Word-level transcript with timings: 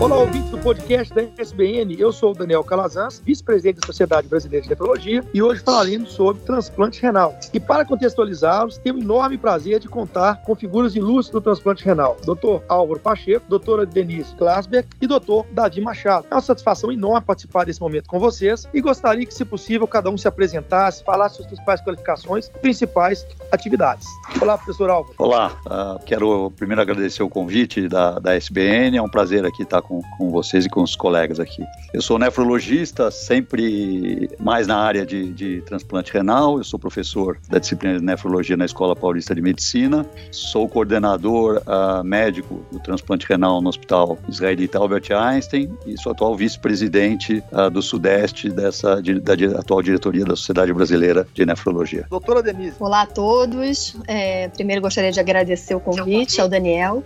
Olá, 0.00 0.16
ouvintes 0.16 0.48
do 0.52 0.58
podcast 0.58 1.12
da 1.12 1.22
SBN. 1.36 1.96
Eu 1.98 2.12
sou 2.12 2.30
o 2.30 2.34
Daniel 2.34 2.62
Calazans, 2.62 3.20
vice-presidente 3.26 3.80
da 3.80 3.86
Sociedade 3.88 4.28
Brasileira 4.28 4.62
de 4.62 4.70
Nefrologia, 4.70 5.24
e 5.34 5.42
hoje 5.42 5.60
falaremos 5.60 6.12
sobre 6.12 6.40
transplante 6.44 7.02
renal. 7.02 7.36
E 7.52 7.58
para 7.58 7.84
contextualizá-los, 7.84 8.78
tenho 8.78 8.94
o 8.94 9.00
enorme 9.00 9.36
prazer 9.36 9.80
de 9.80 9.88
contar 9.88 10.40
com 10.44 10.54
figuras 10.54 10.94
ilustres 10.94 11.32
do 11.32 11.40
transplante 11.40 11.84
renal: 11.84 12.16
Dr. 12.22 12.62
Álvaro 12.68 13.00
Pacheco, 13.00 13.44
doutora 13.48 13.84
Denise 13.84 14.36
Glasberg 14.36 14.88
e 15.00 15.06
Dr. 15.08 15.44
Davi 15.50 15.80
Machado. 15.80 16.28
É 16.30 16.34
uma 16.36 16.40
satisfação 16.42 16.92
enorme 16.92 17.26
participar 17.26 17.64
desse 17.64 17.80
momento 17.80 18.08
com 18.08 18.20
vocês 18.20 18.68
e 18.72 18.80
gostaria 18.80 19.26
que, 19.26 19.34
se 19.34 19.44
possível, 19.44 19.88
cada 19.88 20.08
um 20.08 20.16
se 20.16 20.28
apresentasse, 20.28 21.02
falasse 21.02 21.36
suas 21.36 21.48
principais 21.48 21.80
qualificações 21.80 22.46
e 22.46 22.58
principais 22.60 23.26
atividades. 23.50 24.06
Olá, 24.40 24.56
professor 24.56 24.90
Álvaro. 24.90 25.16
Olá, 25.18 25.60
uh, 25.66 25.98
quero 26.04 26.52
primeiro 26.52 26.80
agradecer 26.80 27.24
o 27.24 27.28
convite 27.28 27.88
da, 27.88 28.20
da 28.20 28.36
SBN, 28.36 28.96
é 28.96 29.02
um 29.02 29.08
prazer 29.08 29.44
aqui 29.44 29.64
estar 29.64 29.87
com, 29.88 30.02
com 30.16 30.30
vocês 30.30 30.66
e 30.66 30.68
com 30.68 30.82
os 30.82 30.94
colegas 30.94 31.40
aqui. 31.40 31.64
Eu 31.92 32.02
sou 32.02 32.18
nefrologista, 32.18 33.10
sempre 33.10 34.28
mais 34.38 34.66
na 34.66 34.76
área 34.76 35.06
de, 35.06 35.32
de 35.32 35.62
transplante 35.62 36.12
renal, 36.12 36.58
eu 36.58 36.64
sou 36.64 36.78
professor 36.78 37.38
da 37.48 37.58
disciplina 37.58 37.98
de 37.98 38.04
nefrologia 38.04 38.56
na 38.56 38.66
Escola 38.66 38.94
Paulista 38.94 39.34
de 39.34 39.40
Medicina, 39.40 40.06
sou 40.30 40.68
coordenador 40.68 41.62
uh, 41.66 42.04
médico 42.04 42.62
do 42.70 42.78
transplante 42.78 43.26
renal 43.26 43.62
no 43.62 43.70
Hospital 43.70 44.18
Israelita 44.28 44.78
Albert 44.78 45.10
Einstein 45.10 45.70
e 45.86 45.96
sou 45.98 46.12
atual 46.12 46.36
vice-presidente 46.36 47.42
uh, 47.50 47.70
do 47.70 47.80
Sudeste 47.80 48.50
dessa, 48.50 49.00
de, 49.00 49.18
da, 49.18 49.32
atual 49.58 49.82
diretoria 49.82 50.24
da 50.24 50.36
Sociedade 50.36 50.72
Brasileira 50.72 51.26
de 51.32 51.46
Nefrologia. 51.46 52.06
Doutora 52.10 52.42
Denise. 52.42 52.76
Olá 52.78 53.02
a 53.02 53.06
todos. 53.06 53.96
É, 54.06 54.48
primeiro 54.48 54.82
gostaria 54.82 55.10
de 55.10 55.18
agradecer 55.18 55.74
o 55.74 55.80
convite 55.80 56.40
ao 56.40 56.48
Daniel. 56.48 57.02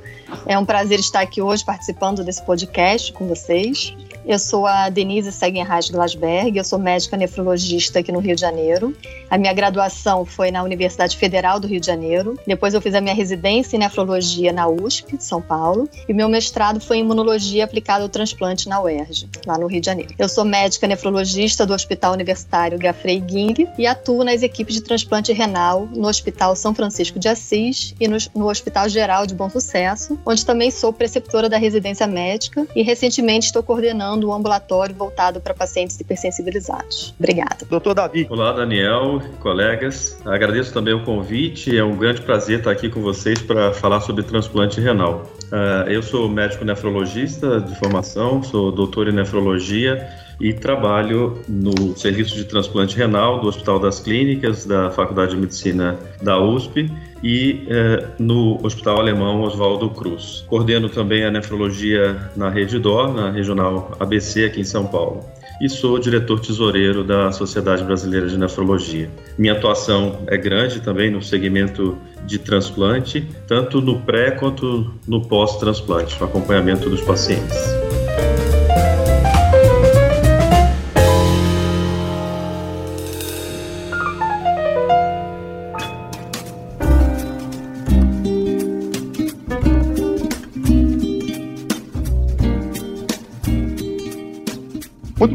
É 0.47 0.59
um 0.59 0.65
prazer 0.65 0.99
estar 0.99 1.21
aqui 1.21 1.41
hoje 1.41 1.65
participando 1.65 2.25
desse 2.25 2.43
podcast 2.45 2.72
com 3.13 3.27
vocês. 3.27 3.95
Eu 4.25 4.39
sou 4.39 4.67
a 4.67 4.89
Denise 4.89 5.33
Segenreis 5.33 5.91
Glasberg, 5.91 6.57
eu 6.57 6.63
sou 6.63 6.79
médica 6.79 7.17
nefrologista 7.17 7.99
aqui 7.99 8.13
no 8.13 8.21
Rio 8.21 8.37
de 8.37 8.41
Janeiro. 8.41 8.97
A 9.29 9.37
minha 9.37 9.53
graduação 9.53 10.25
foi 10.25 10.53
na 10.53 10.63
Universidade 10.63 11.17
Federal 11.17 11.59
do 11.59 11.67
Rio 11.67 11.81
de 11.81 11.87
Janeiro. 11.87 12.39
Depois 12.47 12.73
eu 12.73 12.81
fiz 12.81 12.95
a 12.95 13.01
minha 13.01 13.15
residência 13.15 13.77
em 13.77 13.81
nefrologia 13.81 14.53
na 14.53 14.69
USP, 14.69 15.17
de 15.17 15.25
São 15.25 15.43
Paulo. 15.43 15.89
E 16.09 16.15
meu 16.15 16.29
mestrado 16.29 16.81
foi 16.81 16.99
em 16.99 17.01
imunologia 17.01 17.65
aplicada 17.65 18.05
ao 18.05 18.09
transplante 18.09 18.69
na 18.69 18.81
UERJ, 18.81 19.29
lá 19.45 19.59
no 19.59 19.67
Rio 19.67 19.81
de 19.81 19.87
Janeiro. 19.87 20.15
Eu 20.17 20.29
sou 20.29 20.45
médica 20.45 20.87
nefrologista 20.87 21.67
do 21.67 21.75
Hospital 21.75 22.13
Universitário 22.13 22.79
Gafrey 22.79 23.23
Ging 23.27 23.67
e 23.77 23.87
atuo 23.89 24.23
nas 24.23 24.43
equipes 24.43 24.77
de 24.77 24.83
transplante 24.83 25.33
renal 25.33 25.89
no 25.93 26.07
Hospital 26.07 26.55
São 26.55 26.73
Francisco 26.73 27.19
de 27.19 27.29
Assis 27.29 27.93
e 27.99 28.07
no 28.07 28.49
Hospital 28.49 28.89
Geral 28.89 29.27
de 29.27 29.35
Bom 29.35 29.51
Sucesso, 29.51 30.17
onde 30.25 30.47
também 30.47 30.71
sou 30.71 30.93
preceptora 30.93 31.49
da 31.49 31.59
residência 31.59 32.07
médica 32.07 32.62
e 32.75 32.83
recentemente 32.83 33.47
estou 33.47 33.63
coordenando 33.63 34.29
um 34.29 34.33
ambulatório 34.33 34.95
voltado 34.95 35.41
para 35.41 35.55
pacientes 35.55 35.99
hipersensibilizados. 36.01 37.15
Obrigada. 37.19 37.59
Doutor 37.69 37.95
Davi. 37.95 38.27
Olá, 38.31 38.53
Daniel, 38.53 39.21
colegas. 39.41 40.19
Agradeço 40.25 40.73
também 40.73 40.95
o 40.95 41.05
convite. 41.05 41.77
É 41.77 41.85
um 41.85 41.97
grande 41.97 42.21
prazer 42.23 42.59
estar 42.59 42.71
aqui 42.71 42.89
com 42.89 43.01
vocês 43.01 43.41
para 43.41 43.73
falar 43.73 44.01
sobre 44.01 44.23
transplante 44.23 44.81
renal. 44.81 45.25
Uh, 45.45 45.89
eu 45.89 46.03
sou 46.03 46.29
médico 46.29 46.65
nefrologista 46.65 47.61
de 47.61 47.75
formação, 47.79 48.43
sou 48.43 48.73
doutor 48.73 49.09
em 49.09 49.13
nefrologia 49.13 50.22
e 50.43 50.53
trabalho 50.53 51.39
no 51.49 51.97
serviço 51.97 52.35
de 52.35 52.45
transplante 52.45 52.97
renal 52.97 53.41
do 53.41 53.47
Hospital 53.47 53.79
das 53.79 54.01
Clínicas 54.01 54.67
da 54.67 54.91
Faculdade 54.91 55.31
de 55.31 55.37
Medicina 55.37 55.97
da 56.21 56.39
USP 56.43 56.91
e 57.23 57.65
eh, 57.71 58.09
no 58.19 58.59
Hospital 58.67 58.99
Alemão 58.99 59.43
Oswaldo 59.43 59.89
Cruz. 59.91 60.45
Coordeno 60.49 60.89
também 60.89 61.25
a 61.25 61.31
nefrologia 61.31 62.29
na 62.35 62.51
Rede 62.51 62.81
DOR, 62.81 63.15
na 63.15 63.31
Regional 63.31 63.97
ABC 64.01 64.47
aqui 64.47 64.61
em 64.61 64.65
São 64.65 64.85
Paulo. 64.85 65.25
E 65.61 65.69
sou 65.69 65.97
diretor 65.97 66.41
tesoureiro 66.41 67.05
da 67.05 67.31
Sociedade 67.31 67.85
Brasileira 67.85 68.27
de 68.27 68.37
Nefrologia. 68.37 69.09
Minha 69.39 69.53
atuação 69.53 70.25
é 70.27 70.37
grande 70.37 70.81
também 70.81 71.09
no 71.09 71.23
segmento 71.23 71.97
de 72.27 72.41
transplante, 72.41 73.25
tanto 73.47 73.81
no 73.81 74.01
pré 74.01 74.33
quanto 74.33 74.93
no 75.07 75.23
pós-transplante, 75.29 76.19
no 76.19 76.27
acompanhamento 76.27 76.91
dos 76.91 77.01
pacientes. 77.01 77.82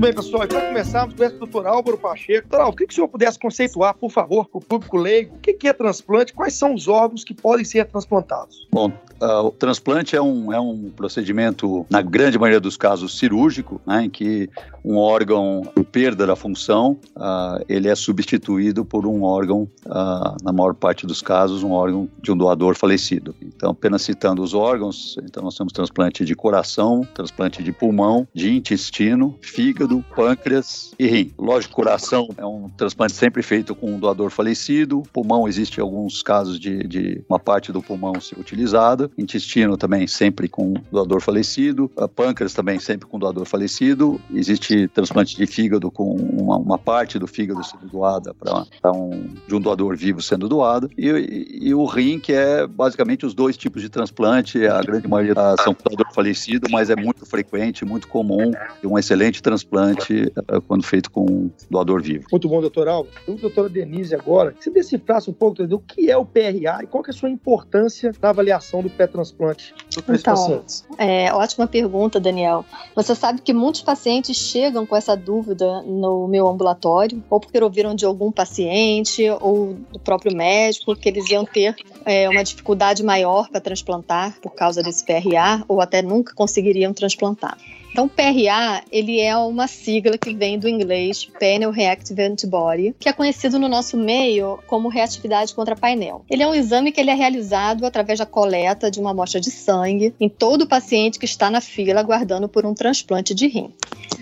Bem, 0.08 0.14
pessoal. 0.14 0.44
E 0.44 0.48
para 0.48 0.68
começarmos, 0.68 1.16
com 1.16 1.24
o 1.24 1.30
doutor 1.40 1.68
Álvaro 1.68 1.98
Pacheco. 1.98 2.48
Doutor 2.48 2.64
Álvaro, 2.64 2.84
o 2.84 2.88
que 2.88 2.92
o 2.92 2.96
senhor 2.96 3.08
pudesse 3.08 3.38
conceituar, 3.38 3.94
por 3.96 4.10
favor, 4.10 4.48
para 4.48 4.58
o 4.58 4.62
público 4.62 4.98
leigo, 4.98 5.36
o 5.36 5.40
que 5.40 5.68
é 5.68 5.74
transplante, 5.74 6.34
quais 6.34 6.54
são 6.54 6.74
os 6.74 6.88
órgãos 6.88 7.24
que 7.24 7.34
podem 7.34 7.66
ser 7.66 7.86
transplantados? 7.86 8.68
Bom, 8.72 8.92
Uh, 9.22 9.48
o 9.48 9.52
transplante 9.52 10.16
é 10.16 10.22
um, 10.22 10.54
é 10.54 10.60
um 10.60 10.92
procedimento, 10.96 11.86
na 11.90 12.02
grande 12.04 12.38
maioria 12.38 12.60
dos 12.60 12.78
casos, 12.78 13.18
cirúrgico, 13.18 13.82
né, 13.86 14.06
em 14.06 14.10
que 14.10 14.48
um 14.86 14.96
órgão 14.98 15.64
em 15.76 15.84
perda 15.84 16.28
da 16.28 16.36
função, 16.36 16.98
uh, 17.16 17.64
ele 17.68 17.90
é 17.90 17.96
substituído 17.96 18.86
por 18.86 19.08
um 19.08 19.24
órgão, 19.24 19.68
uh, 19.86 20.38
na 20.44 20.54
maior 20.54 20.76
parte 20.76 21.08
dos 21.08 21.22
casos, 21.22 21.64
um 21.64 21.72
órgão 21.72 22.08
de 22.22 22.32
um 22.32 22.38
doador 22.38 22.76
falecido. 22.76 23.36
Então, 23.42 23.72
apenas 23.72 24.04
citando 24.04 24.42
os 24.44 24.54
órgãos, 24.54 25.18
então 25.24 25.42
nós 25.44 25.56
temos 25.56 25.74
transplante 25.74 26.24
de 26.24 26.36
coração, 26.36 27.02
transplante 27.16 27.64
de 27.64 27.72
pulmão, 27.72 28.28
de 28.34 28.56
intestino, 28.56 29.36
fígado, 29.42 29.97
pâncreas 30.16 30.94
e 30.98 31.08
rim. 31.08 31.34
Lógico, 31.38 31.76
coração 31.76 32.28
é 32.38 32.46
um 32.46 32.70
transplante 32.70 33.14
sempre 33.14 33.42
feito 33.42 33.76
com 33.76 33.94
um 33.94 34.00
doador 34.00 34.30
falecido, 34.30 35.04
pulmão 35.14 35.48
existe 35.48 35.80
alguns 35.80 36.22
casos 36.22 36.60
de, 36.60 36.88
de 36.88 37.24
uma 37.30 37.40
parte 37.40 37.72
do 37.72 37.82
pulmão 37.82 38.20
ser 38.20 38.40
utilizada, 38.40 39.10
intestino 39.18 39.78
também 39.78 40.08
sempre 40.08 40.48
com 40.48 40.74
doador 40.92 41.22
falecido, 41.22 41.90
pâncreas 42.16 42.54
também 42.54 42.80
sempre 42.80 43.08
com 43.08 43.20
doador 43.20 43.46
falecido, 43.46 44.20
existe 44.34 44.88
transplante 44.88 45.36
de 45.36 45.46
fígado 45.46 45.92
com 45.92 46.16
uma, 46.16 46.58
uma 46.58 46.78
parte 46.78 47.20
do 47.20 47.28
fígado 47.28 47.64
sendo 47.64 47.88
doada 47.88 48.34
para 48.34 48.92
um, 48.92 49.34
de 49.48 49.56
um 49.56 49.60
doador 49.60 49.96
vivo 49.96 50.22
sendo 50.22 50.48
doado, 50.48 50.90
e, 50.98 51.10
e, 51.10 51.68
e, 51.70 51.74
o 51.74 51.86
rim, 51.86 52.20
que 52.20 52.34
é 52.34 52.66
basicamente 52.66 53.26
os 53.26 53.34
dois 53.34 53.58
tipos 53.58 53.82
de 53.82 53.90
transplante, 53.90 54.66
a 54.66 54.82
grande 54.82 55.08
maioria 55.08 55.36
são 55.64 55.76
doador 55.84 56.14
falecido, 56.14 56.68
mas 56.70 56.90
é 56.90 56.96
muito 56.96 57.26
frequente, 57.26 57.86
muito 57.86 58.08
comum, 58.08 58.52
um 58.84 58.98
excelente 58.98 59.42
transplante 59.42 59.87
uh, 59.94 60.62
quando 60.62 60.84
feito 60.84 61.10
com 61.12 61.50
doador 61.70 62.02
vivo. 62.02 62.26
Muito 62.32 62.48
bom, 62.48 62.62
doutor 62.62 62.88
Alves. 62.88 63.14
A 63.28 63.32
doutora 63.32 63.70
Denise 63.70 64.16
agora, 64.16 64.56
se 64.60 64.70
decifrasse 64.70 65.30
um 65.30 65.34
pouco 65.34 65.66
do 65.68 65.80
que 65.80 66.10
é 66.10 66.18
o 66.18 66.26
PRA 66.26 66.84
e 66.84 66.88
qual 66.88 67.04
é 67.06 67.10
a 67.10 67.14
sua 67.14 67.30
importância 67.30 68.12
na 68.22 68.30
avaliação 68.30 68.82
do 68.82 68.90
pré-transplante 68.90 69.74
dos 69.90 70.20
então, 70.20 70.34
pacientes? 70.34 70.86
É, 70.98 71.34
ótima 71.34 71.68
pergunta, 71.68 72.20
Daniel. 72.20 72.66
Você 72.96 73.16
sabe 73.16 73.42
que 73.42 73.54
muitos 73.54 73.82
pacientes 73.82 74.36
chegam 74.36 74.86
com 74.86 74.96
essa 74.96 75.16
dúvida 75.16 75.82
no 75.84 76.28
meu 76.28 76.48
ambulatório, 76.48 77.24
ou 77.30 77.40
porque 77.40 77.62
ouviram 77.62 77.96
de 77.96 78.06
algum 78.06 78.32
paciente, 78.32 79.30
ou 79.42 79.76
do 79.92 80.00
próprio 80.00 80.36
médico, 80.36 80.96
que 80.96 81.10
eles 81.10 81.30
iam 81.30 81.46
ter 81.46 81.76
é, 82.06 82.30
uma 82.30 82.44
dificuldade 82.44 83.04
maior 83.04 83.50
para 83.50 83.62
transplantar 83.62 84.40
por 84.42 84.54
causa 84.54 84.82
desse 84.82 85.06
PRA, 85.06 85.64
ou 85.68 85.82
até 85.82 86.02
nunca 86.02 86.34
conseguiriam 86.34 86.94
transplantar. 86.94 87.58
Então, 87.92 88.08
PRA, 88.08 88.84
ele 88.92 89.20
é 89.20 89.36
uma 89.36 89.68
sigla 89.68 90.18
que 90.18 90.34
vem 90.34 90.60
do 90.60 90.70
inglês 90.70 91.26
Panel 91.40 91.72
Reactive 91.72 92.22
Antibody, 92.22 92.96
que 93.00 93.10
é 93.10 93.14
conhecido 93.14 93.58
no 93.58 93.68
nosso 93.68 93.98
meio 93.98 94.60
como 94.68 94.88
reatividade 94.88 95.54
contra 95.54 95.76
painel. 95.76 96.24
Ele 96.30 96.44
é 96.44 96.48
um 96.48 96.54
exame 96.54 96.92
que 96.92 97.00
ele 97.00 97.10
é 97.10 97.16
realizado 97.16 97.86
através 97.86 98.20
da 98.20 98.26
coleta 98.26 98.92
de 98.92 99.00
uma 99.00 99.12
amostra 99.12 99.40
de 99.40 99.50
sangue 99.50 100.14
em 100.20 100.30
todo 100.30 100.68
paciente 100.68 101.18
que 101.18 101.26
está 101.26 101.50
na 101.50 101.62
fila 101.62 102.00
aguardando 102.00 102.48
por 102.48 102.66
um 102.66 102.74
transplante 102.74 103.34
de 103.34 103.48
rim. 103.48 103.74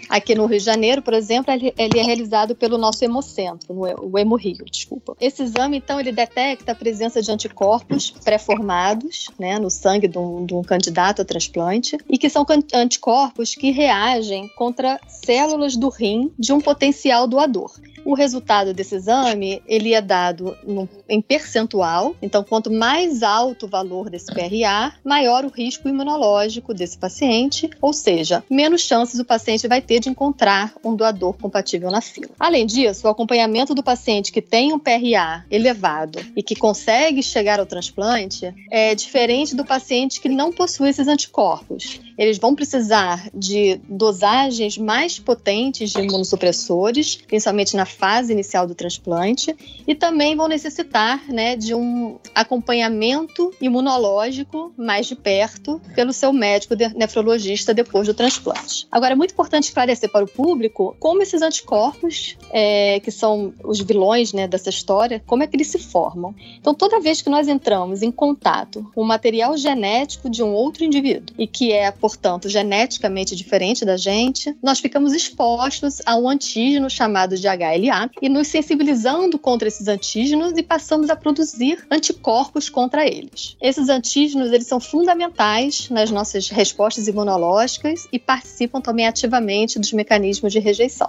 Aqui 0.10 0.36
no 0.36 0.46
Rio 0.46 0.60
de 0.60 0.64
Janeiro, 0.64 1.02
por 1.02 1.14
exemplo, 1.14 1.54
ele, 1.54 1.74
é 1.78 2.02
realizado 2.04 2.56
pelo 2.56 2.78
nosso 2.78 3.04
hemocentro, 3.04 3.68
o 3.74 4.20
Hemorrio, 4.20 4.66
desculpa. 4.66 5.16
Esse 5.20 5.44
exame, 5.44 5.78
então, 5.78 6.00
ele 6.00 6.12
detecta 6.12 6.72
a 6.72 6.76
presença 6.76 7.22
de 7.22 7.32
anticorpos 7.32 8.12
pré-formados 8.24 9.30
né, 9.40 9.58
no 9.58 9.70
sangue 9.70 10.08
de 10.08 10.18
um, 10.18 10.46
de 10.46 10.54
um 10.54 10.62
candidato 10.62 11.22
a 11.22 11.26
transplante 11.26 11.98
e 12.10 12.18
que 12.18 12.30
são 12.30 12.46
anticorpos 12.74 13.55
que 13.56 13.72
reagem 13.72 14.48
contra 14.56 15.00
células 15.08 15.76
do 15.76 15.90
rim 15.90 16.32
de 16.38 16.54
um 16.54 16.60
potencial 16.60 17.28
doador. 17.28 17.72
O 18.06 18.14
resultado 18.14 18.72
desse 18.72 18.96
exame, 18.96 19.64
ele 19.68 19.96
é 19.96 20.00
dado 20.00 20.56
no, 20.64 20.88
em 21.10 21.20
percentual, 21.20 22.16
então 22.22 22.44
quanto 22.44 22.72
mais 22.72 23.24
alto 23.24 23.66
o 23.66 23.70
valor 23.70 24.12
desse 24.12 24.28
PRA, 24.28 24.94
maior 25.04 25.44
o 25.44 25.50
risco 25.50 25.90
imunológico 25.90 26.72
desse 26.72 27.00
paciente, 27.00 27.68
ou 27.82 27.92
seja, 27.92 28.44
menos 28.48 28.82
chances 28.82 29.20
o 29.20 29.26
paciente 29.26 29.68
vai 29.68 29.82
ter 29.82 30.00
de 30.00 30.10
encontrar 30.10 30.74
um 30.84 30.96
doador 30.96 31.34
compatível 31.34 31.90
na 31.90 32.00
fila. 32.00 32.30
Além 32.40 32.68
disso, 32.68 33.08
o 33.08 33.10
acompanhamento 33.10 33.74
do 33.74 33.82
paciente 33.82 34.32
que 34.32 34.42
tem 34.42 34.72
um 34.72 34.78
PRA 34.78 35.44
elevado 35.50 36.20
e 36.36 36.44
que 36.44 36.56
consegue 36.56 37.24
chegar 37.24 37.60
ao 37.60 37.66
transplante 37.66 38.54
é 38.70 38.94
diferente 38.94 39.56
do 39.56 39.66
paciente 39.66 40.22
que 40.22 40.30
não 40.30 40.52
possui 40.54 40.90
esses 40.90 41.08
anticorpos. 41.08 42.00
Eles 42.18 42.38
vão 42.38 42.56
precisar 42.56 43.30
de 43.34 43.80
dosagens 43.90 44.78
mais 44.78 45.20
potentes 45.20 45.92
de 45.92 46.02
imunossupressores, 46.02 47.16
principalmente 47.16 47.76
na 47.76 47.86
fase 47.96 48.34
inicial 48.34 48.68
do 48.68 48.76
transplante, 48.76 49.56
e 49.88 49.96
também 49.96 50.36
vão 50.36 50.48
necessitar 50.48 51.24
né, 51.28 51.56
de 51.56 51.74
um 51.74 52.18
acompanhamento 52.34 53.52
imunológico 53.62 54.74
mais 54.78 55.08
de 55.08 55.16
perto 55.16 55.82
pelo 55.96 56.14
seu 56.14 56.32
médico 56.34 56.76
nefrologista 56.96 57.74
depois 57.74 58.08
do 58.08 58.14
transplante. 58.14 58.88
Agora, 58.92 59.14
é 59.14 59.16
muito 59.16 59.32
importante 59.32 59.66
esclarecer 59.66 60.12
para 60.12 60.26
o 60.26 60.28
público 60.28 60.96
como 61.00 61.22
esses 61.22 61.42
anticorpos, 61.42 62.38
é, 62.52 63.00
que 63.00 63.12
são 63.12 63.54
os 63.64 63.80
vilões 63.80 64.34
né, 64.34 64.48
dessa 64.48 64.70
história, 64.70 65.22
como 65.26 65.44
é 65.44 65.48
que 65.48 65.56
eles 65.56 65.68
se 65.68 65.80
formam. 65.80 66.36
Então, 66.60 66.74
toda 66.74 67.00
vez 67.00 67.22
que 67.22 67.30
nós 67.30 67.48
entramos 67.48 68.02
em 68.02 68.12
contato 68.12 68.90
com 68.94 69.02
o 69.02 69.06
material 69.06 69.56
genético 69.58 70.30
de 70.30 70.44
um 70.44 70.54
outro 70.54 70.84
indivíduo 70.84 71.36
e 71.38 71.48
que 71.48 71.72
é, 71.72 71.90
portanto, 71.92 72.50
geneticamente 72.50 73.36
diferente 73.36 73.86
da 73.86 73.98
gente, 73.98 74.56
nós 74.62 74.80
ficamos 74.80 75.14
expostos 75.14 76.02
a 76.06 76.16
um 76.16 76.28
antígeno 76.28 76.90
chamado 76.90 77.38
de 77.38 77.48
E 78.22 78.30
nos 78.30 78.48
sensibilizando 78.48 79.38
contra 79.38 79.68
esses 79.68 79.88
antígenos 79.88 80.54
e 80.58 80.64
passamos 80.64 81.10
a 81.10 81.16
produzir 81.16 81.86
anticorpos 81.92 82.70
contra 82.70 83.06
eles. 83.06 83.56
Esses 83.62 83.90
antígenos 83.90 84.52
eles 84.52 84.68
são 84.68 84.80
fundamentais 84.80 85.90
nas 85.90 86.12
nossas 86.12 86.50
respostas 86.50 87.08
imunológicas 87.08 88.08
e 88.12 88.20
participam 88.20 88.82
também 88.82 89.08
ativamente 89.08 89.80
dos 89.80 89.94
mecanismos 89.94 90.52
de 90.52 90.60
rejeição. 90.60 91.08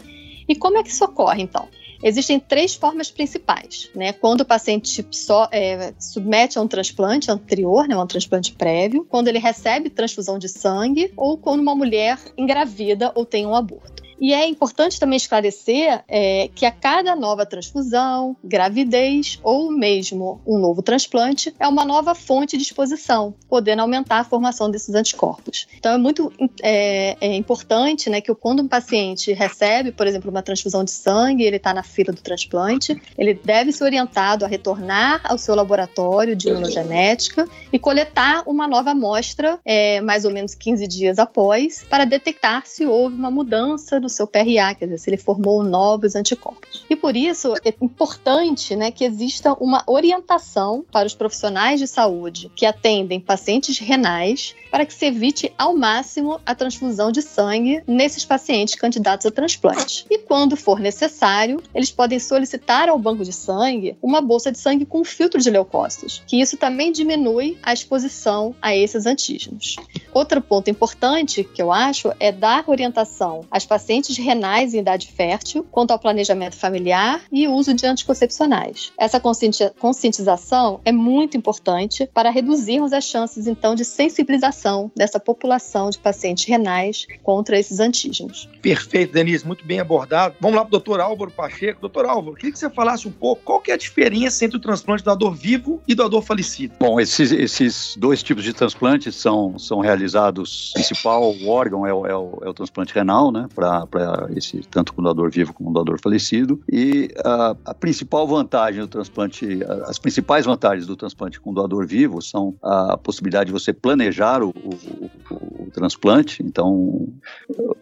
E 0.49 0.55
como 0.55 0.78
é 0.78 0.82
que 0.82 0.90
isso 0.90 1.05
ocorre, 1.05 1.43
então? 1.43 1.69
Existem 2.02 2.38
três 2.38 2.75
formas 2.75 3.11
principais, 3.11 3.90
né? 3.94 4.12
Quando 4.12 4.43
o 4.43 4.44
paciente 4.44 5.05
é, 5.50 5.94
submete 5.99 6.58
a 6.58 6.62
um 6.62 6.69
transplante 6.69 7.31
anterior, 7.31 7.88
né, 7.88 7.96
um 7.96 8.06
transplante 8.06 8.52
prévio, 8.52 9.06
quando 9.08 9.29
ele 9.29 9.38
recebe 9.38 9.88
transfusão 9.88 10.38
de 10.38 10.49
sangue 10.49 11.12
ou 11.17 11.38
quando 11.38 11.61
uma 11.61 11.75
mulher 11.75 12.19
engravida 12.37 13.12
ou 13.14 13.25
tem 13.25 13.46
um 13.46 13.55
aborto. 13.55 13.95
E 14.21 14.33
é 14.33 14.47
importante 14.47 14.99
também 14.99 15.17
esclarecer 15.17 16.03
é, 16.09 16.49
que 16.55 16.65
a 16.65 16.71
cada 16.71 17.15
nova 17.15 17.45
transfusão, 17.45 18.37
gravidez 18.43 19.39
ou 19.43 19.71
mesmo 19.71 20.41
um 20.47 20.59
novo 20.59 20.83
transplante 20.83 21.55
é 21.59 21.67
uma 21.69 21.85
nova 21.85 22.15
fonte 22.15 22.57
de 22.57 22.63
exposição, 22.63 23.35
podendo 23.49 23.83
aumentar 23.83 24.21
a 24.21 24.25
formação 24.25 24.71
desses 24.71 24.95
anticorpos. 24.95 25.67
Então 25.77 25.93
é 25.93 25.99
muito 25.99 26.33
é, 26.63 27.17
é 27.21 27.35
importante 27.35 28.09
né, 28.09 28.21
que 28.21 28.35
quando 28.35 28.63
um 28.63 28.69
paciente 28.69 29.33
recebe, 29.33 29.93
por 29.93 30.07
exemplo, 30.07 30.31
uma 30.31 30.43
transfusão 30.43 30.85
de 30.85 30.91
sangue, 30.91 31.45
ele 31.45 31.57
está 31.57 31.75
na 31.75 31.83
fila 31.83 32.13
do 32.13 32.21
transplante, 32.21 33.01
ele 33.17 33.35
deve 33.35 33.73
ser 33.73 33.85
orientado 33.85 34.45
a 34.45 34.49
retornar 34.49 35.21
ao 35.25 35.39
seu 35.39 35.55
laboratório 35.55 36.35
de 36.35 36.49
imunogenética 36.49 37.49
e 37.73 37.79
coletar 37.79 38.43
uma 38.47 38.67
nova 38.67 38.91
amostra, 38.91 39.59
é, 39.65 40.01
mais 40.01 40.25
ou 40.25 40.31
menos 40.31 40.55
15 40.55 40.87
dias 40.87 41.19
após, 41.19 41.85
para 41.89 42.05
detectar 42.05 42.63
se 42.67 42.87
houve 42.87 43.17
uma 43.17 43.31
mudança 43.31 44.01
do 44.06 44.12
seu 44.12 44.26
PRA, 44.26 44.75
quer 44.75 44.87
dizer, 44.87 44.99
se 44.99 45.11
ele 45.11 45.17
formou 45.17 45.62
novos 45.62 46.14
anticorpos. 46.14 46.85
E 46.88 46.97
por 46.97 47.17
isso 47.17 47.55
é 47.64 47.75
importante 47.81 48.75
né, 48.75 48.91
que 48.91 49.05
exista 49.05 49.53
uma 49.55 49.82
orientação 49.87 50.85
para 50.91 51.06
os 51.06 51.14
profissionais 51.14 51.81
de 51.81 51.87
saúde 51.87 52.50
que 52.55 52.67
atendem 52.67 53.20
pacientes 53.20 53.79
renais 53.79 54.55
para 54.70 54.85
que 54.85 54.93
se 54.93 55.06
evite 55.06 55.53
ao 55.56 55.75
máximo 55.75 56.41
a 56.44 56.55
transfusão 56.55 57.11
de 57.11 57.23
sangue 57.23 57.82
nesses 57.87 58.25
pacientes 58.25 58.75
candidatos 58.75 59.26
a 59.26 59.31
transplante. 59.31 60.05
E 60.11 60.19
quando 60.19 60.56
for 60.56 60.79
necessário, 60.79 61.62
eles 61.75 61.91
podem 61.91 62.19
solicitar 62.19 62.88
ao 62.88 62.99
banco 62.99 63.25
de 63.25 63.32
sangue 63.32 63.97
uma 64.03 64.20
bolsa 64.20 64.53
de 64.53 64.58
sangue 64.58 64.85
com 64.85 65.03
filtro 65.05 65.41
de 65.41 65.50
leucócitos, 65.50 66.23
que 66.26 66.41
isso 66.41 66.56
também 66.56 66.93
diminui 66.93 67.58
a 67.62 67.73
exposição 67.73 68.55
a 68.61 68.76
esses 68.76 69.06
antígenos. 69.06 69.76
Outro 70.12 70.41
ponto 70.43 70.69
importante 70.69 71.43
que 71.43 71.62
eu 71.62 71.73
acho 71.73 72.12
é 72.20 72.31
dar 72.31 72.64
orientação 72.67 73.44
às 73.50 73.64
pacientes 73.64 73.95
pacientes 73.96 74.19
renais 74.19 74.75
em 74.75 74.78
idade 74.78 75.08
fértil 75.08 75.66
quanto 75.70 75.90
ao 75.90 75.98
planejamento 75.98 76.54
familiar 76.56 77.22
e 77.32 77.48
uso 77.48 77.72
de 77.72 77.87
anticoncepcionais. 77.87 78.93
Essa 78.98 79.20
conscientização 79.20 80.81
é 80.84 80.93
muito 80.93 81.37
importante 81.37 82.08
para 82.12 82.31
reduzirmos 82.31 82.93
as 82.93 83.04
chances, 83.04 83.46
então, 83.46 83.75
de 83.75 83.84
sensibilização 83.84 84.90
dessa 84.94 85.19
população 85.19 85.88
de 85.90 85.98
pacientes 85.98 86.44
renais 86.44 87.06
contra 87.22 87.58
esses 87.58 87.81
antígenos. 87.81 88.48
Perfeito, 88.60 89.12
Denise, 89.12 89.46
muito 89.46 89.64
bem 89.64 89.81
abordado. 89.81 90.37
Vamos 90.40 90.56
lá 90.56 90.62
para 90.62 90.69
o 90.69 90.72
doutor 90.72 91.00
Álvaro 91.00 91.31
Pacheco. 91.31 91.81
Doutor 91.81 92.04
Álvaro, 92.06 92.37
queria 92.37 92.52
que 92.52 92.58
você 92.58 92.69
falasse 92.69 93.08
um 93.08 93.12
pouco 93.12 93.43
qual 93.44 93.60
que 93.60 93.70
é 93.70 93.75
a 93.75 93.78
diferença 93.78 94.44
entre 94.44 94.56
o 94.56 94.60
transplante 94.60 95.02
do 95.02 95.06
doador 95.06 95.34
vivo 95.34 95.81
e 95.88 95.94
do 95.94 96.02
doador 96.02 96.22
falecido. 96.22 96.75
Bom, 96.78 97.00
esses, 97.00 97.32
esses 97.32 97.96
dois 97.96 98.22
tipos 98.22 98.44
de 98.44 98.52
transplantes 98.52 99.14
são, 99.14 99.58
são 99.58 99.81
realizados, 99.81 100.70
o 100.70 100.75
principal 100.75 101.34
órgão 101.46 101.87
é 101.87 101.94
o, 101.94 102.06
é 102.06 102.16
o, 102.16 102.38
é 102.43 102.48
o 102.48 102.54
transplante 102.54 102.94
renal, 102.94 103.31
né, 103.31 103.46
para 103.54 103.86
para 103.87 104.29
esse 104.35 104.61
tanto 104.71 104.93
com 104.93 105.03
doador 105.03 105.31
vivo 105.31 105.53
como 105.53 105.73
doador 105.73 106.00
falecido. 106.00 106.61
E 106.71 107.09
a, 107.25 107.56
a, 107.65 107.75
principal 107.75 108.27
vantagem 108.27 108.81
do 108.81 108.88
transplante, 108.88 109.61
as 109.87 109.99
principais 109.99 110.44
vantagens 110.44 110.87
do 110.87 110.97
transplante 110.97 111.41
com 111.41 111.53
doador 111.53 111.87
vivo 111.87 112.21
são 112.21 112.55
a 112.62 112.97
possibilidade 112.97 113.47
de 113.47 113.53
você 113.53 113.73
planejar 113.73 114.43
o, 114.43 114.49
o, 114.49 115.11
o, 115.31 115.65
o 115.65 115.71
transplante. 115.71 116.43
Então, 116.43 117.09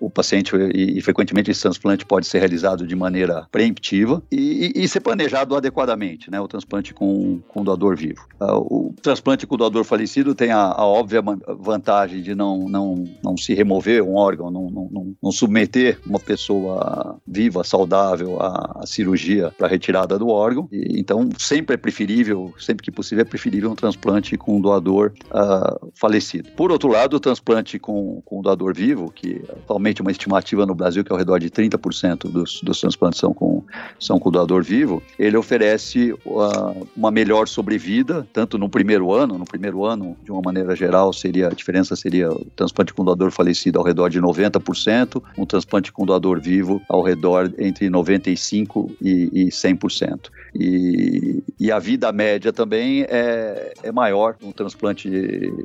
o 0.00 0.10
paciente 0.10 0.54
e, 0.74 0.98
e, 0.98 1.00
frequentemente 1.00 1.50
esse 1.50 1.62
transplante 1.62 2.04
pode 2.04 2.26
ser 2.26 2.38
realizado 2.38 2.86
de 2.86 2.94
maneira 2.94 3.46
preemptiva 3.50 4.22
e, 4.30 4.72
e, 4.74 4.84
e 4.84 4.88
ser 4.88 5.00
planejado 5.00 5.56
adequadamente, 5.56 6.30
né? 6.30 6.40
O 6.40 6.48
transplante 6.48 6.92
com, 6.92 7.40
com 7.48 7.64
doador 7.64 7.96
vivo. 7.96 8.26
Uh, 8.40 8.58
o 8.58 8.94
transplante 9.00 9.46
com 9.46 9.56
doador 9.56 9.84
falecido 9.84 10.34
tem 10.34 10.50
a, 10.50 10.60
a, 10.60 10.84
óbvia 10.84 11.22
vantagem 11.58 12.22
de 12.22 12.34
não, 12.34 12.68
não, 12.68 13.04
não 13.22 13.36
se 13.36 13.54
remover 13.54 14.02
um 14.02 14.14
órgão, 14.14 14.50
não, 14.50 14.68
não, 14.70 15.16
não 15.22 15.32
submeter 15.32 15.93
uma 16.06 16.18
pessoa 16.18 17.16
viva, 17.26 17.64
saudável, 17.64 18.40
a, 18.40 18.80
a 18.82 18.86
cirurgia 18.86 19.52
para 19.56 19.68
retirada 19.68 20.18
do 20.18 20.28
órgão. 20.28 20.68
E, 20.72 20.98
então, 20.98 21.28
sempre 21.38 21.74
é 21.74 21.76
preferível, 21.76 22.54
sempre 22.58 22.84
que 22.84 22.90
possível, 22.90 23.22
é 23.22 23.24
preferível 23.24 23.70
um 23.70 23.74
transplante 23.74 24.36
com 24.36 24.56
um 24.56 24.60
doador 24.60 25.12
uh, 25.26 25.90
falecido. 25.94 26.50
Por 26.56 26.70
outro 26.70 26.88
lado, 26.88 27.16
o 27.16 27.20
transplante 27.20 27.78
com, 27.78 28.22
com 28.24 28.38
um 28.38 28.42
doador 28.42 28.74
vivo, 28.74 29.10
que 29.10 29.42
atualmente 29.48 30.00
uma 30.00 30.10
estimativa 30.10 30.66
no 30.66 30.74
Brasil 30.74 31.04
que 31.04 31.12
é 31.12 31.14
ao 31.14 31.18
redor 31.18 31.38
de 31.38 31.50
30% 31.50 32.30
dos, 32.30 32.60
dos 32.62 32.80
transplantes 32.80 33.20
são 33.20 33.32
com, 33.32 33.62
são 33.98 34.18
com 34.18 34.30
doador 34.30 34.62
vivo, 34.62 35.02
ele 35.18 35.36
oferece 35.36 36.12
uh, 36.24 36.86
uma 36.96 37.10
melhor 37.10 37.48
sobrevida, 37.48 38.26
tanto 38.32 38.58
no 38.58 38.68
primeiro 38.68 39.12
ano, 39.12 39.38
no 39.38 39.44
primeiro 39.44 39.84
ano, 39.84 40.16
de 40.22 40.30
uma 40.30 40.40
maneira 40.42 40.74
geral, 40.74 41.12
seria 41.12 41.48
a 41.48 41.50
diferença 41.50 41.96
seria 41.96 42.30
o 42.30 42.44
transplante 42.56 42.92
com 42.92 43.04
doador 43.04 43.30
falecido 43.30 43.78
ao 43.78 43.84
redor 43.84 44.08
de 44.08 44.20
90%, 44.20 45.22
um 45.36 45.46
transplante 45.46 45.83
com 45.92 46.04
doador 46.04 46.40
vivo 46.40 46.82
ao 46.88 47.02
redor 47.02 47.52
entre 47.58 47.88
95% 47.88 48.90
e, 49.00 49.30
e 49.32 49.48
100%. 49.48 50.30
E, 50.54 51.42
e 51.58 51.72
a 51.72 51.78
vida 51.78 52.12
média 52.12 52.52
também 52.52 53.02
é, 53.08 53.74
é 53.82 53.92
maior 53.92 54.36
no 54.40 54.52
transplante 54.52 55.08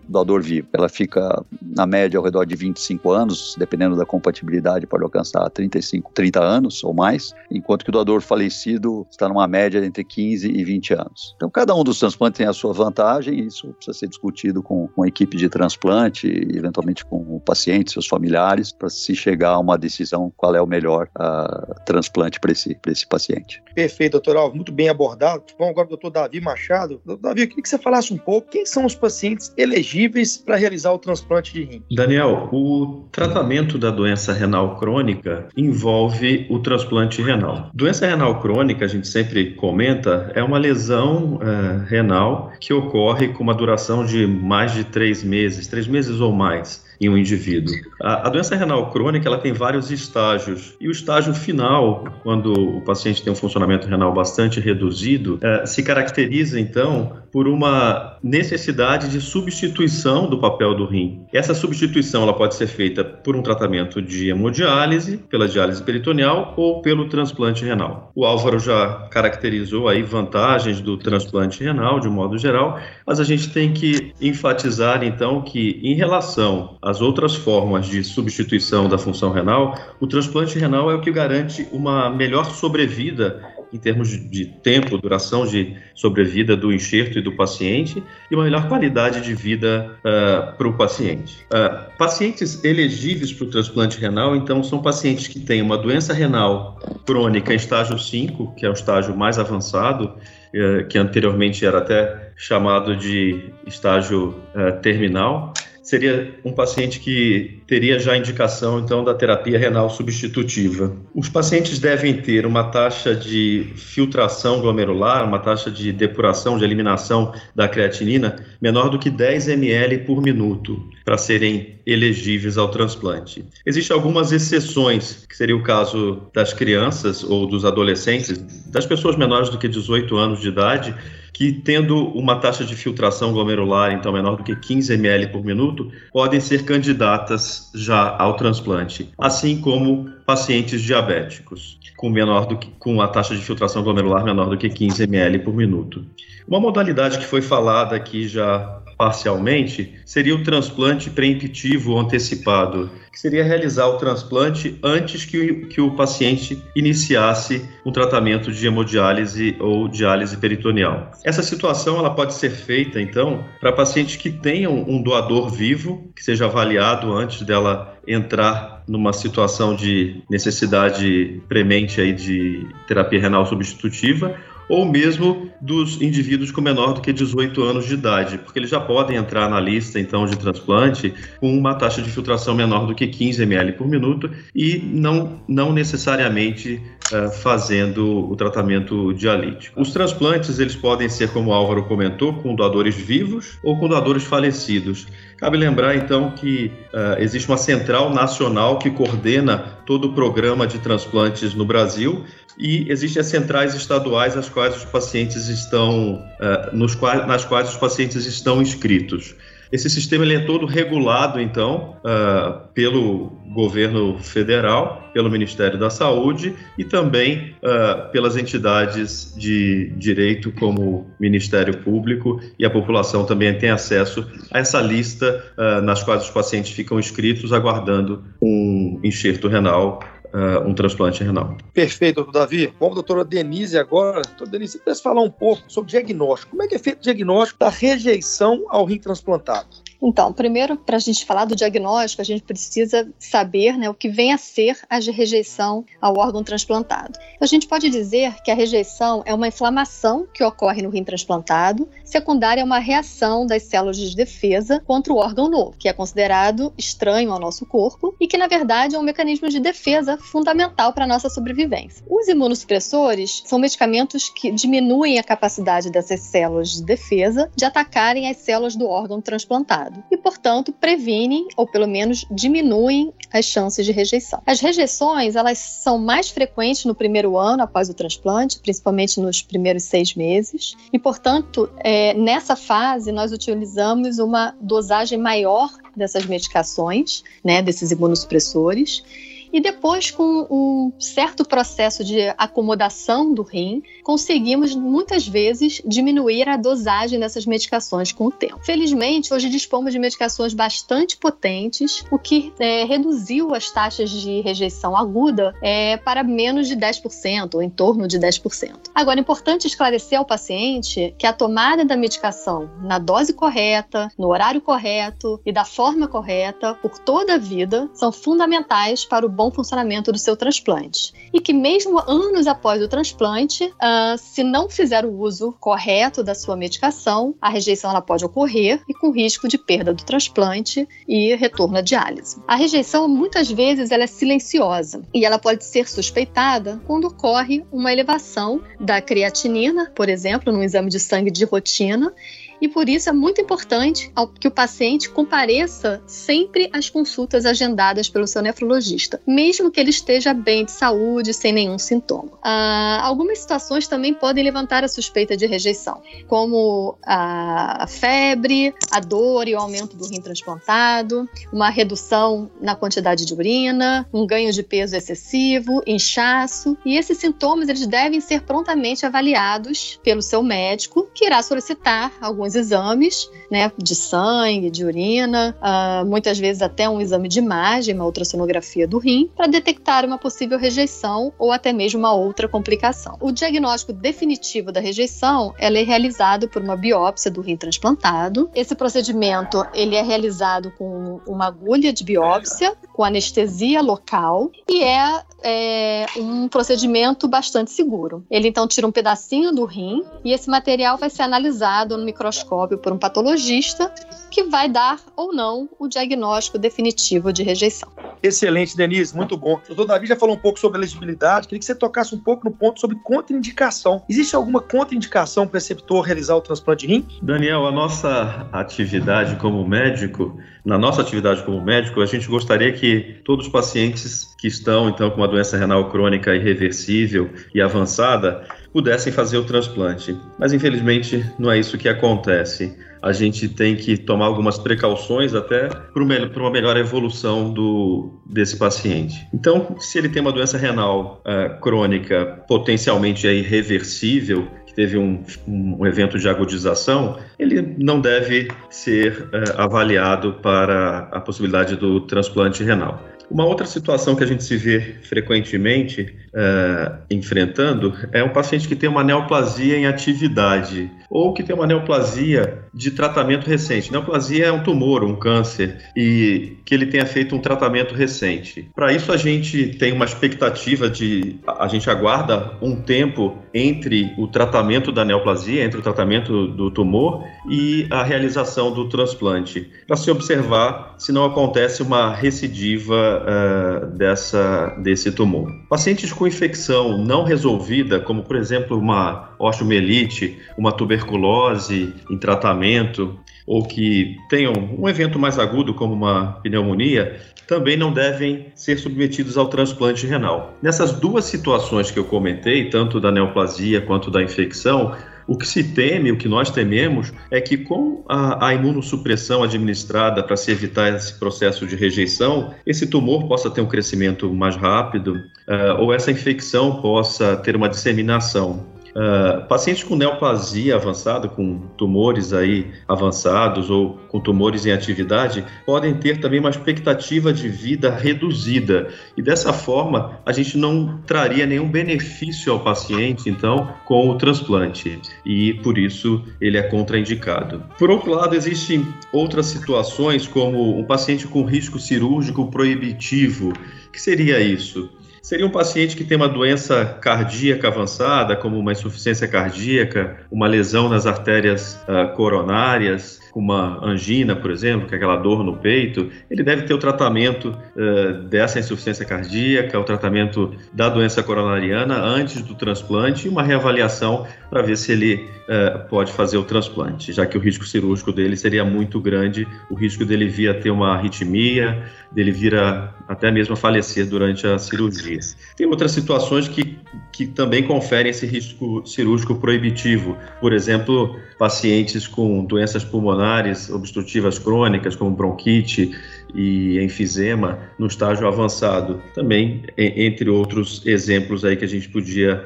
doador 0.08 0.42
vivo. 0.42 0.68
Ela 0.74 0.90
fica, 0.90 1.44
na 1.62 1.86
média, 1.86 2.18
ao 2.18 2.24
redor 2.24 2.46
de 2.46 2.56
25 2.56 3.12
anos, 3.12 3.56
dependendo 3.58 3.96
da 3.96 4.06
compatibilidade, 4.06 4.88
pode 4.88 5.04
alcançar 5.04 5.48
35, 5.50 6.12
30 6.14 6.40
anos 6.42 6.84
ou 6.84 6.94
mais, 6.94 7.34
enquanto 7.52 7.84
que 7.84 7.90
o 7.90 7.94
doador 7.94 8.22
falecido 8.22 9.06
está 9.10 9.28
numa 9.28 9.48
média 9.48 9.84
entre 9.86 10.04
15 10.04 10.50
e 10.50 10.64
20 10.64 10.94
anos. 10.94 11.34
Então, 11.36 11.50
cada 11.50 11.76
um 11.76 11.84
dos 11.84 12.00
transplantes 12.00 12.38
tem 12.38 12.48
a 12.48 12.54
sua 12.54 12.74
vantagem, 12.74 13.40
e 13.40 13.48
isso 13.48 13.74
precisa 13.74 13.98
ser 13.98 14.08
discutido 14.08 14.64
com, 14.64 14.88
com 14.88 15.04
a 15.04 15.08
equipe 15.08 15.38
de 15.38 15.50
transplante, 15.50 16.28
eventualmente 16.28 17.06
com 17.06 17.18
o 17.18 17.40
paciente, 17.40 17.92
seus 17.92 18.08
familiares, 18.08 18.72
para 18.72 18.90
se 18.90 19.16
chegar 19.16 19.52
a 19.52 19.60
uma 19.60 19.78
decisão 19.78 20.32
qual 20.36 20.56
é 20.56 20.62
o 20.62 20.68
melhor 20.68 21.10
uh, 21.18 21.76
transplante 21.86 22.40
para 22.40 22.52
esse, 22.52 22.78
esse 22.88 23.08
paciente. 23.08 23.62
Perfeito, 23.76 24.14
doutor 24.14 24.38
Alves. 24.38 24.56
Muito 24.56 24.72
bem 24.80 24.88
abordado. 24.88 25.44
Vamos 25.58 25.72
agora, 25.72 25.90
doutor 25.90 26.10
Davi 26.10 26.40
Machado. 26.40 27.02
Doutor 27.06 27.22
Davi, 27.22 27.42
eu 27.42 27.48
queria 27.50 27.64
que 27.64 27.68
você 27.68 27.78
falasse 27.78 28.14
um 28.14 28.18
pouco 28.18 28.50
quem 28.50 28.66
são 28.66 28.86
os 28.86 28.96
pacientes 28.96 29.54
elegíveis 29.58 30.38
para 30.38 30.56
realizar 30.56 30.94
o 30.94 30.98
transplante 30.98 31.54
de 31.54 31.64
rim. 31.66 31.84
Daniel, 31.92 32.48
o 32.54 33.04
tratamento 33.12 33.78
da 33.78 33.92
doença 33.92 34.32
renal 34.32 34.78
crônica 34.78 35.50
envolve 35.58 36.48
o 36.50 36.60
transplante 36.60 37.22
renal. 37.22 37.70
Doença 37.74 38.08
renal 38.08 38.40
crônica, 38.40 38.86
a 38.86 38.88
gente 38.88 39.10
sempre 39.10 39.54
comenta, 39.56 40.32
é 40.34 40.42
uma 40.42 40.58
lesão 40.58 41.42
é, 41.42 41.90
renal 41.90 42.54
que 42.62 42.74
ocorre 42.74 43.28
com 43.34 43.44
uma 43.44 43.54
duração 43.54 44.06
de 44.06 44.26
mais 44.26 44.72
de 44.72 44.86
três 44.86 45.26
meses, 45.26 45.68
três 45.68 45.88
meses 45.88 46.22
ou 46.22 46.32
mais 46.32 46.88
em 47.00 47.10
um 47.10 47.18
indivíduo. 47.18 47.74
A, 48.02 48.28
a, 48.28 48.30
doença 48.30 48.56
renal 48.56 48.92
crônica 48.92 49.28
ela 49.28 49.38
tem 49.38 49.54
vários 49.54 49.90
estágios 49.90 50.76
e 50.80 50.88
o 50.88 50.92
estágio 50.92 51.34
final, 51.34 52.04
quando 52.24 52.52
o 52.52 52.82
paciente 52.82 53.24
tem 53.24 53.32
um 53.32 53.36
funcionamento 53.36 53.88
renal 53.88 54.14
bastante 54.14 54.60
reduzido, 54.60 55.40
é, 55.42 55.66
se 55.66 55.82
caracteriza 55.82 56.60
então 56.60 57.18
por 57.32 57.48
uma 57.48 58.18
necessidade 58.24 59.10
de 59.10 59.22
substituição 59.22 60.30
do 60.30 60.40
papel 60.40 60.76
do 60.76 60.86
rim. 60.86 61.26
Essa 61.34 61.54
substituição 61.54 62.24
ela 62.24 62.34
pode 62.34 62.56
ser 62.56 62.68
feita 62.68 63.04
por 63.04 63.36
um 63.36 63.42
tratamento 63.42 64.02
de 64.02 64.30
hemodiálise, 64.30 65.18
pela 65.18 65.48
diálise 65.48 65.82
peritoneal 65.84 66.54
ou 66.58 66.82
pelo 66.82 67.08
transplante 67.08 67.64
renal. 67.64 68.12
O 68.16 68.26
Álvaro 68.26 68.60
já 68.60 69.08
caracterizou 69.12 69.88
aí 69.88 70.02
vantagens 70.04 70.82
do 70.82 70.98
transplante 70.98 71.64
renal 71.64 72.00
de 72.00 72.08
um 72.08 72.12
modo 72.12 72.38
geral, 72.38 72.80
mas 73.06 73.20
a 73.20 73.24
gente 73.24 73.50
tem 73.50 73.74
que 73.74 74.14
enfatizar 74.22 75.04
então 75.04 75.42
que 75.42 75.80
em 75.84 75.94
relação 75.94 76.78
às 76.82 77.02
outras 77.02 77.36
formas 77.36 77.86
de 77.86 78.04
substituição 78.04 78.88
da 78.88 78.98
função 78.98 79.32
renal, 79.32 79.76
o 80.00 80.08
transplante 80.08 80.58
renal 80.58 80.92
é 80.92 80.96
o 80.96 81.02
que 81.02 81.12
garante 81.12 81.68
uma 81.72 82.10
melhor 82.10 82.46
sobrevida 82.46 83.42
em 83.72 83.78
termos 83.78 84.10
de 84.10 84.46
tempo, 84.46 84.98
duração 84.98 85.46
de 85.46 85.76
sobrevida 85.94 86.56
do 86.56 86.74
enxerto 86.74 87.20
e 87.20 87.22
do 87.22 87.32
paciente 87.34 88.04
e 88.30 88.36
uma 88.36 88.44
melhor 88.44 88.68
qualidade 88.68 89.22
de 89.22 89.34
vida 89.34 89.92
uh, 90.00 90.58
para 90.58 90.68
o 90.68 90.74
paciente. 90.74 91.46
Uh, 91.46 91.98
pacientes 91.98 92.64
elegíveis 92.64 93.32
para 93.32 93.46
o 93.46 93.50
transplante 93.50 94.00
renal, 94.00 94.36
então, 94.36 94.64
são 94.64 94.82
pacientes 94.82 95.28
que 95.28 95.40
têm 95.40 95.62
uma 95.62 95.78
doença 95.78 96.14
renal 96.14 96.80
crônica 97.06 97.54
estágio 97.54 97.98
5, 97.98 98.56
que 98.56 98.66
é 98.66 98.70
o 98.70 98.74
estágio 98.74 99.16
mais 99.16 99.38
avançado, 99.38 100.14
uh, 100.54 100.88
que 100.88 100.98
anteriormente 100.98 101.66
era 101.66 101.78
até 101.80 102.32
chamado 102.36 102.96
de 102.96 103.52
estágio 103.68 104.36
terminal 104.82 105.54
seria 105.90 106.36
um 106.46 106.52
paciente 106.52 107.00
que 107.00 107.64
teria 107.66 107.98
já 107.98 108.16
indicação 108.16 108.80
então 108.80 109.04
da 109.04 109.12
terapia 109.12 109.58
renal 109.58 109.90
substitutiva. 109.90 110.96
Os 111.16 111.28
pacientes 111.28 111.80
devem 111.80 112.22
ter 112.22 112.46
uma 112.46 112.66
taxa 112.66 113.16
de 113.16 113.72
filtração 113.76 114.62
glomerular, 114.62 115.28
uma 115.28 115.40
taxa 115.40 115.72
de 115.72 115.92
depuração, 115.92 116.60
de 116.60 116.64
eliminação 116.64 117.34
da 117.56 117.68
creatinina 117.68 118.36
menor 118.62 118.90
do 118.90 119.00
que 119.00 119.10
10 119.10 119.48
ml 119.50 119.98
por 120.06 120.22
minuto 120.22 120.80
para 121.04 121.18
serem 121.18 121.80
elegíveis 121.88 122.56
ao 122.56 122.70
transplante. 122.70 123.44
Existem 123.66 123.96
algumas 123.96 124.32
exceções, 124.32 125.26
que 125.28 125.36
seria 125.36 125.58
o 125.58 125.64
caso 125.64 126.22
das 126.32 126.54
crianças 126.54 127.24
ou 127.24 127.48
dos 127.48 127.66
adolescentes, 127.66 128.38
das 128.68 128.86
pessoas 128.86 129.16
menores 129.16 129.50
do 129.50 129.58
que 129.58 129.68
18 129.68 130.16
anos 130.16 130.40
de 130.40 130.50
idade, 130.50 130.94
que 131.34 131.52
tendo 131.52 132.10
uma 132.10 132.36
taxa 132.36 132.64
de 132.64 132.76
filtração 132.76 133.32
glomerular 133.32 133.92
então 133.92 134.12
menor 134.12 134.36
do 134.36 134.44
que 134.44 134.56
15 134.56 134.94
ml 134.94 135.28
por 135.28 135.44
minuto, 135.44 135.92
podem 136.12 136.40
ser 136.40 136.64
candidatas 136.64 137.72
já 137.74 138.16
ao 138.18 138.36
transplante, 138.36 139.10
assim 139.18 139.60
como 139.60 140.10
pacientes 140.26 140.82
diabéticos 140.82 141.80
com 142.00 142.10
menor 142.10 142.46
do 142.46 142.58
que 142.58 142.70
com 142.80 143.02
a 143.02 143.10
taxa 143.10 143.36
de 143.36 143.42
filtração 143.42 143.84
glomerular 143.84 144.24
menor 144.24 144.50
do 144.50 144.58
que 144.58 144.70
15 144.70 145.04
ml 145.04 145.40
por 145.40 145.54
minuto. 145.54 146.06
Uma 146.48 146.58
modalidade 146.58 147.18
que 147.18 147.26
foi 147.26 147.42
falada 147.42 147.94
aqui 147.94 148.26
já 148.26 148.82
parcialmente, 149.00 149.94
seria 150.06 150.36
o 150.36 150.44
transplante 150.44 151.10
preemptivo 151.10 151.98
antecipado, 151.98 152.92
que 153.10 153.18
seria 153.18 153.46
realizar 153.46 153.88
o 153.88 153.98
transplante 153.98 154.78
antes 154.84 155.24
que 155.24 155.38
o, 155.40 155.68
que 155.70 155.80
o 155.80 155.92
paciente 155.92 156.62
iniciasse 156.76 157.66
um 157.86 157.94
tratamento 157.94 158.52
de 158.52 158.68
hemodiálise 158.68 159.56
ou 159.58 159.88
diálise 159.88 160.36
peritoneal. 160.36 161.12
Essa 161.24 161.42
situação 161.42 161.98
ela 161.98 162.10
pode 162.10 162.34
ser 162.34 162.50
feita, 162.50 163.00
então, 163.00 163.46
para 163.62 163.72
pacientes 163.72 164.18
que 164.18 164.30
tenham 164.30 164.74
um 164.74 165.02
doador 165.02 165.50
vivo, 165.50 166.12
que 166.14 166.22
seja 166.22 166.44
avaliado 166.44 167.14
antes 167.14 167.42
dela 167.44 167.98
entrar 168.06 168.84
numa 168.86 169.14
situação 169.14 169.76
de 169.76 170.22
necessidade 170.30 171.42
premente 171.48 172.02
aí 172.02 172.12
de 172.12 172.68
terapia 172.86 173.22
renal 173.22 173.46
substitutiva, 173.46 174.36
ou 174.70 174.86
mesmo 174.86 175.50
dos 175.60 176.02
indivíduos 176.02 176.52
com 176.52 176.62
menor 176.62 176.94
do 176.94 177.02
que 177.02 177.12
18 177.12 177.62
anos 177.64 177.86
de 177.88 177.96
idade, 177.96 178.38
porque 178.38 178.60
eles 178.60 178.70
já 178.70 178.80
podem 178.80 179.18
entrar 179.18 179.50
na 179.50 179.60
lista 179.60 180.00
então 180.00 180.26
de 180.26 180.38
transplante 180.38 181.14
com 181.40 181.58
uma 181.58 181.76
taxa 181.76 182.02
de 182.02 182.10
filtração 182.10 182.56
menor 182.56 182.86
do 182.86 182.96
que 182.96 183.08
15 183.08 183.42
ml 183.44 183.74
por 183.74 183.88
minuto 183.88 184.30
e 184.56 184.78
não, 184.78 185.42
não 185.48 185.74
necessariamente 185.74 186.82
uh, 187.12 187.32
fazendo 187.42 188.30
o 188.30 188.36
tratamento 188.36 189.14
dialítico. 189.14 189.82
Os 189.82 189.92
transplantes 189.92 190.60
eles 190.60 190.76
podem 190.76 191.10
ser, 191.10 191.32
como 191.32 191.50
o 191.50 191.54
Álvaro 191.54 191.84
comentou, 191.84 192.34
com 192.34 192.56
doadores 192.56 192.96
vivos 192.96 193.58
ou 193.64 193.78
com 193.78 193.88
doadores 193.88 194.24
falecidos. 194.24 195.08
Cabe 195.40 195.56
lembrar 195.58 195.96
então 195.96 196.32
que 196.32 196.70
uh, 196.94 197.22
existe 197.22 197.48
uma 197.48 197.58
central 197.58 198.14
nacional 198.14 198.78
que 198.78 198.90
coordena 198.90 199.58
todo 199.86 200.10
o 200.10 200.14
programa 200.14 200.68
de 200.68 200.80
transplantes 200.80 201.54
no 201.54 201.64
Brasil 201.64 202.26
e 202.58 202.92
existem 202.92 203.22
as 203.22 203.28
centrais 203.28 203.74
estaduais 203.74 204.36
as 204.36 204.50
quais 204.50 204.76
os 204.76 204.84
pacientes 204.84 205.48
estão, 205.48 206.16
uh, 206.42 206.76
nos 206.76 206.94
quais, 206.94 207.26
nas 207.26 207.46
quais 207.46 207.70
os 207.70 207.78
pacientes 207.78 208.26
estão 208.26 208.62
inscritos. 208.62 209.34
Esse 209.72 209.90
sistema 209.90 210.24
ele 210.24 210.36
é 210.36 210.40
todo 210.40 210.66
regulado, 210.66 211.40
então, 211.40 211.96
uh, 212.00 212.68
pelo 212.74 213.32
governo 213.54 214.18
federal, 214.18 215.10
pelo 215.14 215.30
Ministério 215.30 215.78
da 215.78 215.90
Saúde 215.90 216.56
e 216.78 216.84
também 216.84 217.56
uh, 217.62 218.12
pelas 218.12 218.36
entidades 218.36 219.34
de 219.38 219.92
direito, 219.96 220.52
como 220.54 221.08
Ministério 221.20 221.78
Público, 221.78 222.40
e 222.58 222.66
a 222.66 222.70
população 222.70 223.26
também 223.26 223.56
tem 223.58 223.70
acesso 223.70 224.28
a 224.52 224.60
essa 224.60 224.82
lista 224.82 225.44
uh, 225.58 225.82
nas 225.82 226.04
quais 226.04 226.24
os 226.24 226.30
pacientes 226.30 226.72
ficam 226.72 227.00
inscritos, 227.00 227.54
aguardando 227.54 228.24
um 228.42 229.00
enxerto 229.04 229.48
renal 229.48 230.00
uh, 230.34 230.68
um 230.68 230.74
transplante 230.74 231.24
renal. 231.24 231.58
Perfeito, 231.74 232.16
doutor 232.16 232.32
Davi. 232.32 232.74
Bom, 232.80 232.94
doutora 232.94 233.24
Denise, 233.24 233.78
agora, 233.78 234.22
doutora 234.22 234.52
Denise, 234.52 234.74
você 234.74 234.80
pudesse 234.80 235.02
falar 235.02 235.22
um 235.22 235.30
pouco 235.30 235.64
sobre 235.68 235.92
diagnóstico. 235.92 236.52
Como 236.52 236.64
é 236.64 236.68
que 236.68 236.76
é 236.76 236.80
feito 236.80 237.00
o 237.00 237.04
diagnóstico 237.04 237.60
da 237.60 237.70
rejeição 237.70 238.66
ao 238.70 238.86
rim 238.86 238.98
transplantado? 238.98 239.68
Então, 240.02 240.32
primeiro, 240.32 240.78
para 240.78 240.96
a 240.96 241.00
gente 241.00 241.26
falar 241.26 241.44
do 241.44 241.56
diagnóstico, 241.56 242.22
a 242.22 242.26
gente 242.26 242.44
precisa 242.44 243.12
saber 243.20 243.78
né, 243.78 243.90
o 243.90 243.94
que 243.94 244.08
vem 244.08 244.32
a 244.32 244.38
ser 244.38 244.78
a 244.90 244.98
rejeição 245.00 245.86
ao 246.02 246.18
órgão 246.18 246.42
transplantado. 246.42 247.20
A 247.40 247.46
gente 247.46 247.68
pode 247.68 247.90
dizer 247.90 248.42
que 248.42 248.50
a 248.50 248.56
rejeição 248.56 249.22
é 249.26 249.34
uma 249.34 249.50
inflamação 249.50 250.26
que 250.34 250.44
ocorre 250.44 250.82
no 250.82 250.90
rim 250.90 251.04
transplantado, 251.04 251.88
secundária 252.10 252.64
a 252.64 252.66
uma 252.66 252.80
reação 252.80 253.46
das 253.46 253.64
células 253.64 253.98
de 253.98 254.16
defesa 254.16 254.82
contra 254.86 255.14
o 255.14 255.18
órgão 255.18 255.50
novo, 255.50 255.76
que 255.78 255.88
é 255.88 255.94
considerado 255.94 256.74
estranho 256.78 257.32
ao 257.32 257.40
nosso 257.40 257.66
corpo 257.66 258.16
e 258.20 258.28
que, 258.28 258.38
na 258.38 258.48
verdade, 258.48 258.96
é 258.96 259.00
um 259.00 259.04
mecanismo 259.04 259.50
de 259.50 259.60
defesa 259.60 260.18
fundamental 260.18 260.94
para 260.94 261.06
a 261.06 261.08
nossa 261.08 261.30
sobrevivência. 261.30 262.04
Os 262.10 262.28
imunossupressores 262.28 263.44
são 263.46 263.60
medicamentos 263.60 264.30
que 264.30 264.52
diminuem 264.52 265.20
a 265.20 265.24
capacidade 265.24 265.90
dessas 265.92 266.22
células 266.22 266.72
de 266.72 266.84
defesa 266.84 267.50
de 267.56 267.66
atacarem 267.66 268.30
as 268.30 268.38
células 268.38 268.76
do 268.76 268.88
órgão 268.88 269.22
transplantado 269.22 270.04
e, 270.12 270.18
portanto, 270.18 270.72
previnem 270.72 271.48
ou 271.56 271.68
pelo 271.68 271.88
menos 271.88 272.26
diminuem 272.32 273.14
as 273.32 273.46
chances 273.46 273.86
de 273.86 273.92
rejeição. 273.92 274.42
As 274.46 274.60
rejeições 274.60 275.36
elas 275.36 275.58
são 275.58 275.98
mais 275.98 276.30
frequentes 276.30 276.86
no 276.86 276.96
primeiro 276.96 277.38
ano 277.38 277.64
após 277.64 277.90
o 277.90 277.94
transplante, 277.94 278.60
principalmente 278.60 279.20
nos 279.20 279.42
primeiros 279.42 279.84
seis 279.84 280.16
meses, 280.16 280.76
e, 280.92 280.98
portanto, 280.98 281.70
é, 281.84 281.99
nessa 282.14 282.56
fase 282.56 283.12
nós 283.12 283.32
utilizamos 283.32 284.20
uma 284.20 284.56
dosagem 284.60 285.18
maior 285.18 285.70
dessas 285.96 286.26
medicações, 286.26 287.24
né, 287.44 287.62
desses 287.62 287.92
imunossupressores 287.92 289.04
e 289.52 289.60
depois, 289.60 290.12
com 290.12 290.48
um 290.50 290.92
certo 291.00 291.44
processo 291.46 292.04
de 292.04 292.34
acomodação 292.38 293.34
do 293.34 293.42
rim, 293.42 293.82
conseguimos 294.04 294.76
muitas 294.76 295.28
vezes 295.28 295.82
diminuir 295.86 296.48
a 296.48 296.58
dosagem 296.58 297.20
dessas 297.20 297.46
medicações 297.46 298.12
com 298.12 298.26
o 298.26 298.32
tempo. 298.32 298.60
Felizmente, 298.64 299.34
hoje 299.34 299.50
dispomos 299.50 299.92
de 299.92 300.00
medicações 300.00 300.54
bastante 300.54 301.18
potentes, 301.18 302.04
o 302.12 302.18
que 302.18 302.54
é, 302.60 302.84
reduziu 302.84 303.54
as 303.54 303.70
taxas 303.72 304.10
de 304.10 304.42
rejeição 304.42 304.96
aguda 304.96 305.54
é, 305.62 305.98
para 305.98 306.24
menos 306.24 306.68
de 306.68 306.76
10%, 306.76 307.56
ou 307.56 307.62
em 307.62 307.70
torno 307.70 308.08
de 308.08 308.20
10%. 308.20 308.90
Agora, 308.94 309.20
é 309.20 309.22
importante 309.22 309.68
esclarecer 309.68 310.18
ao 310.18 310.26
paciente 310.26 311.14
que 311.18 311.26
a 311.26 311.34
tomada 311.34 311.86
da 311.86 311.96
medicação 311.96 312.70
na 312.82 313.00
dose 313.00 313.34
correta, 313.34 314.10
no 314.18 314.28
horário 314.28 314.62
correto 314.62 315.40
e 315.46 315.52
da 315.52 315.66
forma 315.66 316.08
correta, 316.08 316.74
por 316.76 317.00
toda 317.00 317.36
a 317.36 317.38
vida, 317.38 317.90
são 317.94 318.12
fundamentais 318.12 319.06
para 319.06 319.26
o 319.26 319.30
bom 319.40 319.50
funcionamento 319.50 320.12
do 320.12 320.20
seu 320.20 320.36
transplante. 320.36 321.14
E 321.32 321.40
que 321.40 321.54
mesmo 321.54 321.98
anos 321.98 322.46
após 322.46 322.84
o 322.84 322.90
transplante, 322.90 323.64
uh, 323.64 324.18
se 324.18 324.44
não 324.44 324.68
fizer 324.68 325.06
o 325.06 325.18
uso 325.18 325.56
correto 325.62 326.22
da 326.22 326.36
sua 326.36 326.58
medicação, 326.58 327.34
a 327.42 327.50
rejeição 327.50 327.90
ela 327.90 328.02
pode 328.02 328.26
ocorrer 328.26 328.82
e 328.86 328.94
com 328.94 329.12
risco 329.12 329.48
de 329.48 329.58
perda 329.58 329.94
do 329.94 330.04
transplante 330.04 330.86
e 331.08 331.34
retorno 331.36 331.78
à 331.78 331.82
diálise. 331.82 332.42
A 332.46 332.58
rejeição 332.58 333.08
muitas 333.08 333.50
vezes 333.50 333.92
ela 333.92 334.04
é 334.04 334.08
silenciosa 334.08 335.04
e 335.14 335.24
ela 335.24 335.40
pode 335.40 335.64
ser 335.64 335.88
suspeitada 335.88 336.82
quando 336.86 337.08
ocorre 337.08 337.64
uma 337.72 337.94
elevação 337.94 338.62
da 338.78 339.02
creatinina, 339.02 339.90
por 339.96 340.10
exemplo, 340.10 340.52
no 340.52 340.62
exame 340.62 340.90
de 340.90 341.00
sangue 341.00 341.32
de 341.32 341.46
rotina, 341.46 342.14
e 342.62 342.68
por 342.68 342.90
isso 342.90 343.10
é 343.10 343.14
muito 343.14 343.42
importante 343.42 344.12
que 344.40 344.48
o 344.48 344.52
paciente 344.52 345.10
compareça 345.10 346.02
sempre 346.06 346.70
às 346.74 346.90
consultas 346.90 347.46
agendadas 347.46 348.10
pelo 348.10 348.28
seu 348.28 348.42
nefrologista, 348.42 349.22
mesmo 349.26 349.72
que 349.72 349.80
ele 349.80 349.90
esteja 349.90 350.34
bem 350.34 350.66
de 350.66 350.72
saúde, 350.72 351.34
sem 351.34 351.52
nenhum 351.52 351.78
sintoma. 351.78 352.32
Ah, 352.42 353.02
algumas 353.04 353.40
situações 353.40 353.88
também 353.88 354.14
podem 354.14 354.44
levantar 354.44 354.84
a 354.84 354.88
suspeita 354.88 355.36
de 355.36 355.46
rejeição, 355.46 356.02
como 356.28 356.98
a 357.04 357.86
febre, 357.88 358.74
a 358.92 359.00
dor 359.00 359.48
e 359.48 359.56
o 359.56 359.60
aumento 359.60 359.96
do 359.96 360.08
rim 360.08 360.22
transplantado, 360.22 361.30
uma 361.52 361.70
redução 361.70 362.50
na 362.62 362.76
quantidade 362.76 363.26
de 363.26 363.34
urina, 363.34 364.08
um 364.14 364.26
ganho 364.26 364.52
de 364.52 364.64
peso 364.64 364.96
excessivo, 364.96 365.82
inchaço, 365.86 366.78
e 366.86 366.98
esses 366.98 367.18
sintomas 367.18 367.70
eles 367.70 367.86
devem 367.88 368.20
ser 368.20 368.42
prontamente 368.42 369.06
avaliados 369.06 370.00
pelo 370.04 370.22
seu 370.22 370.44
médico, 370.44 371.08
que 371.14 371.26
irá 371.26 371.42
solicitar 371.42 372.12
alguns 372.22 372.49
exames, 372.56 373.30
né, 373.50 373.72
de 373.78 373.96
sangue, 373.96 374.70
de 374.70 374.86
urina, 374.86 375.56
uh, 375.60 376.06
muitas 376.06 376.38
vezes 376.38 376.62
até 376.62 376.88
um 376.88 377.02
exame 377.02 377.28
de 377.28 377.40
imagem, 377.40 377.96
uma 377.96 378.06
ultrassonografia 378.06 378.88
do 378.88 378.98
rim, 379.00 379.30
para 379.36 379.48
detectar 379.48 380.06
uma 380.06 380.18
possível 380.18 380.58
rejeição 380.58 381.34
ou 381.38 381.52
até 381.52 381.74
mesmo 381.74 382.00
uma 382.00 382.14
outra 382.14 382.48
complicação. 382.48 383.18
O 383.20 383.32
diagnóstico 383.32 383.94
definitivo 383.94 384.72
da 384.72 384.80
rejeição 384.80 385.54
é 385.58 385.70
realizado 385.84 386.48
por 386.48 386.62
uma 386.62 386.76
biópsia 386.76 387.32
do 387.32 387.42
rim 387.42 387.58
transplantado. 387.58 388.50
Esse 388.54 388.76
procedimento 388.76 389.66
ele 389.74 389.96
é 389.96 390.02
realizado 390.02 390.72
com 390.78 391.20
uma 391.26 391.48
agulha 391.48 391.92
de 391.92 392.04
biópsia, 392.04 392.76
com 392.94 393.04
anestesia 393.04 393.82
local 393.82 394.52
e 394.68 394.84
é, 394.84 395.22
é 395.44 396.06
um 396.18 396.48
procedimento 396.48 397.28
bastante 397.28 397.72
seguro. 397.72 398.26
Ele 398.30 398.50
então 398.50 398.68
tira 398.68 398.86
um 398.86 398.92
pedacinho 398.92 399.52
do 399.52 399.66
rim 399.66 400.04
e 400.24 400.34
esse 400.34 400.50
material 400.50 400.98
vai 400.98 401.10
ser 401.10 401.24
analisado 401.24 401.98
no 401.98 402.06
microscópio 402.06 402.39
por 402.44 402.94
um 402.94 402.98
patologista 402.98 403.94
que 404.30 404.44
vai 404.44 404.70
dar 404.70 405.00
ou 405.16 405.34
não 405.34 405.68
o 405.80 405.88
diagnóstico 405.88 406.58
definitivo 406.58 407.34
de 407.34 407.44
rejeição. 407.44 407.90
Excelente, 408.22 408.76
Denise, 408.76 409.16
muito 409.16 409.38
bom. 409.38 409.60
O 409.70 409.76
doutor 409.76 409.88
Davi 409.88 410.08
já 410.08 410.16
falou 410.16 410.36
um 410.36 410.40
pouco 410.40 410.60
sobre 410.60 410.78
elegibilidade, 410.78 411.48
queria 411.48 411.60
que 411.60 411.66
você 411.66 411.76
tocasse 411.76 412.14
um 412.14 412.20
pouco 412.20 412.46
no 412.46 412.52
ponto 412.52 412.80
sobre 412.80 412.98
contraindicação. 412.98 414.04
Existe 414.10 414.36
alguma 414.36 414.62
contraindicação 414.62 415.48
para 415.48 415.56
o 415.56 415.60
receptor 415.60 416.02
realizar 416.02 416.36
o 416.36 416.42
transplante 416.42 416.86
de 416.86 416.94
rim? 416.94 417.06
Daniel, 417.22 417.66
a 417.66 417.72
nossa 417.72 418.48
atividade 418.52 419.36
como 419.38 419.66
médico, 419.68 420.38
na 420.64 420.78
nossa 420.78 421.02
atividade 421.02 421.44
como 421.44 421.62
médico, 421.62 422.02
a 422.02 422.06
gente 422.06 422.28
gostaria 422.28 422.72
que 422.74 423.22
todos 423.24 423.48
os 423.48 423.52
pacientes 423.52 424.36
que 424.38 424.48
estão 424.48 424.90
então 424.90 425.10
com 425.10 425.18
uma 425.18 425.28
doença 425.28 425.58
renal 425.58 425.90
crônica 425.90 426.36
irreversível 426.36 427.30
e 427.54 427.62
avançada 427.62 428.46
pudessem 428.72 429.12
fazer 429.12 429.38
o 429.38 429.44
transplante. 429.44 430.16
Mas 430.38 430.54
infelizmente 430.54 431.26
não 431.38 431.52
é 431.52 431.60
isso 431.60 431.78
que 431.78 431.90
acontece 431.90 432.76
a 433.02 433.12
gente 433.12 433.48
tem 433.48 433.76
que 433.76 433.98
tomar 433.98 434.26
algumas 434.26 434.58
precauções 434.58 435.34
até 435.34 435.68
para 435.68 436.04
uma 436.04 436.52
melhor 436.52 436.76
evolução 436.78 437.52
do, 437.52 438.22
desse 438.26 438.58
paciente. 438.58 439.28
Então, 439.34 439.78
se 439.80 439.98
ele 439.98 440.10
tem 440.10 440.22
uma 440.22 440.32
doença 440.32 440.58
renal 440.58 441.22
uh, 441.26 441.60
crônica 441.62 442.44
potencialmente 442.48 443.28
é 443.28 443.34
irreversível, 443.34 444.48
que 444.66 444.74
teve 444.74 444.98
um, 444.98 445.24
um, 445.48 445.86
evento 445.86 446.20
de 446.20 446.28
agudização, 446.28 447.18
ele 447.38 447.62
não 447.78 448.02
deve 448.02 448.50
ser 448.70 449.30
uh, 449.34 449.62
avaliado 449.62 450.34
para 450.42 451.10
a 451.12 451.22
possibilidade 451.22 451.76
do 451.76 452.02
transplante 452.02 452.64
renal. 452.64 453.02
Uma 453.30 453.46
outra 453.46 453.66
situação 453.66 454.16
que 454.16 454.24
a 454.24 454.28
gente 454.28 454.44
se 454.44 454.58
vê 454.58 454.96
frequentemente 455.04 456.16
uh, 456.30 456.98
enfrentando 457.12 457.94
é 458.12 458.24
um 458.24 458.30
paciente 458.30 458.68
que 458.68 458.76
tem 458.76 458.90
uma 458.90 459.04
neoplasia 459.04 459.78
em 459.78 459.86
atividade 459.86 460.90
ou 461.10 461.34
que 461.34 461.44
tem 461.44 461.56
uma 461.56 461.66
neoplasia 461.66 462.60
de 462.74 462.92
tratamento 462.92 463.48
recente. 463.48 463.92
Neoplasia 463.92 464.46
é 464.46 464.52
um 464.52 464.62
tumor, 464.62 465.04
um 465.04 465.16
câncer, 465.16 465.78
e 465.96 466.58
que 466.64 466.74
ele 466.74 466.86
tenha 466.86 467.06
feito 467.06 467.36
um 467.36 467.40
tratamento 467.40 467.96
recente. 467.96 468.70
Para 468.76 468.94
isso, 468.94 469.12
a 469.12 469.18
gente 469.18 469.70
tem 469.78 469.92
uma 469.92 470.06
expectativa 470.06 470.90
de. 470.90 471.38
A 471.48 471.68
gente 471.68 471.90
aguarda 471.90 472.52
um 472.62 472.76
tempo 472.76 473.38
entre 473.54 474.14
o 474.18 474.28
tratamento 474.28 474.92
da 474.92 475.04
neoplasia, 475.04 475.64
entre 475.64 475.80
o 475.80 475.84
tratamento 475.84 476.48
do 476.48 476.70
tumor 476.70 477.24
e 477.50 477.88
a 477.90 478.04
realização 478.04 478.72
do 478.72 478.88
transplante, 478.88 479.68
para 479.88 479.98
se 479.98 480.12
observar 480.12 480.96
se 480.98 481.12
não 481.12 481.26
acontece 481.26 481.82
uma 481.82 482.14
recidiva 482.14 483.19
uh, 483.22 483.86
dessa, 483.88 484.76
desse 484.82 485.12
tumor. 485.12 485.52
Pacientes 485.70 486.12
com 486.12 486.28
infecção 486.28 486.98
não 486.98 487.24
resolvida, 487.24 488.00
como 488.00 488.24
por 488.24 488.36
exemplo 488.36 488.78
uma 488.78 489.32
osteomielite, 489.40 490.38
uma 490.58 490.72
tuberculose 490.72 491.94
em 492.10 492.18
tratamento, 492.18 493.20
ou 493.46 493.66
que 493.66 494.16
tenham 494.30 494.54
um 494.78 494.88
evento 494.88 495.18
mais 495.18 495.40
agudo, 495.40 495.74
como 495.74 495.94
uma 495.94 496.34
pneumonia, 496.44 497.20
também 497.48 497.76
não 497.76 497.92
devem 497.92 498.46
ser 498.54 498.78
submetidos 498.78 499.36
ao 499.36 499.48
transplante 499.48 500.06
renal. 500.06 500.54
Nessas 500.62 500.92
duas 500.92 501.26
situações 501.26 501.90
que 501.90 501.98
eu 501.98 502.06
comentei, 502.06 502.70
tanto 502.70 503.00
da 503.00 503.12
neoplasia 503.12 503.82
quanto 503.82 504.12
da 504.12 504.22
infecção, 504.22 504.96
o 505.30 505.38
que 505.38 505.48
se 505.48 505.64
teme, 505.64 506.12
o 506.12 506.18
que 506.18 506.28
nós 506.28 506.50
tememos, 506.50 507.14
é 507.30 507.40
que 507.40 507.56
com 507.56 508.04
a, 508.10 508.48
a 508.48 508.54
imunossupressão 508.56 509.44
administrada 509.44 510.24
para 510.24 510.36
se 510.36 510.50
evitar 510.52 510.96
esse 510.96 511.14
processo 511.20 511.68
de 511.68 511.76
rejeição, 511.76 512.52
esse 512.66 512.88
tumor 512.88 513.28
possa 513.28 513.48
ter 513.48 513.62
um 513.62 513.68
crescimento 513.68 514.34
mais 514.34 514.56
rápido 514.56 515.18
uh, 515.48 515.80
ou 515.80 515.94
essa 515.94 516.10
infecção 516.10 516.82
possa 516.82 517.38
ter 517.38 517.56
uma 517.56 517.70
disseminação. 517.70 518.66
Uh, 519.00 519.48
pacientes 519.48 519.82
com 519.82 519.96
neoplasia 519.96 520.76
avançada, 520.76 521.30
com 521.30 521.58
tumores 521.78 522.34
aí 522.34 522.68
avançados 522.86 523.70
ou 523.70 523.98
com 524.10 524.20
tumores 524.20 524.66
em 524.66 524.74
atividade, 524.74 525.46
podem 525.66 525.94
ter 525.94 526.20
também 526.20 526.42
uma 526.42 526.50
expectativa 526.50 527.32
de 527.32 527.48
vida 527.48 527.90
reduzida. 527.90 528.90
E 529.16 529.22
dessa 529.22 529.54
forma, 529.54 530.20
a 530.26 530.34
gente 530.34 530.58
não 530.58 530.98
traria 531.08 531.46
nenhum 531.46 531.70
benefício 531.70 532.52
ao 532.52 532.60
paciente, 532.60 533.30
então, 533.30 533.74
com 533.86 534.10
o 534.10 534.18
transplante. 534.18 535.00
E 535.26 535.54
por 535.64 535.78
isso 535.78 536.22
ele 536.42 536.58
é 536.58 536.64
contraindicado. 536.64 537.64
Por 537.78 537.90
outro 537.90 538.12
lado, 538.12 538.36
existem 538.36 538.86
outras 539.14 539.46
situações, 539.46 540.28
como 540.28 540.78
um 540.78 540.84
paciente 540.84 541.26
com 541.26 541.46
risco 541.46 541.80
cirúrgico 541.80 542.52
proibitivo. 542.52 543.54
O 543.54 543.92
que 543.92 544.02
seria 544.02 544.42
isso? 544.42 544.90
Seria 545.22 545.46
um 545.46 545.50
paciente 545.50 545.96
que 545.96 546.04
tem 546.04 546.18
uma 546.18 546.30
doença 546.30 546.98
cardíaca 547.02 547.68
avançada, 547.68 548.36
como 548.36 548.58
uma 548.58 548.72
insuficiência 548.72 549.28
cardíaca, 549.28 550.18
uma 550.32 550.48
lesão 550.48 550.90
nas 550.90 551.06
artérias 551.06 551.80
uh, 551.88 552.16
coronárias, 552.16 553.20
uma 553.40 553.80
angina, 553.82 554.36
por 554.36 554.52
exemplo, 554.52 554.86
que 554.86 554.94
é 554.94 554.98
aquela 554.98 555.16
dor 555.16 555.44
no 555.44 555.56
peito, 555.56 556.10
ele 556.30 556.44
deve 556.44 556.64
ter 556.64 556.74
o 556.74 556.78
tratamento 556.78 557.56
uh, 557.76 558.24
dessa 558.24 558.60
insuficiência 558.60 559.06
cardíaca, 559.06 559.80
o 559.80 559.84
tratamento 559.84 560.54
da 560.74 560.90
doença 560.90 561.24
coronariana 561.24 561.96
antes 561.96 562.42
do 562.42 562.54
transplante 562.54 563.28
e 563.28 563.30
uma 563.30 563.42
reavaliação 563.42 564.28
para 564.50 564.62
ver 564.62 564.76
se 564.76 564.92
ele 564.92 565.30
uh, 565.48 565.88
pode 565.88 566.12
fazer 566.12 566.38
o 566.38 566.44
transplante, 566.44 567.14
já 567.14 567.26
que 567.26 567.38
o 567.38 567.42
risco 567.42 567.66
cirúrgico 567.66 568.12
dele 568.12 568.36
seria 568.36 568.66
muito 568.66 569.00
grande, 569.00 569.48
o 569.72 569.76
risco 569.76 570.04
dele 570.04 570.28
vir 570.28 570.50
a 570.50 570.54
ter 570.54 570.70
uma 570.70 570.94
arritmia, 570.96 571.82
dele 572.12 572.32
vir 572.32 572.56
a 572.56 572.94
até 573.10 573.32
mesmo 573.32 573.54
a 573.54 573.58
falecer 573.58 574.06
durante 574.06 574.46
a 574.46 574.60
cirurgia. 574.60 575.20
Tem 575.58 575.66
outras 575.66 575.92
situações 575.92 576.48
que, 576.48 576.78
que 577.12 577.26
também 577.26 577.64
conferem 577.64 578.12
esse 578.12 578.28
risco 578.28 578.86
cirúrgico 578.86 579.34
proibitivo, 579.34 580.16
por 580.40 580.54
exemplo, 580.54 581.20
pacientes 581.40 582.06
com 582.06 582.46
doenças 582.46 582.84
pulmonares 582.84 583.29
obstrutivas 583.70 584.40
crônicas, 584.40 584.96
como 584.96 585.12
bronquite 585.12 585.92
e 586.34 586.80
enfisema, 586.82 587.60
no 587.78 587.88
estágio 587.88 588.28
avançado. 588.28 589.02
Também, 589.14 589.64
entre 589.78 590.30
outros 590.30 590.86
exemplos 590.86 591.44
aí 591.44 591.56
que 591.56 591.66
a 591.66 591.68
gente 591.68 591.90
podia 591.90 592.46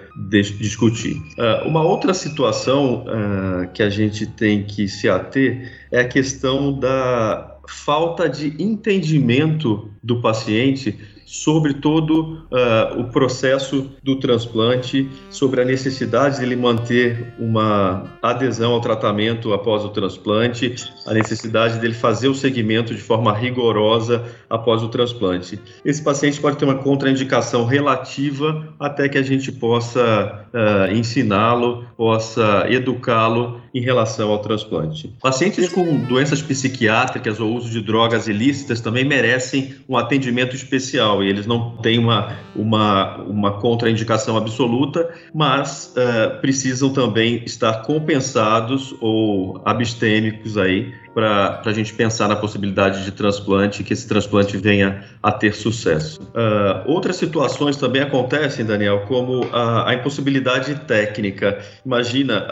discutir. 0.59 1.15
Uh, 1.37 1.67
uma 1.67 1.83
outra 1.83 2.13
situação 2.13 3.05
uh, 3.05 3.71
que 3.73 3.83
a 3.83 3.89
gente 3.89 4.25
tem 4.25 4.63
que 4.63 4.87
se 4.87 5.09
ater 5.09 5.71
é 5.91 6.01
a 6.01 6.07
questão 6.07 6.77
da 6.79 7.57
falta 7.67 8.29
de 8.29 8.61
entendimento 8.61 9.89
do 10.01 10.21
paciente 10.21 10.97
sobre 11.33 11.73
todo 11.73 12.45
uh, 12.51 12.99
o 12.99 13.05
processo 13.05 13.89
do 14.03 14.19
transplante, 14.19 15.09
sobre 15.31 15.63
a 15.63 15.65
necessidade 15.65 16.37
de 16.37 16.43
ele 16.43 16.55
manter 16.55 17.33
uma 17.39 18.03
adesão 18.21 18.73
ao 18.73 18.79
tratamento 18.79 19.51
após 19.51 19.83
o 19.83 19.89
transplante, 19.89 20.75
a 21.07 21.13
necessidade 21.13 21.79
dele 21.79 21.95
fazer 21.95 22.27
o 22.27 22.35
segmento 22.35 22.93
de 22.93 23.01
forma 23.01 23.33
rigorosa 23.33 24.23
após 24.47 24.83
o 24.83 24.89
transplante. 24.89 25.59
Esse 25.83 26.03
paciente 26.03 26.39
pode 26.39 26.55
ter 26.57 26.65
uma 26.65 26.75
contraindicação 26.75 27.65
relativa 27.65 28.71
até 28.79 29.09
que 29.09 29.17
a 29.17 29.23
gente 29.23 29.51
possa 29.51 30.45
uh, 30.53 30.95
ensiná-lo, 30.95 31.83
possa 32.03 32.65
educá-lo 32.69 33.61
em 33.73 33.79
relação 33.79 34.29
ao 34.29 34.39
transplante. 34.39 35.15
Pacientes 35.21 35.69
com 35.69 36.03
doenças 36.03 36.41
psiquiátricas 36.41 37.39
ou 37.39 37.55
uso 37.55 37.69
de 37.69 37.79
drogas 37.79 38.27
ilícitas 38.27 38.81
também 38.81 39.05
merecem 39.05 39.73
um 39.87 39.95
atendimento 39.95 40.53
especial 40.53 41.23
e 41.23 41.29
eles 41.29 41.45
não 41.45 41.77
têm 41.77 41.97
uma, 41.97 42.35
uma, 42.53 43.19
uma 43.19 43.51
contraindicação 43.53 44.35
absoluta, 44.35 45.13
mas 45.33 45.95
uh, 45.95 46.41
precisam 46.41 46.91
também 46.91 47.41
estar 47.45 47.83
compensados 47.83 48.93
ou 48.99 49.61
abstêmicos 49.63 50.57
aí 50.57 50.91
para 51.13 51.61
a 51.63 51.71
gente 51.71 51.93
pensar 51.93 52.27
na 52.27 52.35
possibilidade 52.35 53.05
de 53.05 53.11
transplante 53.11 53.83
que 53.83 53.93
esse 53.93 54.07
transplante 54.07 54.57
venha 54.57 55.03
a 55.21 55.31
ter 55.31 55.53
sucesso. 55.53 56.19
Uh, 56.21 56.91
outras 56.91 57.15
situações 57.17 57.77
também 57.77 58.01
acontecem, 58.01 58.65
Daniel, 58.65 59.05
como 59.07 59.47
a, 59.53 59.91
a 59.91 59.93
impossibilidade 59.93 60.75
técnica. 60.87 61.59
Imagina, 61.93 62.47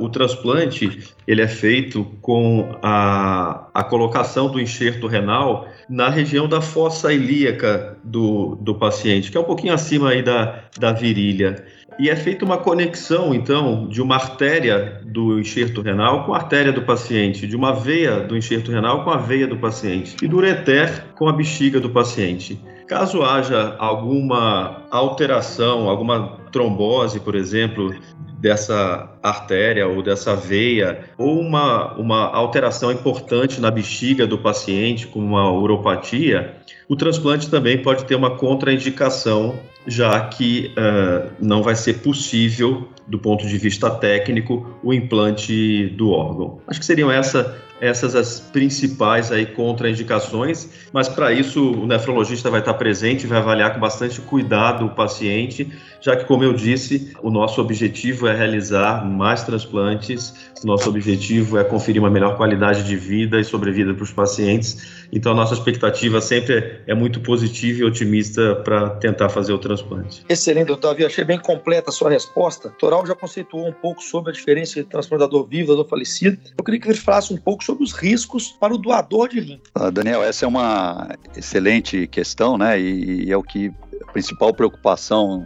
uh, 0.00 0.04
o 0.04 0.08
transplante 0.08 1.14
ele 1.24 1.40
é 1.40 1.46
feito 1.46 2.04
com 2.20 2.76
a, 2.82 3.68
a 3.72 3.84
colocação 3.84 4.50
do 4.50 4.60
enxerto 4.60 5.06
renal 5.06 5.68
na 5.88 6.08
região 6.08 6.48
da 6.48 6.60
fossa 6.60 7.12
ilíaca 7.12 7.96
do, 8.02 8.56
do 8.56 8.74
paciente, 8.74 9.30
que 9.30 9.36
é 9.36 9.40
um 9.40 9.44
pouquinho 9.44 9.72
acima 9.72 10.10
aí 10.10 10.20
da, 10.20 10.64
da 10.80 10.92
virilha. 10.92 11.64
E 11.96 12.10
é 12.10 12.16
feita 12.16 12.44
uma 12.44 12.58
conexão, 12.58 13.32
então, 13.32 13.86
de 13.86 14.02
uma 14.02 14.16
artéria 14.16 15.00
do 15.04 15.38
enxerto 15.38 15.80
renal 15.80 16.24
com 16.24 16.34
a 16.34 16.38
artéria 16.38 16.72
do 16.72 16.82
paciente, 16.82 17.46
de 17.46 17.54
uma 17.54 17.72
veia 17.72 18.18
do 18.18 18.36
enxerto 18.36 18.72
renal 18.72 19.04
com 19.04 19.10
a 19.10 19.16
veia 19.16 19.46
do 19.46 19.58
paciente, 19.58 20.16
e 20.20 20.26
do 20.26 20.38
ureter 20.38 21.04
com 21.14 21.28
a 21.28 21.32
bexiga 21.32 21.78
do 21.78 21.90
paciente. 21.90 22.60
Caso 22.88 23.22
haja 23.22 23.76
alguma 23.78 24.81
alteração, 24.92 25.88
alguma 25.88 26.36
trombose, 26.52 27.18
por 27.18 27.34
exemplo, 27.34 27.94
dessa 28.38 29.10
artéria 29.22 29.88
ou 29.88 30.02
dessa 30.02 30.36
veia, 30.36 31.04
ou 31.16 31.40
uma, 31.40 31.94
uma 31.94 32.26
alteração 32.26 32.92
importante 32.92 33.58
na 33.58 33.70
bexiga 33.70 34.26
do 34.26 34.36
paciente, 34.36 35.06
como 35.06 35.26
uma 35.26 35.50
uropatia, 35.50 36.56
o 36.88 36.94
transplante 36.94 37.48
também 37.48 37.78
pode 37.78 38.04
ter 38.04 38.14
uma 38.14 38.36
contraindicação, 38.36 39.58
já 39.86 40.20
que 40.26 40.72
uh, 40.76 41.32
não 41.40 41.62
vai 41.62 41.74
ser 41.74 42.00
possível, 42.00 42.86
do 43.06 43.18
ponto 43.18 43.46
de 43.46 43.56
vista 43.56 43.90
técnico, 43.90 44.78
o 44.82 44.92
implante 44.92 45.86
do 45.96 46.10
órgão. 46.10 46.60
Acho 46.66 46.80
que 46.80 46.86
seriam 46.86 47.10
essa 47.10 47.58
essas 47.82 48.14
as 48.14 48.38
principais 48.38 49.32
aí 49.32 49.44
contraindicações, 49.44 50.68
mas 50.92 51.08
para 51.08 51.32
isso 51.32 51.72
o 51.72 51.84
nefrologista 51.84 52.48
vai 52.48 52.60
estar 52.60 52.74
presente, 52.74 53.26
vai 53.26 53.38
avaliar 53.38 53.74
com 53.74 53.80
bastante 53.80 54.20
cuidado 54.20 54.81
o 54.82 54.90
paciente, 54.90 55.70
já 56.00 56.16
que, 56.16 56.24
como 56.24 56.44
eu 56.44 56.52
disse, 56.52 57.12
o 57.22 57.30
nosso 57.30 57.60
objetivo 57.60 58.26
é 58.26 58.34
realizar 58.34 59.04
mais 59.04 59.42
transplantes, 59.44 60.34
o 60.62 60.66
nosso 60.66 60.88
objetivo 60.88 61.58
é 61.58 61.64
conferir 61.64 62.00
uma 62.00 62.10
melhor 62.10 62.36
qualidade 62.36 62.84
de 62.84 62.96
vida 62.96 63.40
e 63.40 63.44
sobrevida 63.44 63.94
para 63.94 64.02
os 64.02 64.12
pacientes, 64.12 65.06
então 65.12 65.32
a 65.32 65.34
nossa 65.34 65.54
expectativa 65.54 66.20
sempre 66.20 66.80
é 66.86 66.94
muito 66.94 67.20
positiva 67.20 67.80
e 67.80 67.84
otimista 67.84 68.56
para 68.56 68.90
tentar 68.90 69.28
fazer 69.28 69.52
o 69.52 69.58
transplante. 69.58 70.24
Excelente, 70.28 70.68
doutor 70.68 70.88
Davi, 70.88 71.04
achei 71.04 71.24
bem 71.24 71.38
completa 71.38 71.90
a 71.90 71.92
sua 71.92 72.10
resposta. 72.10 72.70
Toral 72.78 73.06
já 73.06 73.14
conceituou 73.14 73.68
um 73.68 73.72
pouco 73.72 74.02
sobre 74.02 74.30
a 74.30 74.34
diferença 74.34 74.78
entre 74.78 74.90
transplantador 74.90 75.46
vivo 75.46 75.64
e 75.64 75.66
doador 75.66 75.88
falecido. 75.88 76.38
Eu 76.56 76.64
queria 76.64 76.80
que 76.80 76.88
ele 76.88 76.98
falasse 76.98 77.32
um 77.32 77.36
pouco 77.36 77.62
sobre 77.62 77.84
os 77.84 77.92
riscos 77.92 78.52
para 78.52 78.74
o 78.74 78.78
doador 78.78 79.28
de 79.28 79.40
rim. 79.40 79.60
Uh, 79.76 79.90
Daniel, 79.90 80.22
essa 80.22 80.44
é 80.44 80.48
uma 80.48 81.16
excelente 81.36 82.06
questão, 82.06 82.56
né? 82.56 82.80
E, 82.80 83.26
e 83.26 83.32
é 83.32 83.36
o 83.36 83.42
que 83.42 83.72
principal 84.12 84.52
preocupação 84.52 85.42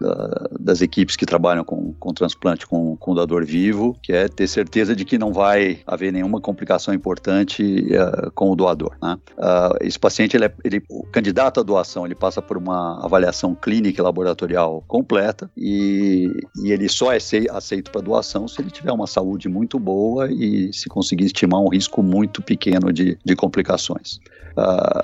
da, 0.00 0.48
das 0.58 0.80
equipes 0.82 1.16
que 1.16 1.24
trabalham 1.24 1.64
com, 1.64 1.92
com 1.94 2.12
transplante 2.12 2.66
com, 2.66 2.96
com 2.96 3.14
doador 3.14 3.44
vivo, 3.44 3.96
que 4.02 4.12
é 4.12 4.28
ter 4.28 4.46
certeza 4.46 4.94
de 4.94 5.04
que 5.04 5.18
não 5.18 5.32
vai 5.32 5.80
haver 5.86 6.12
nenhuma 6.12 6.40
complicação 6.40 6.92
importante 6.92 7.62
uh, 7.62 8.30
com 8.32 8.50
o 8.50 8.56
doador. 8.56 8.96
Né? 9.02 9.16
Uh, 9.38 9.76
esse 9.80 9.98
paciente, 9.98 10.36
ele, 10.36 10.46
é, 10.46 10.52
ele, 10.64 10.82
o 10.88 11.04
candidato 11.04 11.60
à 11.60 11.62
doação, 11.62 12.04
ele 12.04 12.14
passa 12.14 12.42
por 12.42 12.56
uma 12.56 13.04
avaliação 13.04 13.54
clínica 13.54 14.00
e 14.00 14.04
laboratorial 14.04 14.84
completa 14.86 15.50
e, 15.56 16.30
e 16.64 16.72
ele 16.72 16.88
só 16.88 17.12
é 17.12 17.18
aceito 17.50 17.90
para 17.90 18.00
doação 18.00 18.48
se 18.48 18.60
ele 18.60 18.70
tiver 18.70 18.92
uma 18.92 19.06
saúde 19.06 19.48
muito 19.48 19.78
boa 19.78 20.30
e 20.30 20.72
se 20.72 20.88
conseguir 20.88 21.26
estimar 21.26 21.60
um 21.60 21.68
risco 21.68 22.02
muito 22.02 22.42
pequeno 22.42 22.92
de, 22.92 23.18
de 23.24 23.36
complicações. 23.36 24.18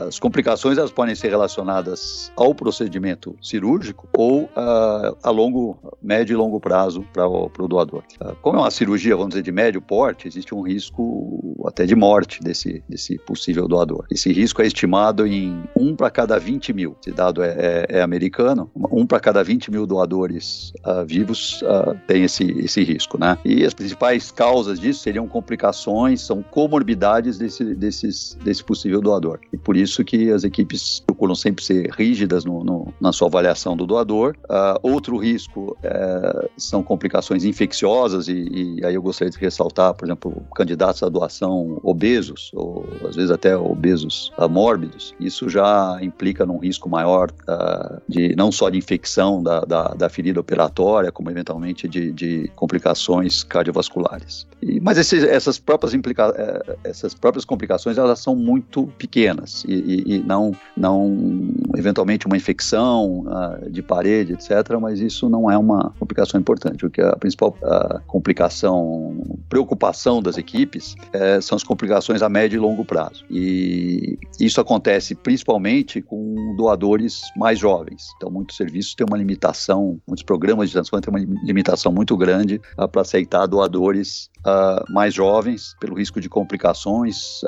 As 0.06 0.18
complicações 0.18 0.78
elas 0.78 0.90
podem 0.90 1.14
ser 1.14 1.28
relacionadas 1.28 2.32
ao 2.36 2.54
procedimento 2.54 3.36
cirúrgico 3.40 4.08
ou 4.16 4.42
uh, 4.44 5.16
a 5.22 5.30
longo, 5.30 5.78
médio 6.02 6.34
e 6.34 6.36
longo 6.36 6.60
prazo 6.60 7.04
para 7.12 7.26
o, 7.26 7.68
doador. 7.68 8.02
Uh, 8.20 8.34
como 8.42 8.58
é 8.58 8.60
uma 8.60 8.70
cirurgia, 8.70 9.16
vamos 9.16 9.30
dizer, 9.30 9.42
de 9.42 9.52
médio 9.52 9.80
porte, 9.80 10.28
existe 10.28 10.54
um 10.54 10.62
risco 10.62 11.56
até 11.66 11.86
de 11.86 11.94
morte 11.94 12.40
desse, 12.42 12.82
desse 12.88 13.18
possível 13.18 13.66
doador. 13.66 14.04
Esse 14.10 14.32
risco 14.32 14.62
é 14.62 14.66
estimado 14.66 15.26
em 15.26 15.62
1 15.76 15.96
para 15.96 16.10
cada 16.10 16.38
20 16.38 16.72
mil. 16.72 16.96
Esse 17.00 17.12
dado 17.12 17.42
é, 17.42 17.54
é, 17.58 17.86
é 17.98 18.02
americano. 18.02 18.70
1 18.74 19.06
para 19.06 19.20
cada 19.20 19.42
20 19.42 19.70
mil 19.70 19.86
doadores 19.86 20.72
uh, 20.84 21.04
vivos 21.04 21.62
tem 22.06 22.24
esse, 22.24 22.44
esse 22.58 22.82
risco. 22.82 23.18
Né? 23.18 23.38
E 23.44 23.64
as 23.64 23.74
principais 23.74 24.30
causas 24.30 24.78
disso 24.78 25.00
seriam 25.00 25.26
complicações, 25.26 26.20
são 26.20 26.42
comorbidades 26.42 27.38
desse, 27.38 27.74
desses, 27.74 28.36
desse 28.42 28.62
possível 28.62 29.00
doador. 29.00 29.40
E 29.52 29.56
por 29.56 29.76
isso 29.76 30.04
que 30.04 30.30
as 30.30 30.44
equipes 30.44 31.00
procuram 31.06 31.34
sempre 31.34 31.64
ser 31.64 31.90
rígidas 31.90 32.44
no, 32.44 32.64
no, 32.64 32.94
na 33.00 33.12
sua 33.12 33.28
avaliação 33.28 33.76
do 33.76 33.86
doador. 33.86 34.36
Uh, 34.44 34.78
outro 34.82 35.16
risco 35.16 35.76
é, 35.82 36.48
são 36.56 36.82
complicações 36.82 37.44
infecciosas, 37.44 38.28
e, 38.28 38.78
e, 38.78 38.84
aí 38.84 38.94
eu 38.94 39.02
gostaria 39.02 39.30
de 39.30 39.38
ressaltar, 39.38 39.94
por 39.94 40.06
exemplo, 40.06 40.42
candidatos 40.54 41.02
à 41.02 41.08
doação 41.08 41.78
obesos, 41.82 42.50
ou 42.54 42.86
às 43.08 43.16
vezes 43.16 43.30
até 43.30 43.56
obesos 43.56 44.32
uh, 44.38 44.48
mórbidos. 44.48 45.14
Isso 45.20 45.48
já 45.48 45.98
implica 46.02 46.44
num 46.44 46.58
risco 46.58 46.88
maior 46.88 47.30
uh, 47.48 48.00
de 48.08 48.34
não 48.36 48.50
só 48.50 48.68
de 48.68 48.78
infecção 48.78 49.42
da, 49.42 49.60
da, 49.60 49.88
da 49.88 50.08
ferida 50.08 50.40
operatória, 50.40 51.12
como 51.12 51.30
eventualmente 51.30 51.88
de, 51.88 52.12
de 52.12 52.50
complicações 52.56 53.42
cardiovasculares. 53.42 54.46
E, 54.62 54.80
mas 54.80 54.98
esses, 54.98 55.22
essas, 55.24 55.58
próprias 55.58 55.94
eh, 55.94 56.76
essas 56.84 57.14
próprias 57.14 57.44
complicações 57.44 57.98
elas 57.98 58.20
são 58.20 58.34
muito 58.34 58.86
pequenas 58.98 59.25
e, 59.66 60.16
e, 60.16 60.18
não, 60.22 60.52
não 60.76 61.54
eventualmente 61.76 62.26
uma 62.26 62.36
infecção 62.36 63.24
uh, 63.26 63.70
de 63.70 63.82
parede, 63.82 64.32
etc. 64.34 64.50
Mas 64.80 65.00
isso 65.00 65.28
não 65.28 65.50
é 65.50 65.56
uma 65.56 65.92
complicação 65.98 66.38
importante. 66.40 66.84
O 66.84 66.90
que 66.90 67.00
é 67.00 67.06
a 67.06 67.16
principal 67.16 67.56
uh, 67.62 68.00
complicação, 68.06 69.16
preocupação 69.48 70.22
das 70.22 70.36
equipes 70.36 70.94
uh, 71.14 71.40
são 71.42 71.56
as 71.56 71.62
complicações 71.62 72.22
a 72.22 72.28
médio 72.28 72.56
e 72.56 72.60
longo 72.60 72.84
prazo. 72.84 73.24
E 73.30 74.18
isso 74.40 74.60
acontece 74.60 75.14
principalmente 75.14 76.00
com 76.02 76.54
doadores 76.56 77.22
mais 77.36 77.58
jovens. 77.58 78.08
Então, 78.16 78.30
muitos 78.30 78.56
serviços 78.56 78.94
têm 78.94 79.06
uma 79.06 79.16
limitação, 79.16 79.98
muitos 80.06 80.24
programas 80.24 80.68
de 80.68 80.74
transplante 80.74 81.08
têm 81.08 81.14
uma 81.14 81.38
limitação 81.44 81.92
muito 81.92 82.16
grande 82.16 82.60
uh, 82.78 82.88
para 82.88 83.02
aceitar 83.02 83.46
doadores 83.46 84.30
uh, 84.46 84.92
mais 84.92 85.14
jovens, 85.14 85.74
pelo 85.80 85.96
risco 85.96 86.20
de 86.20 86.28
complicações, 86.28 87.40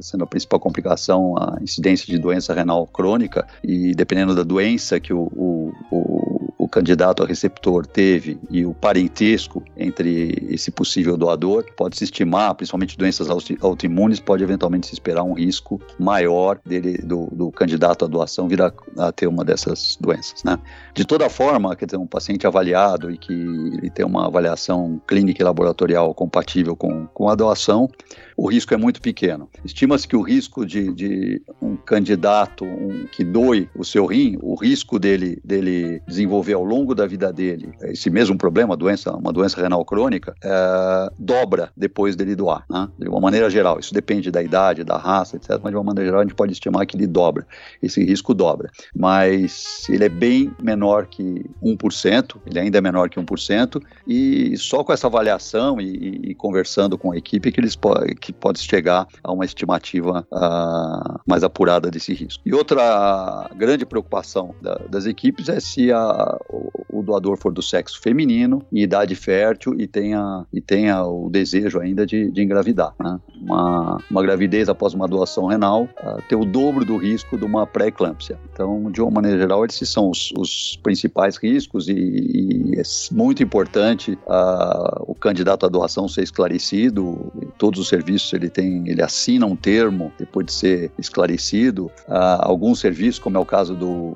sendo 0.00 0.24
a 0.24 0.26
principal 0.26 0.60
complicação 0.60 1.23
a 1.38 1.58
incidência 1.62 2.06
de 2.06 2.18
doença 2.18 2.52
renal 2.52 2.86
crônica, 2.86 3.46
e 3.62 3.94
dependendo 3.94 4.34
da 4.34 4.42
doença 4.42 5.00
que 5.00 5.12
o, 5.12 5.22
o, 5.34 5.72
o, 5.90 6.54
o 6.64 6.68
candidato 6.68 7.22
a 7.22 7.26
receptor 7.26 7.86
teve 7.86 8.38
e 8.50 8.64
o 8.64 8.74
parentesco 8.74 9.62
entre 9.76 10.46
esse 10.50 10.70
possível 10.70 11.16
doador, 11.16 11.64
pode 11.76 11.96
se 11.96 12.04
estimar, 12.04 12.54
principalmente 12.54 12.96
doenças 12.96 13.28
autoimunes, 13.60 14.20
pode 14.20 14.42
eventualmente 14.42 14.86
se 14.86 14.94
esperar 14.94 15.22
um 15.22 15.34
risco 15.34 15.80
maior 15.98 16.58
dele, 16.64 16.98
do, 16.98 17.28
do 17.32 17.50
candidato 17.50 18.04
à 18.04 18.08
doação 18.08 18.48
vir 18.48 18.62
a, 18.62 18.72
a, 18.98 19.12
ter 19.12 19.26
uma 19.26 19.44
dessas 19.44 19.96
doenças. 20.00 20.42
Né? 20.42 20.58
De 20.94 21.04
toda 21.04 21.28
forma, 21.28 21.76
quer 21.76 21.86
dizer, 21.86 21.96
um 21.96 22.06
paciente 22.06 22.46
avaliado 22.46 23.10
e 23.10 23.18
que 23.18 23.32
ele 23.32 23.90
tem 23.90 24.04
uma 24.04 24.26
avaliação 24.26 25.00
clínica 25.06 25.42
e 25.42 25.44
laboratorial 25.44 26.14
compatível 26.14 26.74
com, 26.74 27.06
com 27.08 27.28
a 27.28 27.34
doação, 27.34 27.88
o 28.36 28.46
risco 28.48 28.74
é 28.74 28.76
muito 28.76 29.00
pequeno. 29.00 29.48
Estima-se 29.64 30.06
que 30.06 30.16
o 30.16 30.22
risco 30.22 30.66
de, 30.66 30.92
de 30.92 31.42
um 31.60 31.76
candidato 31.76 32.64
um, 32.64 33.06
que 33.10 33.24
doe 33.24 33.68
o 33.74 33.84
seu 33.84 34.06
rim, 34.06 34.38
o 34.42 34.54
risco 34.54 34.98
dele, 34.98 35.40
dele 35.44 36.02
desenvolver 36.06 36.54
ao 36.54 36.64
longo 36.64 36.94
da 36.94 37.06
vida 37.06 37.32
dele 37.32 37.70
esse 37.82 38.10
mesmo 38.10 38.36
problema, 38.36 38.76
doença, 38.76 39.14
uma 39.16 39.32
doença 39.32 39.60
renal 39.60 39.84
crônica, 39.84 40.34
é, 40.42 41.10
dobra 41.18 41.70
depois 41.76 42.16
dele 42.16 42.34
doar. 42.34 42.64
Né? 42.68 42.88
De 42.98 43.08
uma 43.08 43.20
maneira 43.20 43.48
geral, 43.48 43.78
isso 43.78 43.94
depende 43.94 44.30
da 44.30 44.42
idade, 44.42 44.84
da 44.84 44.96
raça, 44.96 45.36
etc. 45.36 45.60
Mas 45.62 45.72
de 45.72 45.76
uma 45.76 45.84
maneira 45.84 46.06
geral, 46.06 46.20
a 46.20 46.24
gente 46.24 46.34
pode 46.34 46.52
estimar 46.52 46.86
que 46.86 46.96
ele 46.96 47.06
dobra. 47.06 47.46
Esse 47.82 48.04
risco 48.04 48.34
dobra. 48.34 48.70
Mas 48.94 49.88
ele 49.88 50.04
é 50.04 50.08
bem 50.08 50.52
menor 50.62 51.06
que 51.06 51.44
1%, 51.62 52.36
ele 52.46 52.58
ainda 52.58 52.78
é 52.78 52.80
menor 52.80 53.08
que 53.08 53.20
1%, 53.20 53.82
e 54.06 54.56
só 54.56 54.82
com 54.82 54.92
essa 54.92 55.06
avaliação 55.06 55.80
e, 55.80 56.30
e 56.30 56.34
conversando 56.34 56.98
com 56.98 57.12
a 57.12 57.16
equipe 57.16 57.52
que 57.52 57.60
eles 57.60 57.76
que 58.24 58.32
pode 58.32 58.58
chegar 58.58 59.06
a 59.22 59.30
uma 59.30 59.44
estimativa 59.44 60.26
uh, 60.32 61.20
mais 61.26 61.44
apurada 61.44 61.90
desse 61.90 62.14
risco. 62.14 62.42
E 62.46 62.54
outra 62.54 63.50
grande 63.54 63.84
preocupação 63.84 64.54
da, 64.62 64.76
das 64.88 65.04
equipes 65.04 65.50
é 65.50 65.60
se 65.60 65.92
a, 65.92 66.38
o, 66.48 66.70
o, 67.00 67.02
doador 67.02 67.36
for 67.36 67.52
do 67.52 67.60
sexo 67.60 68.00
feminino, 68.00 68.64
em 68.72 68.80
idade 68.80 69.14
fértil 69.14 69.74
e 69.78 69.86
tenha, 69.86 70.46
e 70.50 70.58
tenha 70.58 71.04
o 71.04 71.28
desejo 71.28 71.78
ainda 71.78 72.06
de, 72.06 72.30
de 72.30 72.42
engravidar. 72.42 72.94
Né? 72.98 73.20
Uma, 73.42 73.98
uma 74.10 74.22
gravidez 74.22 74.70
após 74.70 74.94
uma 74.94 75.06
doação 75.06 75.44
renal 75.44 75.82
uh, 75.82 76.34
o 76.34 76.46
dobro 76.46 76.84
do 76.84 76.96
risco 76.96 77.36
de 77.36 77.44
uma 77.44 77.66
pré-eclâmpsia. 77.66 78.38
Então, 78.52 78.90
de 78.90 79.02
uma 79.02 79.10
maneira 79.10 79.38
geral, 79.38 79.66
esses 79.66 79.88
são 79.88 80.08
os, 80.08 80.32
os 80.36 80.78
principais 80.82 81.36
riscos 81.36 81.88
e, 81.88 81.92
e, 81.92 82.80
é 82.80 82.82
muito 83.12 83.42
importante 83.42 84.18
uh, 84.26 85.04
o 85.06 85.14
candidato 85.14 85.66
à 85.66 85.68
doação 85.68 86.08
ser 86.08 86.22
esclarecido. 86.22 87.30
Todos 87.58 87.78
os 87.78 87.88
serviços 87.88 88.13
ele 88.32 88.48
tem, 88.48 88.88
ele 88.88 89.02
assina 89.02 89.46
um 89.46 89.56
termo 89.56 90.12
depois 90.18 90.46
de 90.46 90.52
ser 90.52 90.92
esclarecido. 90.98 91.86
Uh, 92.08 92.40
alguns 92.40 92.80
serviços, 92.80 93.18
como 93.18 93.36
é 93.36 93.40
o 93.40 93.44
caso 93.44 93.74
do 93.74 94.12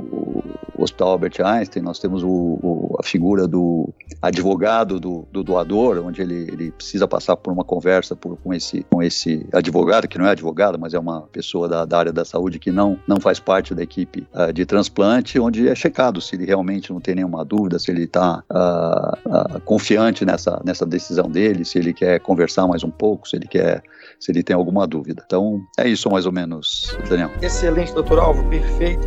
Hospital 0.79 1.09
Albert 1.09 1.41
Einstein, 1.45 1.83
nós 1.83 1.99
temos 1.99 2.23
o, 2.23 2.29
o, 2.29 2.97
a 2.99 3.03
figura 3.03 3.47
do 3.47 3.93
advogado 4.23 5.01
do, 5.01 5.27
do 5.33 5.43
doador, 5.43 6.03
onde 6.05 6.23
ele, 6.23 6.49
ele, 6.51 6.71
precisa 6.71 7.07
passar 7.07 7.37
por 7.37 7.53
uma 7.53 7.65
conversa 7.65 8.15
por, 8.15 8.37
com, 8.39 8.55
esse, 8.55 8.85
com 8.91 9.03
esse 9.03 9.47
advogado, 9.53 10.07
que 10.07 10.19
não 10.19 10.27
é 10.27 10.31
advogado, 10.31 10.79
mas 10.79 10.95
é 10.95 10.99
uma 10.99 11.23
pessoa 11.23 11.69
da, 11.69 11.85
da 11.85 11.99
área 11.99 12.13
da 12.13 12.25
saúde 12.25 12.59
que 12.59 12.71
não, 12.71 12.99
não 13.07 13.21
faz 13.21 13.41
parte 13.41 13.75
da 13.75 13.83
equipe 13.83 14.27
uh, 14.33 14.53
de 14.53 14.65
transplante, 14.65 15.39
onde 15.39 15.69
é 15.69 15.75
checado 15.75 16.21
se 16.21 16.37
ele 16.37 16.47
realmente 16.47 16.93
não 16.93 17.01
tem 17.01 17.17
nenhuma 17.17 17.45
dúvida, 17.45 17.79
se 17.79 17.91
ele 17.91 18.05
está 18.05 18.43
uh, 18.51 19.57
uh, 19.57 19.61
confiante 19.63 20.25
nessa, 20.25 20.61
nessa 20.65 20.87
decisão 20.87 21.29
dele, 21.29 21.65
se 21.65 21.79
ele 21.79 21.93
quer 21.93 22.21
conversar 22.21 22.67
mais 22.67 22.85
um 22.85 22.91
pouco, 22.91 23.29
se 23.29 23.37
ele 23.37 23.47
quer 23.47 23.83
se 24.19 24.33
ele 24.33 24.43
tem 24.43 24.55
alguma 24.55 24.87
dúvida. 24.87 25.23
Então, 25.25 25.65
é 25.79 25.89
isso 25.89 26.11
mais 26.11 26.27
ou 26.27 26.33
menos, 26.33 26.97
Daniel. 27.09 27.31
Excelente, 27.41 27.93
doutor 27.93 28.19
Alvo, 28.19 28.43
perfeito. 28.49 29.07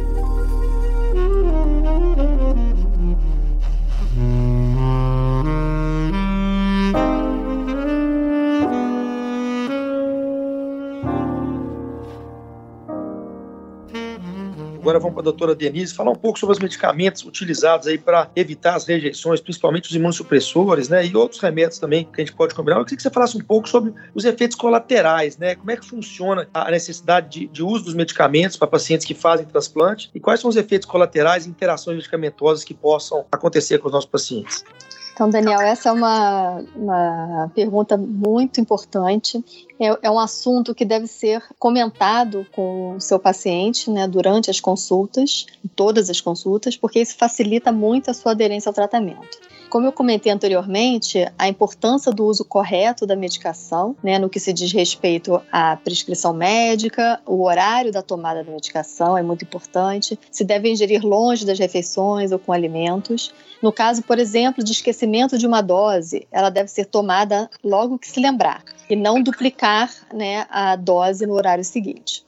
Agora 14.82 14.98
vamos 14.98 15.14
para 15.14 15.22
a 15.22 15.26
doutora 15.26 15.54
Denise 15.54 15.94
falar 15.94 16.10
um 16.10 16.16
pouco 16.16 16.40
sobre 16.40 16.54
os 16.54 16.60
medicamentos 16.60 17.24
utilizados 17.24 17.86
aí 17.86 18.00
para 18.00 18.32
evitar 18.36 18.74
as 18.74 18.88
rejeições, 18.88 19.40
principalmente 19.40 19.88
os 19.88 19.96
imunossupressores, 19.96 20.90
né? 20.90 21.06
E 21.06 21.16
outros 21.16 21.40
remédios 21.40 21.78
também 21.78 22.04
que 22.04 22.20
a 22.20 22.26
gente 22.26 22.36
pode 22.36 22.56
combinar. 22.56 22.80
Eu 22.80 22.84
queria 22.84 22.98
que 22.98 23.04
você 23.04 23.12
falasse 23.12 23.38
um 23.38 23.42
pouco 23.42 23.70
sobre 23.70 23.94
os 24.16 24.26
efeitos 24.26 24.58
colaterais, 24.58 25.38
né? 25.38 25.54
Como 25.54 25.70
é 25.70 25.78
que 25.78 25.86
funciona 25.86 26.50
a 26.52 26.72
necessidade 26.72 27.30
de, 27.30 27.48
de 27.48 27.62
uso 27.62 27.86
dos 27.86 27.94
medicamentos 27.94 28.58
para 28.58 28.68
pacientes 28.68 29.06
que 29.06 29.14
fazem 29.14 29.46
transplante 29.46 30.10
e 30.16 30.20
quais 30.20 30.40
são 30.40 30.50
os 30.50 30.56
efeitos 30.56 30.88
colaterais 30.88 31.46
e 31.46 31.50
interações 31.50 31.98
medicamentosas 31.98 32.64
que 32.64 32.74
possam 32.74 33.24
acontecer 33.32 33.78
com 33.78 33.86
os 33.86 33.94
nossos 33.94 34.10
pacientes. 34.10 34.66
Então, 35.14 35.30
Daniel, 35.30 35.62
essa 35.62 35.90
é 35.90 35.92
uma, 35.92 36.64
uma 36.76 37.52
pergunta 37.54 37.98
muito 37.98 38.62
importante. 38.62 39.44
É, 39.80 39.88
é, 40.04 40.12
um 40.12 40.20
assunto 40.20 40.74
que 40.74 40.86
deve 40.86 41.08
ser 41.08 41.44
comentado 41.60 42.46
com 42.52 42.96
o 42.96 43.00
seu 43.00 43.20
paciente 43.20 43.90
né, 43.90 44.08
durante 44.08 44.50
as 44.50 44.60
consultas, 44.60 45.46
todas 45.76 46.10
as 46.10 46.22
consultas, 46.22 46.78
porque 46.78 47.00
isso 47.00 47.16
facilita 47.16 47.72
muito 47.72 48.10
a 48.10 48.14
sua 48.14 48.32
aderência 48.32 48.70
ao 48.70 48.74
tratamento. 48.74 49.38
Como 49.72 49.88
eu 49.88 49.94
comentei 49.94 50.30
anteriormente, 50.30 51.26
a 51.40 51.48
importância 51.48 52.12
do 52.12 52.26
uso 52.26 52.44
correto 52.44 53.06
da 53.06 53.16
medicação, 53.16 53.96
né, 54.04 54.20
no 54.20 54.30
que 54.30 54.38
se 54.38 54.52
diz 54.52 54.74
respeito 54.74 55.42
à 55.50 55.78
prescrição 55.78 56.34
médica, 56.34 57.22
o 57.26 57.46
horário 57.46 57.90
da 57.90 58.02
tomada 58.02 58.44
da 58.44 58.52
medicação 58.52 59.18
é 59.18 59.24
muito 59.24 59.46
importante, 59.46 60.20
se 60.30 60.44
deve 60.44 60.70
ingerir 60.70 61.02
longe 61.06 61.46
das 61.46 61.58
refeições 61.58 62.34
ou 62.34 62.38
com 62.38 62.52
alimentos. 62.52 63.34
No 63.64 63.72
caso, 63.72 64.04
por 64.04 64.20
exemplo, 64.20 64.62
de 64.62 64.74
esquecimento 64.74 65.38
de 65.38 65.48
uma 65.48 65.62
dose, 65.62 66.28
ela 66.34 66.50
deve 66.50 66.68
ser 66.68 66.84
tomada 66.84 67.50
logo 67.64 67.98
que 67.98 68.10
se 68.10 68.20
lembrar 68.20 68.66
e 68.90 68.96
não 68.98 69.24
duplicar 69.24 69.90
né, 70.14 70.46
a 70.50 70.76
dose 70.76 71.26
no 71.26 71.34
horário 71.34 71.64
seguinte. 71.64 72.26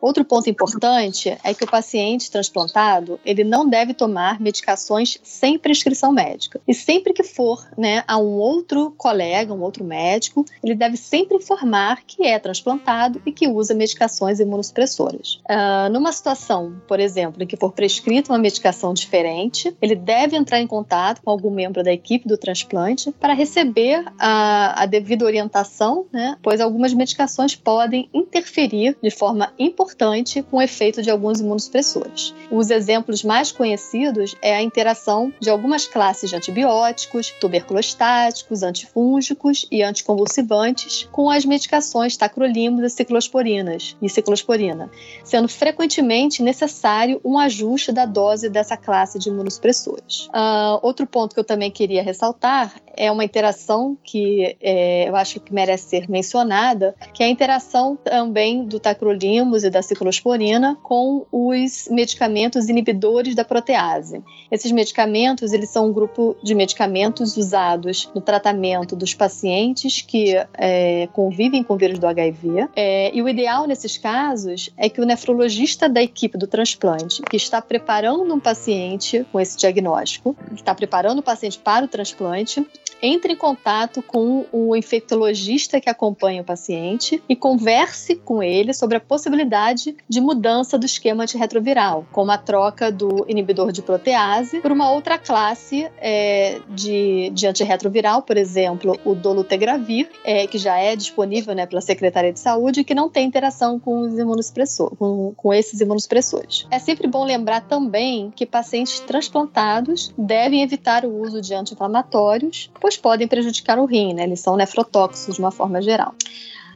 Outro 0.00 0.24
ponto 0.24 0.48
importante 0.48 1.36
é 1.42 1.54
que 1.54 1.64
o 1.64 1.70
paciente 1.70 2.30
transplantado 2.30 3.18
ele 3.24 3.44
não 3.44 3.68
deve 3.68 3.94
tomar 3.94 4.40
medicações 4.40 5.18
sem 5.22 5.58
prescrição 5.58 6.12
médica. 6.12 6.60
E 6.66 6.74
sempre 6.74 7.12
que 7.12 7.22
for 7.22 7.66
né, 7.76 8.04
a 8.06 8.18
um 8.18 8.36
outro 8.36 8.92
colega, 8.96 9.52
um 9.52 9.62
outro 9.62 9.84
médico, 9.84 10.44
ele 10.62 10.74
deve 10.74 10.96
sempre 10.96 11.36
informar 11.36 12.02
que 12.06 12.24
é 12.24 12.38
transplantado 12.38 13.20
e 13.24 13.32
que 13.32 13.48
usa 13.48 13.74
medicações 13.74 14.40
imunossupressoras. 14.40 15.40
Uh, 15.48 15.90
numa 15.90 16.12
situação, 16.12 16.80
por 16.86 17.00
exemplo, 17.00 17.42
em 17.42 17.46
que 17.46 17.56
for 17.56 17.72
prescrita 17.72 18.32
uma 18.32 18.38
medicação 18.38 18.92
diferente, 18.92 19.76
ele 19.80 19.94
deve 19.94 20.36
entrar 20.36 20.60
em 20.60 20.66
contato 20.66 21.22
com 21.22 21.30
algum 21.30 21.50
membro 21.50 21.82
da 21.82 21.92
equipe 21.92 22.28
do 22.28 22.36
transplante 22.36 23.12
para 23.12 23.32
receber 23.32 24.04
a, 24.18 24.82
a 24.82 24.86
devida 24.86 25.24
orientação, 25.24 26.06
né, 26.12 26.36
pois 26.42 26.60
algumas 26.60 26.92
medicações 26.92 27.54
podem 27.54 28.08
interferir 28.12 28.96
de 29.02 29.10
forma 29.10 29.52
importante 29.58 29.85
importante 29.86 30.42
com 30.42 30.56
o 30.56 30.62
efeito 30.62 31.00
de 31.00 31.10
alguns 31.10 31.40
imunossupressores. 31.40 32.34
Os 32.50 32.70
exemplos 32.70 33.22
mais 33.22 33.52
conhecidos 33.52 34.34
é 34.42 34.56
a 34.56 34.62
interação 34.62 35.32
de 35.40 35.48
algumas 35.48 35.86
classes 35.86 36.28
de 36.28 36.36
antibióticos, 36.36 37.30
tuberculostáticos, 37.40 38.64
antifúngicos 38.64 39.66
e 39.70 39.82
anticonvulsivantes 39.82 41.08
com 41.12 41.30
as 41.30 41.44
medicações 41.44 42.16
tacrolimus 42.16 42.84
e 42.84 42.90
ciclosporinas 42.90 43.96
e 44.02 44.08
ciclosporina, 44.08 44.90
sendo 45.22 45.48
frequentemente 45.48 46.42
necessário 46.42 47.20
um 47.24 47.38
ajuste 47.38 47.92
da 47.92 48.04
dose 48.04 48.48
dessa 48.48 48.76
classe 48.76 49.18
de 49.20 49.28
imunossupressores. 49.28 50.26
Uh, 50.26 50.80
outro 50.82 51.06
ponto 51.06 51.32
que 51.32 51.40
eu 51.40 51.44
também 51.44 51.70
queria 51.70 52.02
ressaltar 52.02 52.74
é 52.96 53.12
uma 53.12 53.24
interação 53.24 53.96
que 54.02 54.56
é, 54.60 55.08
eu 55.08 55.14
acho 55.14 55.38
que 55.38 55.52
merece 55.52 55.90
ser 55.90 56.10
mencionada, 56.10 56.94
que 57.12 57.22
é 57.22 57.26
a 57.26 57.28
interação 57.28 57.94
também 57.94 58.64
do 58.64 58.80
tacrolimus 58.80 59.62
e 59.64 59.70
da 59.76 59.82
ciclosporina 59.82 60.74
com 60.82 61.26
os 61.30 61.86
medicamentos 61.90 62.70
inibidores 62.70 63.34
da 63.34 63.44
protease. 63.44 64.22
Esses 64.50 64.72
medicamentos, 64.72 65.52
eles 65.52 65.68
são 65.68 65.88
um 65.88 65.92
grupo 65.92 66.34
de 66.42 66.54
medicamentos 66.54 67.36
usados 67.36 68.10
no 68.14 68.22
tratamento 68.22 68.96
dos 68.96 69.12
pacientes 69.12 70.00
que 70.00 70.34
é, 70.54 71.08
convivem 71.12 71.62
com 71.62 71.74
o 71.74 71.76
vírus 71.76 71.98
do 71.98 72.06
HIV. 72.06 72.68
É, 72.74 73.14
e 73.14 73.20
o 73.20 73.28
ideal 73.28 73.66
nesses 73.66 73.98
casos 73.98 74.70
é 74.78 74.88
que 74.88 75.00
o 75.00 75.04
nefrologista 75.04 75.90
da 75.90 76.02
equipe 76.02 76.38
do 76.38 76.46
transplante, 76.46 77.20
que 77.28 77.36
está 77.36 77.60
preparando 77.60 78.32
um 78.32 78.40
paciente 78.40 79.26
com 79.30 79.38
esse 79.38 79.58
diagnóstico, 79.58 80.34
está 80.54 80.74
preparando 80.74 81.18
o 81.18 81.22
paciente 81.22 81.58
para 81.58 81.84
o 81.84 81.88
transplante, 81.88 82.66
entre 83.02 83.34
em 83.34 83.36
contato 83.36 84.00
com 84.00 84.46
o 84.50 84.74
infectologista 84.74 85.80
que 85.80 85.90
acompanha 85.90 86.40
o 86.40 86.44
paciente 86.44 87.22
e 87.28 87.36
converse 87.36 88.16
com 88.16 88.42
ele 88.42 88.72
sobre 88.72 88.96
a 88.96 89.00
possibilidade 89.00 89.65
de 89.74 90.20
mudança 90.20 90.78
do 90.78 90.86
esquema 90.86 91.24
antirretroviral, 91.24 92.06
como 92.12 92.30
a 92.30 92.38
troca 92.38 92.90
do 92.90 93.24
inibidor 93.28 93.72
de 93.72 93.82
protease 93.82 94.60
por 94.60 94.72
uma 94.72 94.90
outra 94.90 95.18
classe 95.18 95.90
é, 95.98 96.60
de, 96.68 97.30
de 97.30 97.46
antirretroviral, 97.46 98.22
por 98.22 98.36
exemplo, 98.36 98.98
o 99.04 99.14
dolutegravir, 99.14 100.08
é, 100.24 100.46
que 100.46 100.58
já 100.58 100.78
é 100.78 100.94
disponível 100.96 101.54
né, 101.54 101.66
pela 101.66 101.80
Secretaria 101.80 102.32
de 102.32 102.40
Saúde 102.40 102.80
e 102.80 102.84
que 102.84 102.94
não 102.94 103.08
tem 103.08 103.26
interação 103.26 103.78
com 103.78 104.00
os 104.00 104.18
imunossupressores, 104.18 104.98
com, 104.98 105.32
com 105.36 105.54
esses 105.54 105.80
imunossupressores. 105.80 106.66
É 106.70 106.78
sempre 106.78 107.06
bom 107.06 107.24
lembrar 107.24 107.62
também 107.62 108.32
que 108.34 108.46
pacientes 108.46 109.00
transplantados 109.00 110.12
devem 110.16 110.62
evitar 110.62 111.04
o 111.04 111.22
uso 111.22 111.40
de 111.40 111.54
anti-inflamatórios, 111.54 112.70
pois 112.80 112.96
podem 112.96 113.28
prejudicar 113.28 113.78
o 113.78 113.84
rim, 113.84 114.14
né? 114.14 114.24
Eles 114.24 114.40
são 114.40 114.56
nefrotóxicos 114.56 115.36
de 115.36 115.40
uma 115.40 115.50
forma 115.50 115.80
geral. 115.80 116.14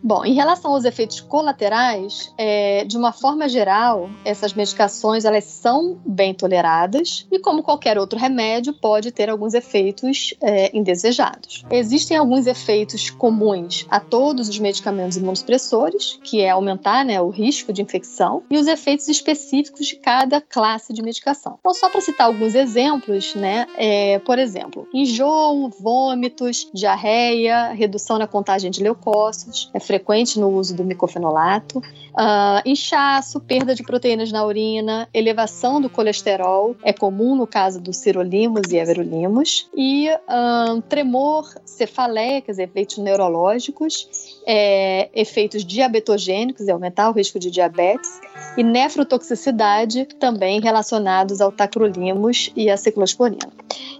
Bom, 0.02 0.24
em 0.24 0.32
relação 0.32 0.72
aos 0.72 0.84
efeitos 0.84 1.20
colaterais, 1.20 2.32
é, 2.38 2.84
de 2.84 2.96
uma 2.96 3.12
forma 3.12 3.48
geral, 3.48 4.08
essas 4.24 4.54
medicações 4.54 5.24
elas 5.24 5.44
são 5.44 5.98
bem 6.06 6.32
toleradas 6.32 7.26
e, 7.30 7.38
como 7.38 7.62
qualquer 7.62 7.98
outro 7.98 8.18
remédio, 8.18 8.72
pode 8.72 9.12
ter 9.12 9.28
alguns 9.28 9.52
efeitos 9.52 10.34
é, 10.40 10.74
indesejados. 10.76 11.64
Existem 11.70 12.16
alguns 12.16 12.46
efeitos 12.46 13.10
comuns 13.10 13.86
a 13.90 14.00
todos 14.00 14.48
os 14.48 14.58
medicamentos 14.58 15.18
imunossupressores, 15.18 16.18
que 16.24 16.40
é 16.40 16.50
aumentar 16.50 17.04
né, 17.04 17.20
o 17.20 17.28
risco 17.28 17.72
de 17.72 17.82
infecção, 17.82 18.42
e 18.50 18.56
os 18.56 18.66
efeitos 18.66 19.06
específicos 19.08 19.86
de 19.86 19.96
cada 19.96 20.40
classe 20.40 20.94
de 20.94 21.02
medicação. 21.02 21.58
Então, 21.60 21.74
só 21.74 21.90
para 21.90 22.00
citar 22.00 22.26
alguns 22.26 22.54
exemplos, 22.54 23.34
né, 23.34 23.66
é, 23.76 24.18
por 24.20 24.38
exemplo, 24.38 24.88
enjoo, 24.94 25.68
vômitos, 25.78 26.70
diarreia, 26.72 27.72
redução 27.72 28.18
na 28.18 28.26
contagem 28.26 28.70
de 28.70 28.82
leucócitos, 28.82 29.70
frequente 29.90 30.38
no 30.38 30.48
uso 30.50 30.72
do 30.72 30.84
micofenolato, 30.84 31.80
uh, 31.80 32.62
inchaço, 32.64 33.40
perda 33.40 33.74
de 33.74 33.82
proteínas 33.82 34.30
na 34.30 34.46
urina, 34.46 35.08
elevação 35.12 35.80
do 35.80 35.90
colesterol, 35.90 36.76
é 36.84 36.92
comum 36.92 37.34
no 37.34 37.44
caso 37.44 37.80
dos 37.80 37.96
cirolimos 37.96 38.70
e 38.70 38.76
everolimos, 38.76 39.68
e 39.76 40.08
uh, 40.08 40.80
tremor, 40.82 41.44
cefaleia, 41.64 42.40
quer 42.40 42.52
dizer, 42.52 42.62
efeitos 42.62 42.98
neurológicos, 42.98 44.40
é, 44.46 45.10
efeitos 45.12 45.64
diabetogênicos, 45.64 46.68
é 46.68 46.70
aumentar 46.70 47.10
o 47.10 47.12
risco 47.12 47.40
de 47.40 47.50
diabetes, 47.50 48.20
e 48.56 48.62
nefrotoxicidade, 48.62 50.04
também 50.20 50.60
relacionados 50.60 51.40
ao 51.40 51.50
tacrolimus 51.50 52.52
e 52.54 52.70
à 52.70 52.76
ciclosporina. 52.76 53.50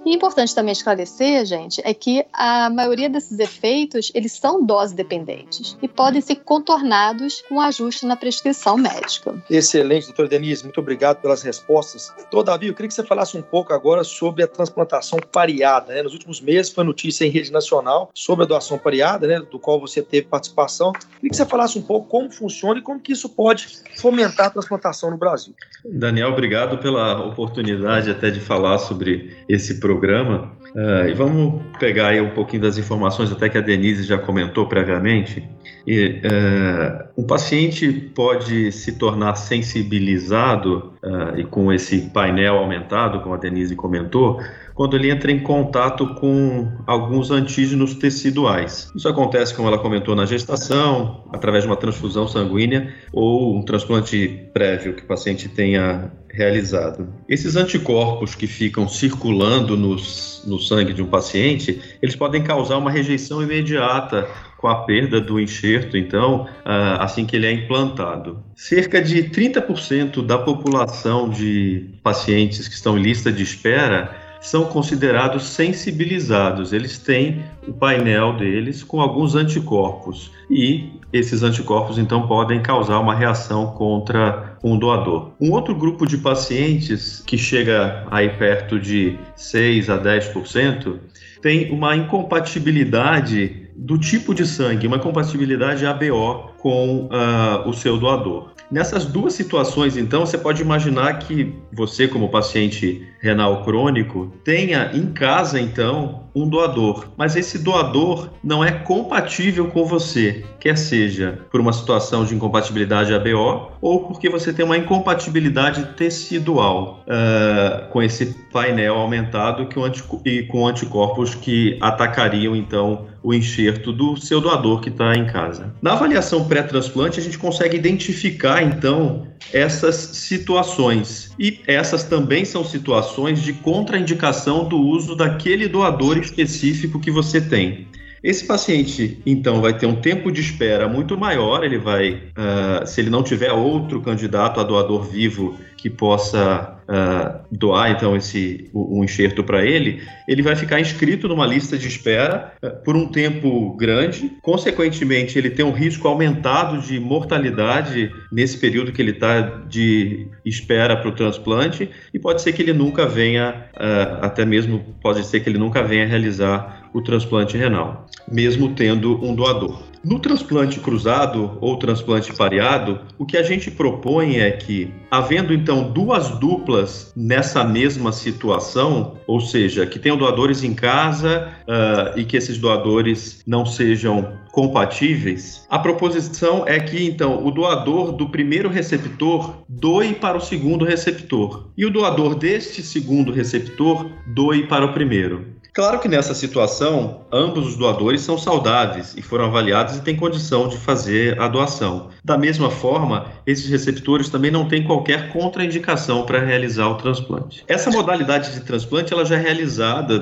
E 0.05 0.15
importante 0.15 0.55
também 0.55 0.73
esclarecer, 0.73 1.45
gente, 1.45 1.81
é 1.85 1.93
que 1.93 2.25
a 2.33 2.71
maioria 2.71 3.09
desses 3.09 3.39
efeitos, 3.39 4.11
eles 4.15 4.33
são 4.33 4.65
dose 4.65 4.95
dependentes 4.95 5.77
e 5.83 5.89
podem 5.89 6.21
ser 6.21 6.37
contornados 6.37 7.43
com 7.49 7.61
ajuste 7.61 8.07
na 8.07 8.17
prescrição 8.17 8.77
médica. 8.77 9.35
Excelente, 9.51 10.07
doutora 10.07 10.29
Denise, 10.29 10.65
muito 10.65 10.81
obrigado 10.81 11.21
pelas 11.21 11.43
respostas. 11.43 12.13
Todavia, 12.31 12.71
eu 12.71 12.75
queria 12.75 12.89
que 12.89 12.95
você 12.95 13.05
falasse 13.05 13.37
um 13.37 13.43
pouco 13.43 13.73
agora 13.73 14.03
sobre 14.03 14.43
a 14.43 14.49
transplantação 14.49 15.19
pareada. 15.31 15.95
Né? 15.95 16.03
Nos 16.03 16.15
últimos 16.15 16.41
meses 16.41 16.73
foi 16.73 16.85
notícia 16.85 17.25
em 17.25 17.31
rede 17.31 17.53
nacional 17.53 18.11
sobre 18.15 18.45
a 18.45 18.49
doação 18.49 18.79
pareada, 18.79 19.27
né, 19.27 19.41
do 19.41 19.59
qual 19.59 19.81
você 19.81 20.03
teve 20.03 20.27
participação. 20.27 20.89
Eu 20.89 21.01
queria 21.17 21.31
que 21.31 21.37
você 21.37 21.47
falasse 21.47 21.79
um 21.79 21.83
pouco 21.83 22.09
como 22.09 22.31
funciona 22.31 22.79
e 22.79 22.83
como 22.83 23.01
que 23.01 23.13
isso 23.13 23.29
pode 23.29 23.69
fomentar 23.99 24.47
a 24.47 24.51
transplantação 24.51 25.11
no 25.11 25.17
Brasil. 25.17 25.55
Daniel, 25.85 26.31
obrigado 26.31 26.79
pela 26.79 27.27
oportunidade 27.27 28.11
até 28.11 28.31
de 28.31 28.41
falar 28.41 28.79
sobre 28.79 29.37
esse 29.49 29.60
programa. 29.75 30.53
Uh, 30.75 31.09
e 31.09 31.15
vamos 31.15 31.63
pegar 31.79 32.09
aí 32.09 32.21
um 32.21 32.31
pouquinho 32.31 32.63
das 32.63 32.79
informações 32.79 33.33
até 33.33 33.49
que 33.49 33.59
a 33.59 33.61
Denise 33.61 34.05
já 34.05 34.17
comentou 34.19 34.67
previamente. 34.67 35.49
E, 35.87 36.21
uh, 36.25 37.21
um 37.21 37.27
paciente 37.27 37.91
pode 37.91 38.71
se 38.71 38.93
tornar 38.93 39.35
sensibilizado 39.35 40.93
uh, 41.03 41.39
e 41.39 41.45
com 41.45 41.73
esse 41.73 42.11
painel 42.11 42.57
aumentado, 42.57 43.21
como 43.21 43.35
a 43.35 43.39
Denise 43.39 43.75
comentou, 43.75 44.41
quando 44.75 44.97
ele 44.97 45.11
entra 45.11 45.31
em 45.33 45.41
contato 45.41 46.15
com 46.15 46.71
alguns 46.87 47.31
antígenos 47.31 47.95
teciduais. 47.95 48.91
Isso 48.95 49.09
acontece, 49.09 49.55
como 49.55 49.69
ela 49.69 49.79
comentou, 49.79 50.15
na 50.15 50.25
gestação, 50.25 51.25
através 51.33 51.65
de 51.65 51.71
uma 51.71 51.77
transfusão 51.77 52.29
sanguínea 52.29 52.95
ou 53.13 53.57
um 53.57 53.63
transplante 53.63 54.49
prévio 54.55 54.95
que 54.95 55.03
o 55.03 55.07
paciente 55.07 55.49
tenha 55.49 56.13
realizado. 56.33 57.13
Esses 57.29 57.57
anticorpos 57.57 58.35
que 58.35 58.47
ficam 58.47 58.89
circulando 58.89 59.77
nos, 59.77 60.43
no 60.47 60.59
sangue 60.59 60.93
de 60.93 61.03
um 61.03 61.07
paciente, 61.07 61.81
eles 62.01 62.17
podem 62.17 62.43
causar 62.43 62.77
uma 62.77 62.91
rejeição 62.91 63.43
imediata 63.43 64.29
com 64.57 64.69
a 64.69 64.85
perda 64.85 65.21
do 65.21 65.41
enxerto, 65.41 65.97
então, 65.97 66.47
ah, 66.65 67.03
assim 67.03 67.25
que 67.25 67.35
ele 67.35 67.47
é 67.47 67.53
implantado. 67.53 68.45
Cerca 68.55 69.01
de 69.01 69.25
30% 69.25 70.25
da 70.25 70.39
população 70.39 71.31
de 71.31 71.95
pacientes 72.03 72.69
que 72.69 72.75
estão 72.75 72.99
em 72.99 73.03
lista 73.03 73.33
de 73.33 73.43
espera 73.43 74.30
são 74.41 74.65
considerados 74.65 75.45
sensibilizados. 75.45 76.73
Eles 76.73 76.99
têm 76.99 77.45
o 77.67 77.73
painel 77.73 78.37
deles 78.37 78.83
com 78.83 79.01
alguns 79.01 79.35
anticorpos 79.35 80.31
e 80.51 80.91
esses 81.13 81.43
anticorpos 81.43 81.99
então 81.99 82.27
podem 82.27 82.63
causar 82.63 82.99
uma 82.99 83.15
reação 83.15 83.67
contra 83.73 84.57
um 84.63 84.79
doador. 84.79 85.33
Um 85.41 85.51
outro 85.53 85.75
grupo 85.75 86.07
de 86.07 86.19
pacientes 86.19 87.23
que 87.27 87.37
chega 87.37 88.07
aí 88.11 88.29
perto 88.31 88.79
de 88.79 89.19
6 89.37 89.91
a 89.91 89.99
10% 89.99 90.99
tem 91.43 91.71
uma 91.73 91.97
incompatibilidade 91.97 93.69
do 93.77 93.97
tipo 93.97 94.35
de 94.35 94.47
sangue, 94.47 94.87
uma 94.87 94.99
compatibilidade 94.99 95.87
ABO 95.87 96.51
com 96.59 97.07
uh, 97.07 97.69
o 97.69 97.73
seu 97.73 97.97
doador. 97.97 98.51
Nessas 98.71 99.05
duas 99.05 99.33
situações, 99.33 99.97
então, 99.97 100.25
você 100.25 100.39
pode 100.39 100.63
imaginar 100.63 101.19
que 101.19 101.53
você, 101.73 102.07
como 102.07 102.29
paciente 102.29 103.05
renal 103.21 103.63
crônico, 103.63 104.33
tenha 104.43 104.91
em 104.95 105.13
casa, 105.13 105.61
então, 105.61 106.25
um 106.35 106.49
doador. 106.49 107.09
Mas 107.17 107.37
esse 107.37 107.59
doador 107.59 108.31
não 108.43 108.65
é 108.65 108.73
compatível 108.73 109.67
com 109.67 109.85
você, 109.85 110.45
quer 110.59 110.77
seja 110.77 111.39
por 111.51 111.61
uma 111.61 111.73
situação 111.73 112.25
de 112.25 112.35
incompatibilidade 112.35 113.13
ABO 113.13 113.73
ou 113.81 114.05
porque 114.07 114.29
você 114.29 114.53
tem 114.53 114.65
uma 114.65 114.77
incompatibilidade 114.77 115.85
tecidual 115.97 117.05
uh, 117.07 117.89
com 117.91 118.03
esse 118.03 118.35
painel 118.53 118.95
aumentado 118.95 119.67
que 119.67 119.79
e 120.25 120.43
com 120.45 120.67
anticorpos 120.67 121.35
que 121.35 121.79
atacariam, 121.81 122.57
então, 122.57 123.07
o 123.23 123.35
enxerto 123.35 123.93
do 123.93 124.17
seu 124.17 124.41
doador 124.41 124.81
que 124.81 124.89
está 124.89 125.15
em 125.15 125.27
casa. 125.27 125.75
Na 125.83 125.93
avaliação 125.93 126.45
pré-transplante, 126.45 127.21
a 127.21 127.23
gente 127.23 127.39
consegue 127.39 127.77
identificar 127.77 128.63
então 128.63 129.27
essas 129.53 129.95
situações. 129.97 131.33
E 131.39 131.61
essas 131.67 132.05
também 132.05 132.45
são 132.45 132.65
situações 132.65 133.43
de 133.43 133.53
contraindicação 133.53 134.69
do 134.69 134.79
uso 134.79 135.17
daquele 135.17 135.69
doador 135.69 136.19
específico 136.19 137.01
que 137.01 137.11
você 137.11 137.41
tem. 137.41 137.89
Esse 138.23 138.45
paciente, 138.45 139.19
então, 139.25 139.63
vai 139.63 139.77
ter 139.77 139.87
um 139.87 139.97
tempo 139.97 140.31
de 140.31 140.43
espera 140.43 140.87
muito 140.87 141.17
maior. 141.17 141.65
Ele 141.65 141.79
vai, 141.79 142.13
uh, 142.13 142.87
se 142.87 143.01
ele 143.01 143.09
não 143.09 143.23
tiver 143.23 143.51
outro 143.51 144.03
candidato 144.03 144.61
a 144.61 144.63
doador 144.63 145.05
vivo 145.05 145.59
que 145.77 145.89
possa 145.89 146.80
uh, 146.91 147.41
doar 147.51 147.93
então 147.93 148.17
esse 148.17 148.69
um 148.75 149.05
enxerto 149.05 149.45
para 149.45 149.65
ele, 149.65 150.03
ele 150.27 150.43
vai 150.43 150.57
ficar 150.57 150.81
inscrito 150.81 151.29
numa 151.29 151.47
lista 151.47 151.79
de 151.79 151.87
espera 151.87 152.53
uh, 152.63 152.83
por 152.85 152.97
um 152.97 153.07
tempo 153.07 153.77
grande. 153.77 154.33
Consequentemente, 154.43 155.39
ele 155.39 155.51
tem 155.51 155.65
um 155.65 155.71
risco 155.71 156.09
aumentado 156.09 156.81
de 156.83 156.99
mortalidade 156.99 158.13
nesse 158.33 158.59
período 158.59 158.93
que 158.93 159.01
ele 159.01 159.13
está 159.13 159.41
de 159.41 160.27
espera 160.45 160.97
para 160.97 161.09
o 161.09 161.13
transplante 161.13 161.89
e 162.13 162.19
pode 162.19 162.43
ser 162.43 162.53
que 162.53 162.63
ele 162.63 162.73
nunca 162.73 163.07
venha, 163.07 163.67
uh, 163.77 164.25
até 164.25 164.45
mesmo 164.45 164.97
pode 165.01 165.25
ser 165.25 165.41
que 165.41 165.49
ele 165.49 165.59
nunca 165.59 165.83
venha 165.83 166.07
realizar 166.07 166.80
o 166.93 167.03
transplante 167.03 167.57
renal, 167.57 168.07
mesmo 168.31 168.75
tendo 168.75 169.23
um 169.25 169.35
doador. 169.35 169.91
No 170.03 170.19
transplante 170.19 170.81
cruzado 170.81 171.59
ou 171.61 171.77
transplante 171.77 172.33
pareado, 172.33 173.01
o 173.19 173.27
que 173.27 173.37
a 173.37 173.43
gente 173.43 173.71
propõe 173.71 174.39
é 174.39 174.51
que, 174.51 174.91
havendo 175.11 175.53
então 175.53 175.93
duas 175.93 176.31
duplas 176.39 177.13
nessa 177.15 177.63
mesma 177.65 178.11
situação, 178.11 179.19
ou 179.27 179.43
seja, 179.43 179.85
que 179.85 179.99
tenham 179.99 180.17
doadores 180.17 180.65
em 180.65 180.73
casa 180.73 181.53
uh, 181.69 182.19
e 182.19 182.25
que 182.25 182.35
esses 182.35 182.57
doadores 182.57 183.43
não 183.47 183.67
sejam 183.67 184.33
compatíveis, 184.53 185.67
a 185.69 185.79
proposição 185.79 186.65
é 186.67 186.81
que 186.81 187.05
então 187.05 187.47
o 187.47 187.51
doador 187.51 188.13
do 188.13 188.31
primeiro 188.31 188.71
receptor 188.71 189.63
doe 189.69 190.15
para 190.15 190.39
o 190.39 190.41
segundo 190.41 190.83
receptor 190.83 191.69
e 191.77 191.85
o 191.85 191.91
doador 191.91 192.35
deste 192.35 192.83
segundo 192.83 193.31
receptor 193.33 194.11
doe 194.27 194.67
para 194.67 194.87
o 194.87 194.95
primeiro. 194.95 195.60
Claro 195.73 196.01
que 196.01 196.09
nessa 196.09 196.35
situação, 196.35 197.27
ambos 197.33 197.67
os 197.67 197.77
doadores 197.77 198.23
são 198.23 198.37
saudáveis 198.37 199.15
e 199.17 199.23
foram 199.23 199.45
avaliados 199.47 199.97
e 199.97 200.03
têm 200.03 200.17
condição 200.17 200.69
de 200.69 200.77
fazer 200.77 201.41
a 201.41 201.47
doação. 201.47 202.11
Da 202.25 202.37
mesma 202.37 202.71
forma, 202.71 203.27
esses 203.47 203.69
receptores 203.69 204.29
também 204.29 204.51
não 204.51 204.67
têm 204.67 204.83
qualquer 204.83 205.33
contraindicação 205.33 206.25
para 206.27 206.41
realizar 206.41 206.89
o 206.89 206.97
transplante. 206.97 207.65
Essa 207.69 207.91
modalidade 207.91 208.53
de 208.53 208.61
transplante 208.61 209.13
ela 209.13 209.25
já 209.25 209.37
é 209.37 209.41
realizada 209.41 210.19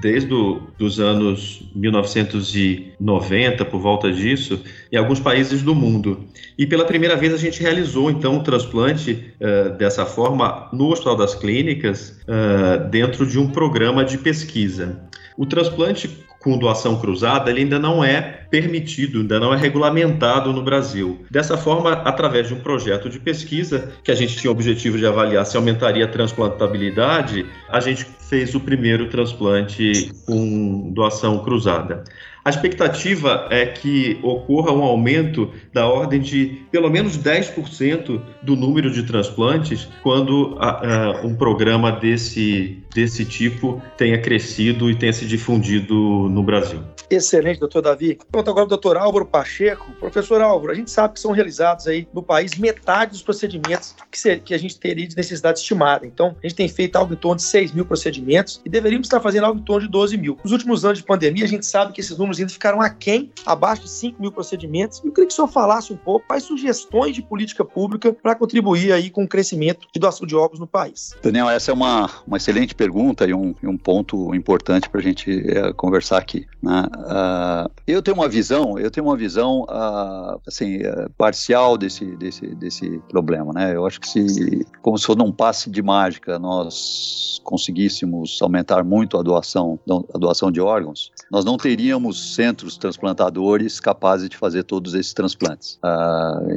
desde 0.00 0.34
os 0.78 1.00
anos 1.00 1.62
1990, 1.74 3.64
por 3.64 3.80
volta 3.80 4.12
disso, 4.12 4.60
em 4.92 4.96
alguns 4.96 5.20
países 5.20 5.62
do 5.62 5.74
mundo. 5.74 6.26
E 6.58 6.66
pela 6.66 6.84
primeira 6.84 7.16
vez 7.16 7.32
a 7.32 7.36
gente 7.36 7.60
realizou 7.60 8.10
então 8.10 8.38
o 8.38 8.42
transplante 8.42 9.32
uh, 9.40 9.76
dessa 9.76 10.04
forma 10.04 10.68
no 10.72 10.88
Hospital 10.88 11.16
das 11.16 11.34
Clínicas, 11.34 12.20
uh, 12.26 12.88
dentro 12.88 13.26
de 13.26 13.38
um 13.38 13.48
programa 13.48 14.04
de 14.04 14.18
pesquisa. 14.18 15.00
O 15.36 15.46
transplante 15.46 16.08
com 16.40 16.56
doação 16.56 16.98
cruzada, 16.98 17.50
ele 17.50 17.60
ainda 17.60 17.78
não 17.78 18.02
é 18.02 18.20
permitido, 18.50 19.20
ainda 19.20 19.38
não 19.38 19.52
é 19.52 19.58
regulamentado 19.58 20.52
no 20.52 20.62
Brasil. 20.62 21.24
Dessa 21.30 21.56
forma, 21.56 21.92
através 21.92 22.48
de 22.48 22.54
um 22.54 22.60
projeto 22.60 23.10
de 23.10 23.20
pesquisa, 23.20 23.92
que 24.02 24.10
a 24.10 24.14
gente 24.14 24.36
tinha 24.36 24.50
o 24.50 24.54
objetivo 24.54 24.96
de 24.96 25.06
avaliar 25.06 25.44
se 25.44 25.56
aumentaria 25.56 26.06
a 26.06 26.08
transplantabilidade, 26.08 27.46
a 27.68 27.78
gente 27.78 28.06
fez 28.28 28.54
o 28.54 28.60
primeiro 28.60 29.08
transplante 29.08 30.10
com 30.24 30.90
doação 30.92 31.38
cruzada. 31.44 32.04
A 32.44 32.50
expectativa 32.50 33.46
é 33.50 33.66
que 33.66 34.18
ocorra 34.22 34.72
um 34.72 34.82
aumento 34.82 35.52
da 35.72 35.86
ordem 35.86 36.20
de 36.20 36.62
pelo 36.70 36.88
menos 36.88 37.18
10% 37.18 38.20
do 38.42 38.56
número 38.56 38.90
de 38.90 39.02
transplantes 39.02 39.88
quando 40.02 40.56
a, 40.58 40.70
a, 40.70 41.26
um 41.26 41.34
programa 41.34 41.92
desse, 41.92 42.82
desse 42.94 43.24
tipo 43.24 43.82
tenha 43.96 44.20
crescido 44.20 44.90
e 44.90 44.94
tenha 44.94 45.12
se 45.12 45.26
difundido 45.26 45.94
no 45.94 46.42
Brasil. 46.42 46.80
Excelente, 47.10 47.58
doutor 47.58 47.82
Davi. 47.82 48.18
Pronto, 48.30 48.48
agora 48.48 48.66
o 48.66 48.68
doutor 48.68 48.96
Álvaro 48.96 49.26
Pacheco. 49.26 49.92
Professor 49.98 50.40
Álvaro, 50.40 50.72
a 50.72 50.76
gente 50.76 50.92
sabe 50.92 51.14
que 51.14 51.20
são 51.20 51.32
realizados 51.32 51.88
aí 51.88 52.06
no 52.14 52.22
país 52.22 52.56
metade 52.56 53.10
dos 53.10 53.22
procedimentos 53.22 53.96
que, 54.08 54.18
se, 54.18 54.36
que 54.38 54.54
a 54.54 54.58
gente 54.58 54.78
teria 54.78 55.08
de 55.08 55.16
necessidade 55.16 55.58
estimada. 55.58 56.06
Então, 56.06 56.36
a 56.40 56.46
gente 56.46 56.54
tem 56.54 56.68
feito 56.68 56.94
algo 56.94 57.12
em 57.12 57.16
torno 57.16 57.36
de 57.36 57.42
6 57.42 57.72
mil 57.72 57.84
procedimentos 57.84 58.60
e 58.64 58.68
deveríamos 58.68 59.08
estar 59.08 59.20
fazendo 59.20 59.44
algo 59.44 59.58
em 59.58 59.64
torno 59.64 59.86
de 59.86 59.90
12 59.90 60.16
mil. 60.16 60.38
Nos 60.44 60.52
últimos 60.52 60.84
anos 60.84 60.98
de 60.98 61.04
pandemia, 61.04 61.44
a 61.44 61.48
gente 61.48 61.66
sabe 61.66 61.92
que 61.92 62.00
esses 62.00 62.16
números 62.16 62.29
ainda 62.38 62.52
ficaram 62.52 62.80
aquém, 62.80 63.30
abaixo 63.44 63.82
de 63.82 63.90
5 63.90 64.20
mil 64.20 64.32
procedimentos. 64.32 65.00
E 65.02 65.06
eu 65.06 65.12
queria 65.12 65.26
que 65.26 65.32
o 65.32 65.36
senhor 65.36 65.48
falasse 65.48 65.92
um 65.92 65.96
pouco 65.96 66.26
quais 66.26 66.44
sugestões 66.44 67.14
de 67.14 67.22
política 67.22 67.64
pública 67.64 68.12
para 68.12 68.34
contribuir 68.34 68.92
aí 68.92 69.10
com 69.10 69.24
o 69.24 69.28
crescimento 69.28 69.86
de 69.92 70.00
doação 70.00 70.26
de 70.26 70.36
órgãos 70.36 70.60
no 70.60 70.66
país. 70.66 71.14
Daniel, 71.22 71.48
essa 71.48 71.70
é 71.70 71.74
uma, 71.74 72.10
uma 72.26 72.36
excelente 72.36 72.74
pergunta 72.74 73.26
e 73.26 73.34
um, 73.34 73.54
e 73.62 73.66
um 73.66 73.76
ponto 73.76 74.34
importante 74.34 74.88
para 74.88 75.00
a 75.00 75.02
gente 75.02 75.30
é, 75.50 75.72
conversar 75.72 76.18
aqui. 76.18 76.46
Né? 76.62 76.82
Uh, 76.96 77.70
eu 77.86 78.02
tenho 78.02 78.16
uma 78.16 78.28
visão, 78.28 78.78
eu 78.78 78.90
tenho 78.90 79.06
uma 79.06 79.16
visão 79.16 79.62
uh, 79.62 80.40
assim 80.46 80.78
uh, 80.78 81.10
parcial 81.16 81.76
desse, 81.76 82.04
desse, 82.16 82.46
desse 82.54 83.00
problema, 83.08 83.52
né? 83.52 83.74
Eu 83.74 83.86
acho 83.86 84.00
que 84.00 84.08
se, 84.08 84.66
como 84.82 84.98
se 84.98 85.10
num 85.16 85.32
passe 85.32 85.70
de 85.70 85.82
mágica, 85.82 86.38
nós 86.38 87.40
conseguíssemos 87.44 88.38
aumentar 88.42 88.84
muito 88.84 89.18
a 89.18 89.22
doação, 89.22 89.78
a 90.14 90.18
doação 90.18 90.50
de 90.52 90.60
órgãos, 90.60 91.10
nós 91.30 91.44
não 91.44 91.56
teríamos 91.56 92.19
centros 92.20 92.76
transplantadores 92.76 93.80
capazes 93.80 94.28
de 94.28 94.36
fazer 94.36 94.64
todos 94.64 94.94
esses 94.94 95.12
transplantes. 95.12 95.78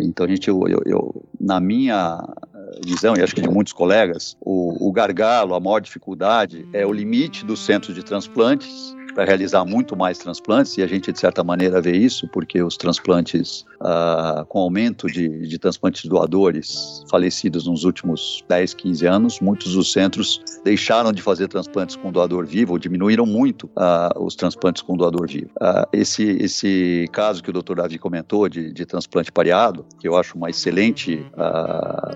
então 0.02 0.26
a 0.26 0.30
gente, 0.30 0.48
eu, 0.48 0.68
eu, 0.68 0.82
eu, 0.86 1.26
na 1.40 1.60
minha 1.60 2.22
visão, 2.86 3.16
e 3.16 3.22
acho 3.22 3.36
que 3.36 3.42
de 3.42 3.50
muitos 3.50 3.74
colegas, 3.74 4.38
o, 4.42 4.88
o 4.88 4.92
gargalo, 4.92 5.54
a 5.54 5.60
maior 5.60 5.80
dificuldade 5.80 6.68
é 6.74 6.86
o 6.86 6.92
limite 6.92 7.46
dos 7.46 7.66
centros 7.66 7.96
de 7.96 8.04
transplantes 8.04 8.96
para 9.14 9.26
realizar 9.26 9.64
muito 9.66 9.96
mais 9.96 10.18
transplantes, 10.18 10.78
e 10.78 10.84
a 10.84 10.88
gente, 10.88 11.12
de 11.12 11.20
certa 11.20 11.44
maneira, 11.44 11.82
vê 11.82 11.96
isso, 11.96 12.28
porque 12.28 12.62
os 12.62 12.78
transplantes, 12.78 13.66
ah, 13.80 14.46
com 14.48 14.60
aumento 14.60 15.08
de, 15.08 15.48
de 15.48 15.58
transplantes 15.60 16.06
doadores 16.06 17.04
falecidos 17.10 17.68
nos 17.68 17.84
últimos 17.84 18.44
10, 18.50 18.74
15 18.74 19.06
anos, 19.06 19.40
muitos 19.40 19.74
dos 19.74 19.92
centros 19.92 20.42
deixaram 20.64 21.12
de 21.12 21.22
fazer 21.22 21.48
transplantes 21.48 21.96
com 21.96 22.12
doador 22.12 22.46
vivo, 22.46 22.74
ou 22.74 22.80
diminuíram 22.80 23.26
muito 23.26 23.70
ah, 23.76 24.14
os 24.18 24.36
transplantes 24.36 24.82
com 24.82 24.98
doador 24.98 25.28
vivo. 25.28 25.52
Ah, 25.62 25.88
esse, 25.94 26.24
esse 26.24 27.08
caso 27.12 27.44
que 27.44 27.50
o 27.50 27.54
doutor 27.54 27.78
Davi 27.78 27.98
comentou 27.98 28.50
de, 28.50 28.72
de 28.74 28.86
transplante 28.86 29.32
pareado, 29.32 29.86
que 30.00 30.08
eu 30.08 30.16
acho 30.18 30.38
uma 30.38 30.50
excelente 30.50 31.26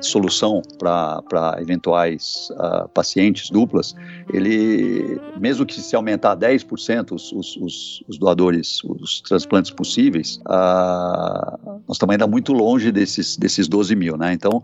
solução 0.02 0.62
para 0.78 1.58
eventuais 1.60 2.50
pacientes 2.94 3.50
duplas, 3.50 3.96
ele, 4.34 5.20
mesmo 5.40 5.66
que 5.66 5.80
se 5.80 5.96
aumentar 5.96 6.36
10%, 6.36 6.87
100% 6.88 7.12
os, 7.12 7.32
os, 7.58 8.04
os, 8.08 8.18
doadores, 8.18 8.84
os 8.84 9.22
transplantes 9.22 9.72
possíveis, 9.72 10.40
ah, 10.48 11.58
nós 11.88 11.96
estamos 11.96 12.14
ainda 12.14 12.28
muito 12.28 12.54
longe 12.54 12.92
desses, 12.92 13.38
desses 13.38 13.68
12 13.68 13.96
mil. 13.96 14.18
Né? 14.18 14.34
Então, 14.34 14.64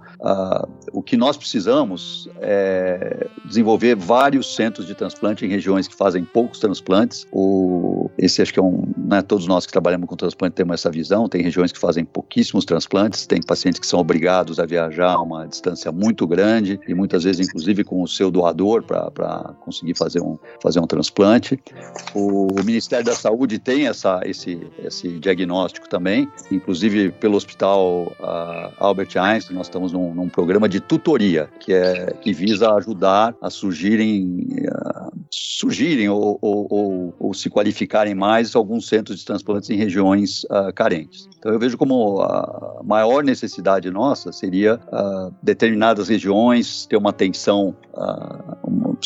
o 0.91 1.01
que 1.01 1.17
nós 1.17 1.37
precisamos 1.37 2.29
é 2.41 3.27
desenvolver 3.45 3.95
vários 3.95 4.55
centros 4.55 4.87
de 4.87 4.95
transplante 4.95 5.45
em 5.45 5.49
regiões 5.49 5.87
que 5.87 5.95
fazem 5.95 6.23
poucos 6.23 6.59
transplantes. 6.59 7.25
O, 7.31 8.09
esse 8.17 8.41
acho 8.41 8.53
que 8.53 8.59
é 8.59 8.63
um. 8.63 8.83
Né, 8.97 9.21
todos 9.21 9.47
nós 9.47 9.65
que 9.65 9.71
trabalhamos 9.71 10.07
com 10.07 10.15
transplante 10.15 10.55
temos 10.55 10.73
essa 10.75 10.89
visão. 10.89 11.27
Tem 11.27 11.41
regiões 11.41 11.71
que 11.71 11.79
fazem 11.79 12.05
pouquíssimos 12.05 12.65
transplantes, 12.65 13.25
tem 13.25 13.41
pacientes 13.41 13.79
que 13.79 13.87
são 13.87 13.99
obrigados 13.99 14.59
a 14.59 14.65
viajar 14.65 15.17
uma 15.19 15.47
distância 15.47 15.91
muito 15.91 16.25
grande 16.27 16.79
e 16.87 16.93
muitas 16.93 17.23
vezes, 17.23 17.47
inclusive, 17.47 17.83
com 17.83 18.01
o 18.01 18.07
seu 18.07 18.31
doador 18.31 18.83
para 18.83 19.53
conseguir 19.61 19.95
fazer 19.95 20.21
um, 20.21 20.37
fazer 20.61 20.79
um 20.79 20.87
transplante. 20.87 21.59
O, 22.13 22.47
Ministério 22.63 23.05
da 23.05 23.13
Saúde 23.13 23.59
tem 23.59 23.87
essa, 23.87 24.21
esse, 24.23 24.67
esse 24.79 25.19
diagnóstico 25.19 25.89
também, 25.89 26.27
inclusive 26.51 27.11
pelo 27.11 27.35
Hospital 27.35 28.13
uh, 28.19 28.73
Albert 28.77 29.17
Einstein, 29.17 29.55
nós 29.55 29.67
estamos 29.67 29.91
num, 29.91 30.13
num, 30.13 30.29
programa 30.29 30.69
de 30.69 30.79
tutoria 30.79 31.49
que, 31.59 31.73
é, 31.73 32.13
que 32.21 32.31
visa 32.31 32.71
ajudar 32.75 33.35
a 33.41 33.49
surgirem, 33.49 34.47
uh, 34.67 35.11
surgirem 35.29 36.07
ou, 36.09 36.37
ou, 36.41 36.67
ou, 36.69 37.13
ou, 37.19 37.33
se 37.33 37.49
qualificarem 37.49 38.15
mais 38.15 38.55
alguns 38.55 38.87
centros 38.87 39.19
de 39.19 39.25
transplantes 39.25 39.69
em 39.69 39.75
regiões 39.75 40.43
uh, 40.45 40.71
carentes. 40.73 41.27
Então 41.37 41.51
eu 41.51 41.59
vejo 41.59 41.77
como 41.77 42.21
a 42.21 42.81
maior 42.83 43.23
necessidade 43.23 43.89
nossa 43.91 44.31
seria 44.31 44.79
determinadas 45.41 46.07
regiões 46.07 46.85
ter 46.85 46.95
uma 46.95 47.09
atenção, 47.09 47.75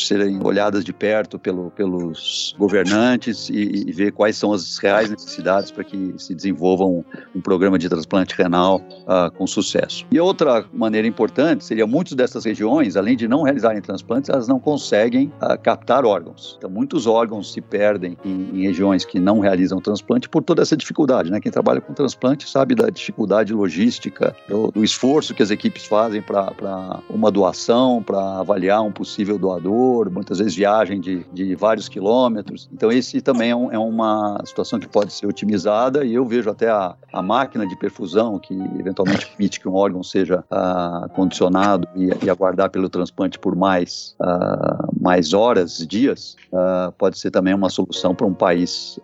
serem 0.06 0.40
olhadas 0.42 0.84
de 0.84 0.92
perto 0.92 1.38
pelo, 1.38 1.70
pelos 1.70 2.54
governantes 2.58 3.48
e, 3.48 3.84
e 3.88 3.92
ver 3.92 4.12
quais 4.12 4.36
são 4.36 4.52
as 4.52 4.78
reais 4.78 5.10
necessidades 5.10 5.70
para 5.70 5.84
que 5.84 6.14
se 6.18 6.34
desenvolva 6.34 6.84
um, 6.84 7.04
um, 7.34 7.40
programa 7.40 7.78
de 7.78 7.88
transplante 7.88 8.34
renal 8.36 8.80
uh, 9.02 9.30
com 9.36 9.46
sucesso. 9.46 10.04
E 10.10 10.20
outra 10.20 10.64
maneira 10.72 11.06
importante 11.06 11.64
seria 11.64 11.86
muitas 11.86 12.14
dessas 12.14 12.44
regiões, 12.44 12.96
além 12.96 13.16
de 13.16 13.26
não 13.26 13.42
realizarem 13.42 13.80
transplantes, 13.80 14.30
elas 14.30 14.48
não 14.48 14.58
conseguem 14.58 15.32
uh, 15.42 15.58
captar 15.60 16.04
órgãos. 16.04 16.56
Então, 16.58 16.70
muitos 16.70 17.06
órgãos 17.06 17.52
se 17.52 17.60
perdem 17.60 18.16
em, 18.24 18.50
em, 18.54 18.62
regiões 18.62 19.04
que 19.04 19.18
não 19.18 19.40
realizam 19.40 19.80
transplante 19.80 20.28
por 20.28 20.42
toda 20.42 20.62
essa 20.62 20.76
dificuldade. 20.76 21.30
Né? 21.30 21.40
Quem 21.40 21.50
trabalha 21.50 21.80
com 21.80 21.92
transplante 21.92 22.48
sabe 22.48 22.74
da 22.74 22.88
dificuldade 22.90 23.52
logística, 23.52 24.34
do, 24.48 24.70
do 24.70 24.84
esforço 24.84 25.34
que 25.34 25.42
as 25.42 25.50
equipes 25.50 25.86
fazem 25.86 26.22
para 26.22 27.00
uma 27.08 27.30
doação, 27.30 28.02
para 28.02 28.38
avaliar 28.38 28.82
um 28.82 28.92
possível 28.92 29.38
doador, 29.38 29.87
muitas 30.10 30.38
vezes 30.38 30.54
viagem 30.54 31.00
de, 31.00 31.24
de 31.32 31.54
vários 31.54 31.88
quilômetros. 31.88 32.68
Então, 32.72 32.90
esse 32.90 33.20
também 33.20 33.50
é, 33.50 33.56
um, 33.56 33.72
é, 33.72 33.78
uma 33.78 34.40
situação 34.44 34.78
que 34.78 34.88
pode 34.88 35.12
ser 35.12 35.26
otimizada 35.26 36.04
e 36.04 36.14
eu 36.14 36.24
vejo 36.24 36.50
até 36.50 36.68
a, 36.68 36.94
a 37.12 37.22
máquina 37.22 37.66
de 37.66 37.76
perfusão 37.76 38.38
que 38.38 38.54
eventualmente 38.78 39.26
permite 39.26 39.60
que 39.60 39.68
um 39.68 39.74
órgão 39.74 40.02
seja 40.02 40.44
uh, 40.50 41.08
condicionado 41.10 41.88
e, 41.94 42.10
e, 42.24 42.30
aguardar 42.30 42.70
pelo 42.70 42.88
transplante 42.88 43.38
por 43.38 43.54
mais, 43.54 44.16
uh, 44.20 44.88
mais 45.00 45.32
horas, 45.32 45.86
dias, 45.86 46.36
uh, 46.52 46.92
pode 46.92 47.18
ser 47.18 47.30
também 47.30 47.54
uma 47.54 47.70
solução 47.70 48.14
para 48.14 48.26
um 48.26 48.34
país 48.34 48.98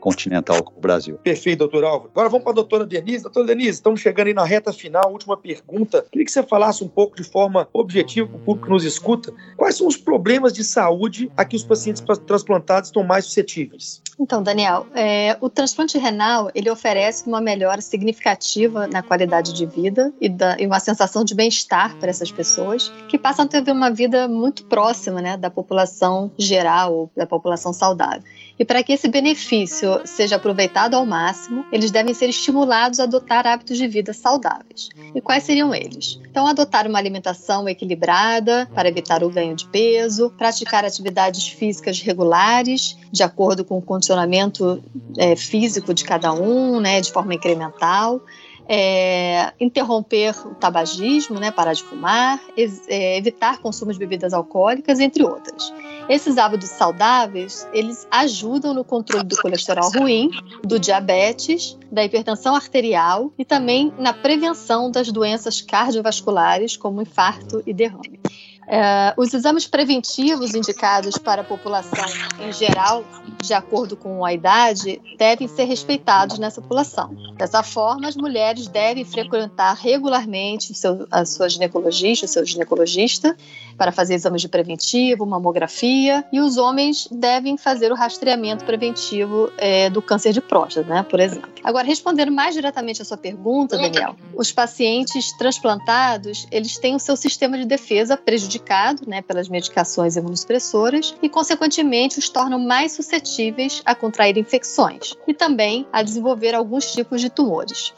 continental 0.00 0.62
como 0.62 0.78
o 0.78 0.80
Brasil. 0.80 1.18
Perfeito, 1.22 1.60
doutor 1.60 1.84
Álvaro. 1.84 2.10
Agora 2.12 2.28
vamos 2.28 2.44
para 2.44 2.52
a 2.52 2.54
doutora 2.54 2.86
Denise. 2.86 3.22
Doutora 3.22 3.46
Denise, 3.46 3.70
estamos 3.70 4.00
chegando 4.00 4.28
aí 4.28 4.34
na 4.34 4.44
reta 4.44 4.72
final, 4.72 5.12
última 5.12 5.36
pergunta. 5.36 6.04
Queria 6.10 6.24
que 6.24 6.32
você 6.32 6.42
falasse 6.42 6.82
um 6.82 6.88
pouco 6.88 7.16
de 7.16 7.24
forma 7.24 7.68
objetiva 7.72 8.28
para 8.28 8.36
o 8.36 8.40
público 8.40 8.66
que 8.66 8.72
nos 8.72 8.84
escuta. 8.84 9.32
Quais 9.56 9.76
são 9.76 9.86
os 9.86 9.96
problemas 9.96 10.21
de 10.52 10.64
saúde 10.64 11.30
a 11.36 11.44
que 11.44 11.56
os 11.56 11.62
pacientes 11.62 12.02
transplantados 12.26 12.88
estão 12.88 13.02
mais 13.02 13.24
suscetíveis? 13.24 14.00
Então, 14.18 14.42
Daniel, 14.42 14.86
é, 14.94 15.36
o 15.40 15.48
transplante 15.48 15.98
renal 15.98 16.50
ele 16.54 16.70
oferece 16.70 17.26
uma 17.26 17.40
melhora 17.40 17.80
significativa 17.80 18.86
na 18.86 19.02
qualidade 19.02 19.52
de 19.52 19.66
vida 19.66 20.12
e, 20.20 20.28
da, 20.28 20.56
e 20.58 20.66
uma 20.66 20.78
sensação 20.78 21.24
de 21.24 21.34
bem-estar 21.34 21.96
para 21.96 22.10
essas 22.10 22.30
pessoas 22.30 22.92
que 23.08 23.18
passam 23.18 23.44
a 23.46 23.48
ter 23.48 23.68
uma 23.70 23.90
vida 23.90 24.28
muito 24.28 24.64
próxima 24.66 25.20
né, 25.20 25.36
da 25.36 25.50
população 25.50 26.30
geral, 26.38 27.10
da 27.16 27.26
população 27.26 27.72
saudável. 27.72 28.22
E 28.58 28.64
para 28.64 28.82
que 28.82 28.92
esse 28.92 29.08
benefício 29.08 30.00
seja 30.04 30.36
aproveitado 30.36 30.94
ao 30.94 31.06
máximo, 31.06 31.64
eles 31.72 31.90
devem 31.90 32.14
ser 32.14 32.28
estimulados 32.28 33.00
a 33.00 33.04
adotar 33.04 33.46
hábitos 33.46 33.76
de 33.78 33.86
vida 33.88 34.12
saudáveis. 34.12 34.88
E 35.14 35.20
quais 35.20 35.44
seriam 35.44 35.74
eles? 35.74 36.20
Então, 36.30 36.46
adotar 36.46 36.86
uma 36.86 36.98
alimentação 36.98 37.68
equilibrada 37.68 38.68
para 38.74 38.88
evitar 38.88 39.24
o 39.24 39.30
ganho 39.30 39.54
de 39.54 39.66
peso, 39.66 40.30
praticar 40.36 40.84
atividades 40.84 41.48
físicas 41.48 42.00
regulares, 42.00 42.96
de 43.10 43.22
acordo 43.22 43.64
com 43.64 43.78
o 43.78 43.82
condicionamento 43.82 44.82
é, 45.16 45.34
físico 45.36 45.92
de 45.92 46.04
cada 46.04 46.32
um, 46.32 46.80
né, 46.80 47.00
de 47.00 47.12
forma 47.12 47.34
incremental 47.34 48.22
é, 48.68 49.52
interromper 49.60 50.34
o 50.46 50.54
tabagismo, 50.54 51.38
né, 51.38 51.50
parar 51.50 51.72
de 51.72 51.82
fumar, 51.82 52.40
é, 52.56 53.16
evitar 53.16 53.58
consumo 53.58 53.92
de 53.92 53.98
bebidas 53.98 54.32
alcoólicas, 54.32 55.00
entre 55.00 55.22
outras. 55.22 55.72
Esses 56.08 56.38
hábitos 56.38 56.70
saudáveis, 56.70 57.66
eles 57.72 58.06
ajudam 58.10 58.74
no 58.74 58.84
controle 58.84 59.24
do 59.24 59.36
colesterol 59.36 59.90
ruim, 59.90 60.30
do 60.62 60.78
diabetes, 60.78 61.78
da 61.90 62.04
hipertensão 62.04 62.54
arterial 62.54 63.32
e 63.38 63.44
também 63.44 63.92
na 63.98 64.12
prevenção 64.12 64.90
das 64.90 65.10
doenças 65.10 65.60
cardiovasculares, 65.60 66.76
como 66.76 67.02
infarto 67.02 67.62
e 67.66 67.72
derrame. 67.72 68.20
É, 68.66 69.12
os 69.16 69.34
exames 69.34 69.66
preventivos 69.66 70.54
indicados 70.54 71.18
para 71.18 71.42
a 71.42 71.44
população 71.44 72.04
em 72.40 72.52
geral, 72.52 73.04
de 73.42 73.52
acordo 73.52 73.96
com 73.96 74.24
a 74.24 74.32
idade, 74.32 75.00
devem 75.18 75.48
ser 75.48 75.64
respeitados 75.64 76.38
nessa 76.38 76.60
população. 76.60 77.14
Dessa 77.36 77.62
forma, 77.62 78.08
as 78.08 78.16
mulheres 78.16 78.68
devem 78.68 79.04
frequentar 79.04 79.74
regularmente 79.74 80.74
seu, 80.74 81.06
a 81.10 81.24
sua 81.24 81.48
ginecologista, 81.48 82.26
o 82.26 82.28
seu 82.28 82.44
ginecologista, 82.44 83.36
para 83.76 83.90
fazer 83.90 84.14
exames 84.14 84.42
de 84.42 84.48
preventivo, 84.48 85.26
mamografia, 85.26 86.24
e 86.32 86.40
os 86.40 86.56
homens 86.56 87.08
devem 87.10 87.56
fazer 87.56 87.90
o 87.90 87.94
rastreamento 87.94 88.64
preventivo 88.64 89.50
é, 89.58 89.90
do 89.90 90.00
câncer 90.00 90.32
de 90.32 90.40
próstata, 90.40 90.88
né, 90.88 91.02
por 91.02 91.18
exemplo. 91.18 91.50
Agora, 91.64 91.86
respondendo 91.86 92.30
mais 92.30 92.54
diretamente 92.54 93.02
à 93.02 93.04
sua 93.04 93.16
pergunta, 93.16 93.76
Daniel, 93.76 94.14
os 94.34 94.52
pacientes 94.52 95.32
transplantados, 95.36 96.46
eles 96.50 96.78
têm 96.78 96.94
o 96.94 96.98
seu 96.98 97.16
sistema 97.16 97.56
de 97.56 97.64
defesa 97.64 98.16
prejudicado 98.16 98.51
prejudicado 98.52 99.02
né, 99.06 99.22
pelas 99.22 99.48
medicações 99.48 100.16
imunossupressoras 100.16 101.14
e, 101.22 101.28
consequentemente, 101.28 102.18
os 102.18 102.28
tornam 102.28 102.58
mais 102.58 102.92
suscetíveis 102.92 103.80
a 103.84 103.94
contrair 103.94 104.36
infecções 104.36 105.14
e 105.26 105.32
também 105.32 105.86
a 105.92 106.02
desenvolver 106.02 106.54
alguns 106.54 106.92
tipos 106.92 107.20
de 107.20 107.30
tumores. 107.30 107.92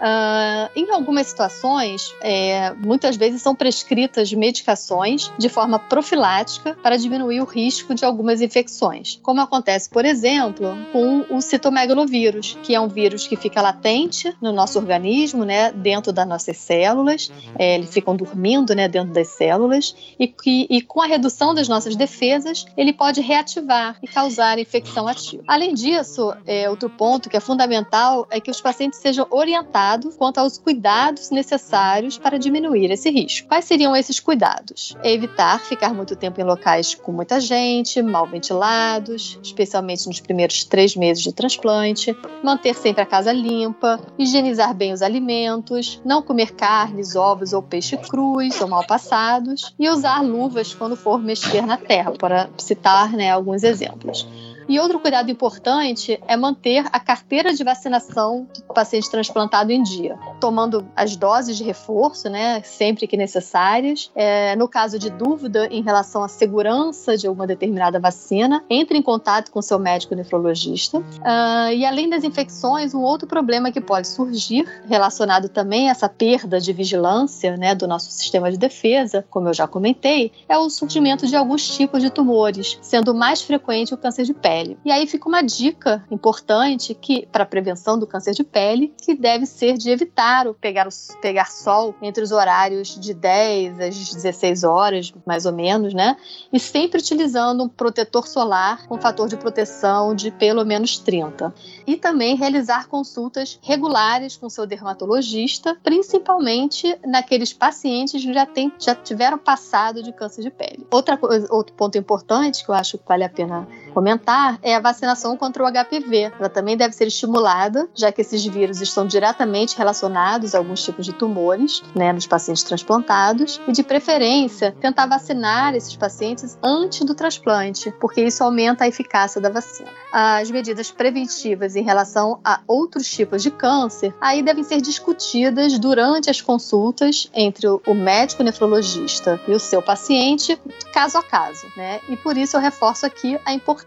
Uh, 0.00 0.70
em 0.74 0.90
algumas 0.90 1.26
situações, 1.26 2.14
é, 2.22 2.72
muitas 2.72 3.16
vezes 3.16 3.42
são 3.42 3.54
prescritas 3.54 4.32
medicações 4.32 5.30
de 5.36 5.50
forma 5.50 5.78
profilática 5.78 6.74
para 6.82 6.96
diminuir 6.96 7.42
o 7.42 7.44
risco 7.44 7.94
de 7.94 8.02
algumas 8.02 8.40
infecções, 8.40 9.20
como 9.22 9.42
acontece, 9.42 9.90
por 9.90 10.06
exemplo, 10.06 10.74
com 10.90 11.26
o 11.28 11.42
citomegalovírus, 11.42 12.56
que 12.62 12.74
é 12.74 12.80
um 12.80 12.88
vírus 12.88 13.26
que 13.26 13.36
fica 13.36 13.60
latente 13.60 14.34
no 14.40 14.52
nosso 14.52 14.78
organismo, 14.78 15.44
né, 15.44 15.70
dentro 15.70 16.14
das 16.14 16.26
nossas 16.26 16.56
células, 16.56 17.30
é, 17.58 17.74
eles 17.74 17.92
ficam 17.92 18.16
dormindo 18.16 18.74
né, 18.74 18.88
dentro 18.88 19.12
das 19.12 19.28
células, 19.28 19.94
e, 20.18 20.26
que, 20.28 20.66
e 20.68 20.82
com 20.82 21.00
a 21.00 21.06
redução 21.06 21.54
das 21.54 21.68
nossas 21.68 21.96
defesas, 21.96 22.66
ele 22.76 22.92
pode 22.92 23.20
reativar 23.20 23.96
e 24.02 24.06
causar 24.06 24.58
infecção 24.58 25.08
ativa. 25.08 25.42
Além 25.46 25.74
disso, 25.74 26.32
é, 26.46 26.68
outro 26.68 26.90
ponto 26.90 27.28
que 27.28 27.36
é 27.36 27.40
fundamental 27.40 28.26
é 28.30 28.40
que 28.40 28.50
os 28.50 28.60
pacientes 28.60 28.98
sejam 29.00 29.26
orientados 29.30 30.16
quanto 30.16 30.38
aos 30.38 30.58
cuidados 30.58 31.30
necessários 31.30 32.18
para 32.18 32.38
diminuir 32.38 32.90
esse 32.90 33.10
risco. 33.10 33.48
Quais 33.48 33.64
seriam 33.64 33.96
esses 33.96 34.20
cuidados? 34.20 34.96
Evitar 35.02 35.60
ficar 35.60 35.94
muito 35.94 36.16
tempo 36.16 36.40
em 36.40 36.44
locais 36.44 36.94
com 36.94 37.12
muita 37.12 37.40
gente, 37.40 38.02
mal 38.02 38.26
ventilados, 38.26 39.38
especialmente 39.42 40.06
nos 40.06 40.20
primeiros 40.20 40.64
três 40.64 40.94
meses 40.94 41.22
de 41.22 41.32
transplante, 41.32 42.16
manter 42.42 42.74
sempre 42.74 43.02
a 43.02 43.06
casa 43.06 43.32
limpa, 43.32 44.00
higienizar 44.18 44.74
bem 44.74 44.92
os 44.92 45.02
alimentos, 45.02 46.00
não 46.04 46.22
comer 46.22 46.52
carnes, 46.52 47.16
ovos 47.16 47.52
ou 47.52 47.62
peixe 47.62 47.96
crus 47.96 48.60
ou 48.60 48.68
mal 48.68 48.86
passados 48.86 49.74
e 49.78 49.88
usar 49.90 50.22
luvas 50.22 50.74
quando 50.74 50.96
for 50.96 51.18
mexer 51.20 51.66
na 51.66 51.76
terra, 51.76 52.12
para 52.12 52.48
citar 52.58 53.12
né, 53.12 53.30
alguns 53.30 53.62
exemplos. 53.62 54.26
E 54.70 54.78
outro 54.78 55.00
cuidado 55.00 55.28
importante 55.28 56.20
é 56.28 56.36
manter 56.36 56.86
a 56.92 57.00
carteira 57.00 57.52
de 57.52 57.64
vacinação 57.64 58.46
do 58.68 58.72
paciente 58.72 59.10
transplantado 59.10 59.72
em 59.72 59.82
dia, 59.82 60.16
tomando 60.38 60.86
as 60.94 61.16
doses 61.16 61.56
de 61.56 61.64
reforço, 61.64 62.30
né, 62.30 62.62
sempre 62.62 63.08
que 63.08 63.16
necessárias. 63.16 64.12
É, 64.14 64.54
no 64.54 64.68
caso 64.68 64.96
de 64.96 65.10
dúvida 65.10 65.66
em 65.72 65.82
relação 65.82 66.22
à 66.22 66.28
segurança 66.28 67.16
de 67.16 67.26
alguma 67.26 67.48
determinada 67.48 67.98
vacina, 67.98 68.62
entre 68.70 68.96
em 68.96 69.02
contato 69.02 69.50
com 69.50 69.60
seu 69.60 69.76
médico 69.76 70.14
nefrologista. 70.14 70.98
Uh, 70.98 71.72
e 71.74 71.84
além 71.84 72.08
das 72.08 72.22
infecções, 72.22 72.94
um 72.94 73.00
outro 73.00 73.26
problema 73.26 73.72
que 73.72 73.80
pode 73.80 74.06
surgir, 74.06 74.68
relacionado 74.88 75.48
também 75.48 75.88
a 75.88 75.90
essa 75.90 76.08
perda 76.08 76.60
de 76.60 76.72
vigilância 76.72 77.56
né, 77.56 77.74
do 77.74 77.88
nosso 77.88 78.12
sistema 78.12 78.48
de 78.48 78.56
defesa, 78.56 79.24
como 79.30 79.48
eu 79.48 79.54
já 79.54 79.66
comentei, 79.66 80.30
é 80.48 80.56
o 80.56 80.70
surgimento 80.70 81.26
de 81.26 81.34
alguns 81.34 81.76
tipos 81.76 82.00
de 82.00 82.08
tumores, 82.08 82.78
sendo 82.80 83.12
mais 83.12 83.42
frequente 83.42 83.92
o 83.92 83.96
câncer 83.96 84.22
de 84.24 84.32
pele 84.32 84.59
pele. 84.60 84.78
E 84.84 84.90
aí 84.90 85.06
fica 85.06 85.28
uma 85.28 85.42
dica 85.42 86.04
importante 86.10 86.94
que 86.94 87.26
para 87.26 87.46
prevenção 87.46 87.98
do 87.98 88.06
câncer 88.06 88.32
de 88.32 88.44
pele, 88.44 88.94
que 89.02 89.14
deve 89.14 89.46
ser 89.46 89.76
de 89.76 89.90
evitar 89.90 90.46
o 90.46 90.54
pegar, 90.54 90.86
o 90.86 91.20
pegar 91.20 91.50
sol 91.50 91.94
entre 92.02 92.22
os 92.22 92.32
horários 92.32 92.98
de 92.98 93.14
10 93.14 93.80
às 93.80 94.14
16 94.14 94.64
horas, 94.64 95.12
mais 95.26 95.46
ou 95.46 95.52
menos, 95.52 95.94
né? 95.94 96.16
E 96.52 96.58
sempre 96.58 97.00
utilizando 97.00 97.64
um 97.64 97.68
protetor 97.68 98.26
solar 98.26 98.86
com 98.86 99.00
fator 99.00 99.28
de 99.28 99.36
proteção 99.36 100.14
de 100.14 100.30
pelo 100.30 100.64
menos 100.64 100.98
30. 100.98 101.52
E 101.86 101.96
também 101.96 102.36
realizar 102.36 102.88
consultas 102.88 103.58
regulares 103.62 104.36
com 104.36 104.48
seu 104.48 104.66
dermatologista, 104.66 105.76
principalmente 105.82 106.98
naqueles 107.04 107.52
pacientes 107.52 108.22
que 108.22 108.32
já, 108.32 108.46
tem, 108.46 108.72
já 108.78 108.94
tiveram 108.94 109.38
passado 109.38 110.02
de 110.02 110.12
câncer 110.12 110.42
de 110.42 110.50
pele. 110.50 110.86
Outra 110.90 111.16
coisa, 111.16 111.46
outro 111.50 111.74
ponto 111.74 111.96
importante 111.96 112.64
que 112.64 112.70
eu 112.70 112.74
acho 112.74 112.98
que 112.98 113.04
vale 113.06 113.24
a 113.24 113.28
pena 113.28 113.66
comentar 113.90 114.58
é 114.62 114.74
a 114.74 114.80
vacinação 114.80 115.36
contra 115.36 115.64
o 115.64 115.66
HPV. 115.66 116.32
Ela 116.38 116.48
também 116.48 116.76
deve 116.76 116.94
ser 116.94 117.06
estimulada, 117.06 117.88
já 117.94 118.12
que 118.12 118.20
esses 118.20 118.44
vírus 118.44 118.80
estão 118.80 119.06
diretamente 119.06 119.76
relacionados 119.76 120.54
a 120.54 120.58
alguns 120.58 120.82
tipos 120.82 121.04
de 121.04 121.12
tumores, 121.12 121.82
né, 121.94 122.12
nos 122.12 122.26
pacientes 122.26 122.62
transplantados, 122.62 123.60
e 123.66 123.72
de 123.72 123.82
preferência 123.82 124.74
tentar 124.80 125.06
vacinar 125.06 125.74
esses 125.74 125.96
pacientes 125.96 126.58
antes 126.62 127.04
do 127.04 127.14
transplante, 127.14 127.92
porque 128.00 128.22
isso 128.22 128.42
aumenta 128.44 128.84
a 128.84 128.88
eficácia 128.88 129.40
da 129.40 129.48
vacina. 129.48 129.90
As 130.12 130.50
medidas 130.50 130.90
preventivas 130.90 131.76
em 131.76 131.82
relação 131.82 132.40
a 132.44 132.60
outros 132.66 133.08
tipos 133.08 133.42
de 133.42 133.50
câncer 133.50 134.14
aí 134.20 134.42
devem 134.42 134.64
ser 134.64 134.80
discutidas 134.80 135.78
durante 135.78 136.30
as 136.30 136.40
consultas 136.40 137.28
entre 137.34 137.66
o 137.68 137.94
médico 137.94 138.42
nefrologista 138.42 139.40
e 139.46 139.52
o 139.52 139.60
seu 139.60 139.82
paciente, 139.82 140.60
caso 140.92 141.18
a 141.18 141.22
caso, 141.22 141.66
né? 141.76 142.00
E 142.08 142.16
por 142.16 142.36
isso 142.36 142.56
eu 142.56 142.60
reforço 142.60 143.06
aqui 143.06 143.38
a 143.44 143.52
importância 143.52 143.79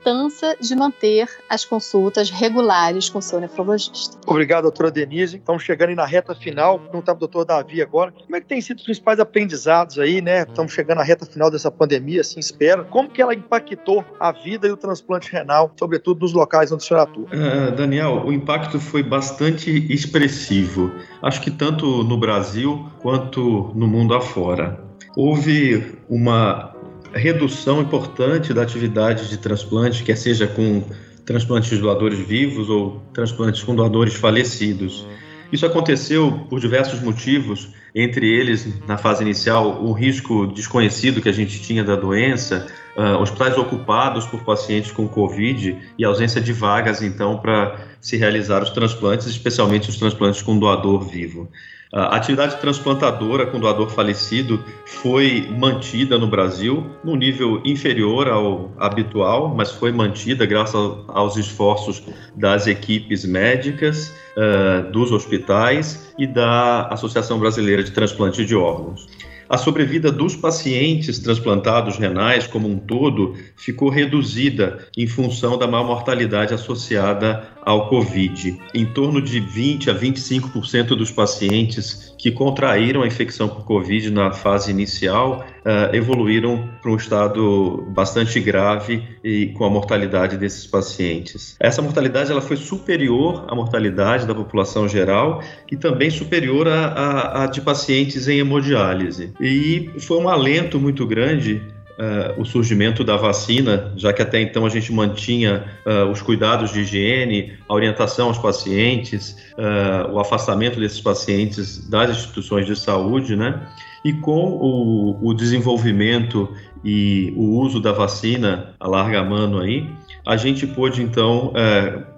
de 0.62 0.76
manter 0.76 1.28
as 1.50 1.66
consultas 1.66 2.30
regulares 2.30 3.10
com 3.10 3.20
o 3.20 3.22
seu 3.22 3.40
nefrologista. 3.40 4.18
Obrigado, 4.26 4.64
doutora 4.64 4.92
Denise. 4.92 5.38
Estamos 5.38 5.64
chegando 5.64 5.90
aí 5.90 5.96
na 5.96 6.06
reta 6.06 6.36
final. 6.36 6.78
Vou 6.78 6.88
perguntar 6.88 7.14
para 7.14 7.18
o 7.18 7.20
doutor 7.20 7.46
Davi 7.46 7.82
agora. 7.82 8.12
Como 8.12 8.36
é 8.36 8.42
que 8.42 8.48
tem 8.48 8.62
sido 8.62 8.78
os 8.78 8.84
principais 8.84 9.20
aprendizados 9.20 10.00
aí, 10.00 10.22
né? 10.22 10.44
Estamos 10.44 10.74
chegando 10.74 10.98
na 10.98 11.04
reta 11.04 11.26
final 11.26 11.50
dessa 11.50 11.72
pandemia, 11.72 12.22
assim 12.22 12.40
espera. 12.40 12.84
Como 12.84 13.10
que 13.10 13.22
ela 13.22 13.34
impactou 13.34 14.04
a 14.20 14.32
vida 14.32 14.68
e 14.68 14.72
o 14.72 14.78
transplante 14.78 15.32
renal, 15.32 15.72
sobretudo 15.78 16.22
nos 16.22 16.34
locais 16.34 16.72
onde 16.72 16.84
o 16.84 16.86
senhor 16.86 17.02
atua? 17.02 17.26
Uh, 17.26 17.72
Daniel, 17.76 18.24
o 18.26 18.32
impacto 18.34 18.80
foi 18.80 19.04
bastante 19.04 19.72
expressivo. 19.92 20.92
Acho 21.22 21.42
que 21.42 21.52
tanto 21.52 22.04
no 22.04 22.18
Brasil 22.18 22.90
quanto 23.02 23.72
no 23.76 23.88
mundo 23.88 24.14
afora. 24.14 24.80
Houve 25.16 25.96
uma 26.10 26.73
redução 27.14 27.82
importante 27.82 28.54
da 28.54 28.62
atividade 28.62 29.30
de 29.30 29.38
transplante, 29.38 30.04
quer 30.04 30.18
seja 30.18 30.48
com 30.48 30.84
transplantes 31.26 31.70
de 31.70 31.78
doadores 31.78 32.20
vivos 32.20 32.70
ou 32.70 33.02
transplantes 33.14 33.64
com 33.64 33.76
doadores 33.76 34.16
falecidos. 34.16 35.06
Isso 35.52 35.66
aconteceu 35.66 36.48
por 36.50 36.60
diversos 36.60 37.00
motivos, 37.00 37.70
entre 37.94 38.28
eles, 38.28 38.68
na 38.88 38.98
fase 38.98 39.24
inicial, 39.24 39.84
o 39.84 39.92
risco 39.92 40.48
desconhecido 40.48 41.22
que 41.22 41.30
a 41.30 41.32
gente 41.32 41.62
tinha 41.62 41.84
da 41.84 41.96
doença, 41.96 42.68
uh, 42.98 43.22
hospitais 43.22 43.56
ocupados 43.56 44.26
por 44.26 44.44
pacientes 44.44 44.92
com 44.92 45.08
Covid 45.08 45.78
e 45.96 46.04
ausência 46.04 46.42
de 46.42 46.52
vagas, 46.52 47.04
então, 47.04 47.38
para 47.38 47.88
se 48.02 48.18
realizar 48.18 48.64
os 48.64 48.72
transplantes, 48.72 49.28
especialmente 49.28 49.90
os 49.90 49.98
transplantes 49.98 50.42
com 50.42 50.58
doador 50.58 51.08
vivo. 51.08 51.48
A 51.94 52.16
atividade 52.16 52.60
transplantadora 52.60 53.46
com 53.46 53.60
doador 53.60 53.88
falecido 53.88 54.60
foi 54.84 55.48
mantida 55.60 56.18
no 56.18 56.26
Brasil 56.26 56.90
num 57.04 57.16
nível 57.16 57.62
inferior 57.64 58.28
ao 58.28 58.72
habitual, 58.80 59.54
mas 59.56 59.72
foi 59.72 59.92
mantida 59.92 60.44
graças 60.44 60.76
aos 61.08 61.38
esforços 61.38 62.02
das 62.36 62.66
equipes 62.66 63.24
médicas, 63.26 64.12
uh, 64.36 64.92
dos 64.92 65.12
hospitais 65.12 66.12
e 66.18 66.26
da 66.26 66.88
Associação 66.88 67.38
Brasileira 67.38 67.84
de 67.84 67.92
Transplante 67.92 68.44
de 68.44 68.56
Órgãos. 68.56 69.08
A 69.48 69.58
sobrevida 69.58 70.12
dos 70.12 70.36
pacientes 70.36 71.20
transplantados 71.20 71.98
renais 71.98 72.48
como 72.48 72.68
um 72.68 72.80
todo 72.80 73.36
ficou 73.56 73.90
reduzida 73.90 74.88
em 74.98 75.06
função 75.06 75.60
da 75.60 75.68
maior 75.68 75.86
mortalidade 75.86 76.56
associada 76.56 77.53
ao 77.66 77.90
Covid. 77.90 78.58
Em 78.74 78.86
torno 78.86 79.22
de 79.22 79.40
20 79.40 79.90
a 79.90 79.96
25% 79.96 80.90
dos 80.90 81.12
pacientes 81.12 82.14
que 82.18 82.32
contraíram 82.32 83.02
a 83.02 83.08
infecção 83.08 83.50
por 83.50 83.66
Covid 83.66 84.10
na 84.10 84.32
fase 84.32 84.72
inicial 84.72 85.46
uh, 85.66 85.94
evoluíram 85.94 86.70
para 86.82 86.92
um 86.92 86.96
estado 86.96 87.86
bastante 87.90 88.40
grave 88.40 89.04
e 89.24 89.48
com 89.48 89.66
a 89.66 89.70
mortalidade 89.70 90.38
desses 90.38 90.66
pacientes. 90.66 91.56
Essa 91.60 91.82
mortalidade 91.82 92.32
ela 92.32 92.42
foi 92.42 92.56
superior 92.56 93.46
à 93.50 93.56
mortalidade 93.56 94.26
da 94.26 94.34
população 94.34 94.88
geral 94.88 95.42
e 95.70 95.76
também 95.76 96.10
superior 96.10 96.68
à, 96.68 97.44
à 97.44 97.48
de 97.48 97.60
pacientes 97.60 98.28
em 98.28 98.40
hemodiálise. 98.40 99.34
E 99.42 99.92
foi 100.00 100.18
um 100.18 100.30
alento 100.30 100.80
muito 100.80 101.06
grande 101.06 101.62
Uh, 101.94 102.42
o 102.42 102.44
surgimento 102.46 103.04
da 103.04 103.16
vacina, 103.16 103.94
já 103.96 104.12
que 104.12 104.20
até 104.20 104.42
então 104.42 104.66
a 104.66 104.70
gente 104.70 104.92
mantinha 104.92 105.64
uh, 105.86 106.10
os 106.10 106.24
cuidados 106.24 106.74
de 106.74 106.80
higiene, 106.80 107.54
a 107.70 107.74
orientação 107.74 108.30
aos 108.30 108.40
pacientes, 108.40 109.38
uh, 109.54 110.12
o 110.12 110.20
afastamento 110.20 110.80
desses 110.80 111.00
pacientes 111.00 111.88
das 111.88 112.10
instituições 112.10 112.66
de 112.66 112.76
saúde, 112.76 113.36
né? 113.36 113.68
E 114.04 114.12
com 114.12 114.44
o, 114.44 115.20
o 115.22 115.34
desenvolvimento 115.36 116.50
e 116.84 117.32
o 117.38 117.60
uso 117.60 117.80
da 117.80 117.92
vacina 117.92 118.74
a 118.80 118.88
larga 118.88 119.24
mano 119.24 119.60
aí, 119.60 119.88
a 120.26 120.36
gente 120.36 120.66
pôde 120.66 121.02
então, 121.02 121.54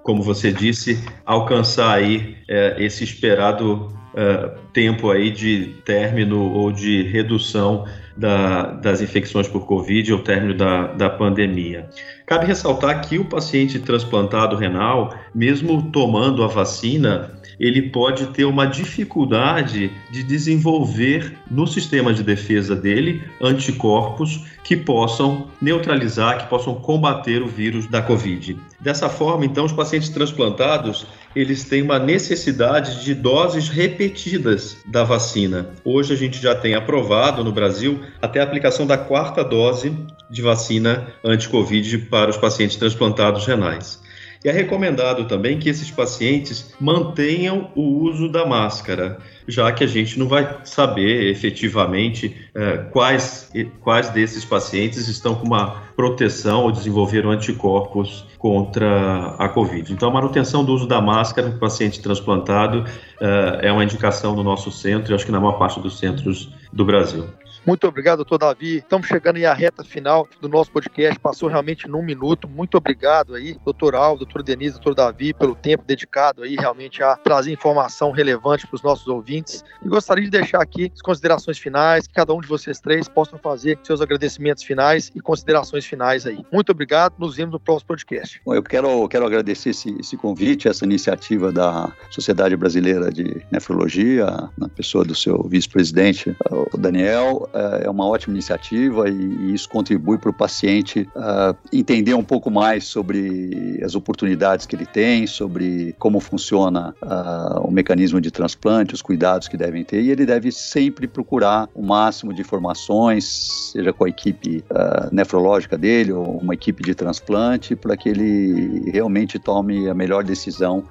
como 0.02 0.22
você 0.22 0.52
disse, 0.52 1.04
alcançar 1.24 1.92
aí 1.92 2.36
esse 2.78 3.04
esperado 3.04 3.95
uh, 4.16 4.58
tempo 4.72 5.10
aí 5.10 5.30
de 5.30 5.74
término 5.84 6.52
ou 6.52 6.72
de 6.72 7.02
redução 7.02 7.84
da, 8.16 8.72
das 8.72 9.00
infecções 9.02 9.46
por 9.46 9.66
Covid 9.66 10.12
ou 10.12 10.20
término 10.20 10.54
da, 10.54 10.86
da 10.88 11.10
pandemia. 11.10 11.88
Cabe 12.24 12.46
ressaltar 12.46 13.06
que 13.06 13.18
o 13.18 13.24
paciente 13.24 13.78
transplantado 13.78 14.56
renal, 14.56 15.14
mesmo 15.34 15.90
tomando 15.90 16.42
a 16.42 16.46
vacina, 16.46 17.36
ele 17.58 17.90
pode 17.90 18.26
ter 18.28 18.44
uma 18.44 18.66
dificuldade 18.66 19.90
de 20.10 20.22
desenvolver 20.22 21.34
no 21.50 21.66
sistema 21.66 22.12
de 22.12 22.22
defesa 22.22 22.74
dele 22.74 23.22
anticorpos 23.40 24.44
que 24.62 24.76
possam 24.76 25.46
neutralizar, 25.60 26.38
que 26.38 26.48
possam 26.48 26.74
combater 26.74 27.42
o 27.42 27.46
vírus 27.46 27.86
da 27.86 28.02
Covid. 28.02 28.58
Dessa 28.80 29.08
forma, 29.08 29.44
então, 29.46 29.64
os 29.64 29.72
pacientes 29.72 30.08
transplantados, 30.08 31.06
eles 31.36 31.64
têm 31.64 31.82
uma 31.82 31.98
necessidade 31.98 33.04
de 33.04 33.14
doses 33.14 33.68
repetidas 33.68 34.78
da 34.86 35.04
vacina. 35.04 35.68
Hoje 35.84 36.14
a 36.14 36.16
gente 36.16 36.40
já 36.40 36.54
tem 36.54 36.74
aprovado 36.74 37.44
no 37.44 37.52
Brasil 37.52 38.00
até 38.22 38.40
a 38.40 38.42
aplicação 38.42 38.86
da 38.86 38.96
quarta 38.96 39.44
dose 39.44 39.94
de 40.30 40.40
vacina 40.40 41.08
anti-Covid 41.22 41.98
para 42.08 42.30
os 42.30 42.38
pacientes 42.38 42.76
transplantados 42.76 43.44
renais. 43.44 44.00
E 44.42 44.48
é 44.48 44.52
recomendado 44.52 45.26
também 45.26 45.58
que 45.58 45.68
esses 45.68 45.90
pacientes 45.90 46.74
mantenham 46.80 47.70
o 47.74 47.82
uso 47.82 48.30
da 48.30 48.46
máscara, 48.46 49.18
já 49.48 49.70
que 49.72 49.84
a 49.84 49.86
gente 49.86 50.18
não 50.18 50.28
vai 50.28 50.58
saber 50.64 51.30
efetivamente 51.30 52.36
é, 52.54 52.78
quais, 52.90 53.50
quais 53.80 54.10
desses 54.10 54.44
pacientes 54.44 55.08
estão 55.08 55.34
com 55.34 55.46
uma 55.46 55.82
proteção 55.96 56.64
ou 56.64 56.72
desenvolveram 56.72 57.30
anticorpos 57.30 58.26
contra 58.38 59.34
a 59.38 59.48
Covid. 59.48 59.92
Então, 59.92 60.08
a 60.08 60.12
manutenção 60.12 60.64
do 60.64 60.72
uso 60.72 60.86
da 60.86 61.00
máscara 61.00 61.48
para 61.48 61.56
o 61.56 61.60
paciente 61.60 62.00
transplantado 62.00 62.84
é, 63.20 63.68
é 63.68 63.72
uma 63.72 63.84
indicação 63.84 64.34
no 64.34 64.42
nosso 64.42 64.70
centro 64.70 65.12
e 65.12 65.14
acho 65.14 65.24
que 65.24 65.32
na 65.32 65.40
maior 65.40 65.58
parte 65.58 65.80
dos 65.80 65.98
centros 65.98 66.50
do 66.72 66.84
Brasil. 66.84 67.26
Muito 67.66 67.84
obrigado, 67.88 68.18
doutor 68.18 68.38
Davi. 68.38 68.76
Estamos 68.76 69.08
chegando 69.08 69.44
à 69.44 69.52
reta 69.52 69.82
final 69.82 70.28
do 70.40 70.48
nosso 70.48 70.70
podcast. 70.70 71.18
Passou 71.18 71.48
realmente 71.48 71.88
num 71.88 72.00
minuto. 72.00 72.46
Muito 72.46 72.78
obrigado 72.78 73.34
aí, 73.34 73.58
doutor 73.64 73.96
Alvo, 73.96 74.18
doutor 74.18 74.44
Denise, 74.44 74.74
doutor 74.74 74.94
Davi, 74.94 75.34
pelo 75.34 75.56
tempo 75.56 75.82
dedicado 75.84 76.44
aí 76.44 76.54
realmente 76.54 77.02
a 77.02 77.16
trazer 77.16 77.50
informação 77.50 78.12
relevante 78.12 78.68
para 78.68 78.76
os 78.76 78.82
nossos 78.82 79.08
ouvintes. 79.08 79.64
E 79.84 79.88
gostaria 79.88 80.22
de 80.22 80.30
deixar 80.30 80.62
aqui 80.62 80.92
as 80.94 81.02
considerações 81.02 81.58
finais, 81.58 82.06
que 82.06 82.14
cada 82.14 82.32
um 82.32 82.40
de 82.40 82.46
vocês 82.46 82.78
três 82.78 83.08
possam 83.08 83.36
fazer 83.36 83.76
seus 83.82 84.00
agradecimentos 84.00 84.62
finais 84.62 85.10
e 85.12 85.20
considerações 85.20 85.84
finais 85.84 86.24
aí. 86.24 86.46
Muito 86.52 86.70
obrigado. 86.70 87.14
Nos 87.18 87.34
vemos 87.34 87.54
no 87.54 87.58
próximo 87.58 87.88
podcast. 87.88 88.40
Bom, 88.46 88.54
eu 88.54 88.62
quero, 88.62 89.08
quero 89.08 89.26
agradecer 89.26 89.70
esse, 89.70 89.92
esse 89.98 90.16
convite, 90.16 90.68
essa 90.68 90.84
iniciativa 90.84 91.50
da 91.50 91.92
Sociedade 92.10 92.56
Brasileira 92.56 93.10
de 93.10 93.44
Nefrologia, 93.50 94.48
na 94.56 94.68
pessoa 94.68 95.04
do 95.04 95.16
seu 95.16 95.42
vice-presidente, 95.42 96.36
o 96.72 96.78
Daniel 96.78 97.48
é 97.82 97.90
uma 97.90 98.06
ótima 98.06 98.34
iniciativa 98.34 99.08
e, 99.08 99.12
e 99.12 99.54
isso 99.54 99.68
contribui 99.68 100.18
para 100.18 100.30
o 100.30 100.32
paciente 100.32 101.08
uh, 101.16 101.56
entender 101.72 102.14
um 102.14 102.22
pouco 102.22 102.50
mais 102.50 102.84
sobre 102.84 103.80
as 103.82 103.94
oportunidades 103.94 104.66
que 104.66 104.76
ele 104.76 104.86
tem, 104.86 105.26
sobre 105.26 105.94
como 105.98 106.20
funciona 106.20 106.94
uh, 107.02 107.66
o 107.66 107.70
mecanismo 107.70 108.20
de 108.20 108.30
transplante, 108.30 108.94
os 108.94 109.02
cuidados 109.02 109.48
que 109.48 109.56
devem 109.56 109.84
ter, 109.84 110.02
e 110.02 110.10
ele 110.10 110.26
deve 110.26 110.52
sempre 110.52 111.06
procurar 111.06 111.68
o 111.74 111.82
máximo 111.82 112.32
de 112.32 112.40
informações, 112.40 113.70
seja 113.72 113.92
com 113.92 114.04
a 114.04 114.08
equipe 114.08 114.64
uh, 114.70 115.14
nefrológica 115.14 115.76
dele 115.76 116.12
ou 116.12 116.38
uma 116.38 116.54
equipe 116.54 116.82
de 116.82 116.94
transplante, 116.94 117.74
para 117.74 117.96
que 117.96 118.08
ele 118.08 118.90
realmente 118.90 119.38
tome 119.38 119.88
a 119.88 119.94
melhor 119.94 120.24
decisão 120.24 120.84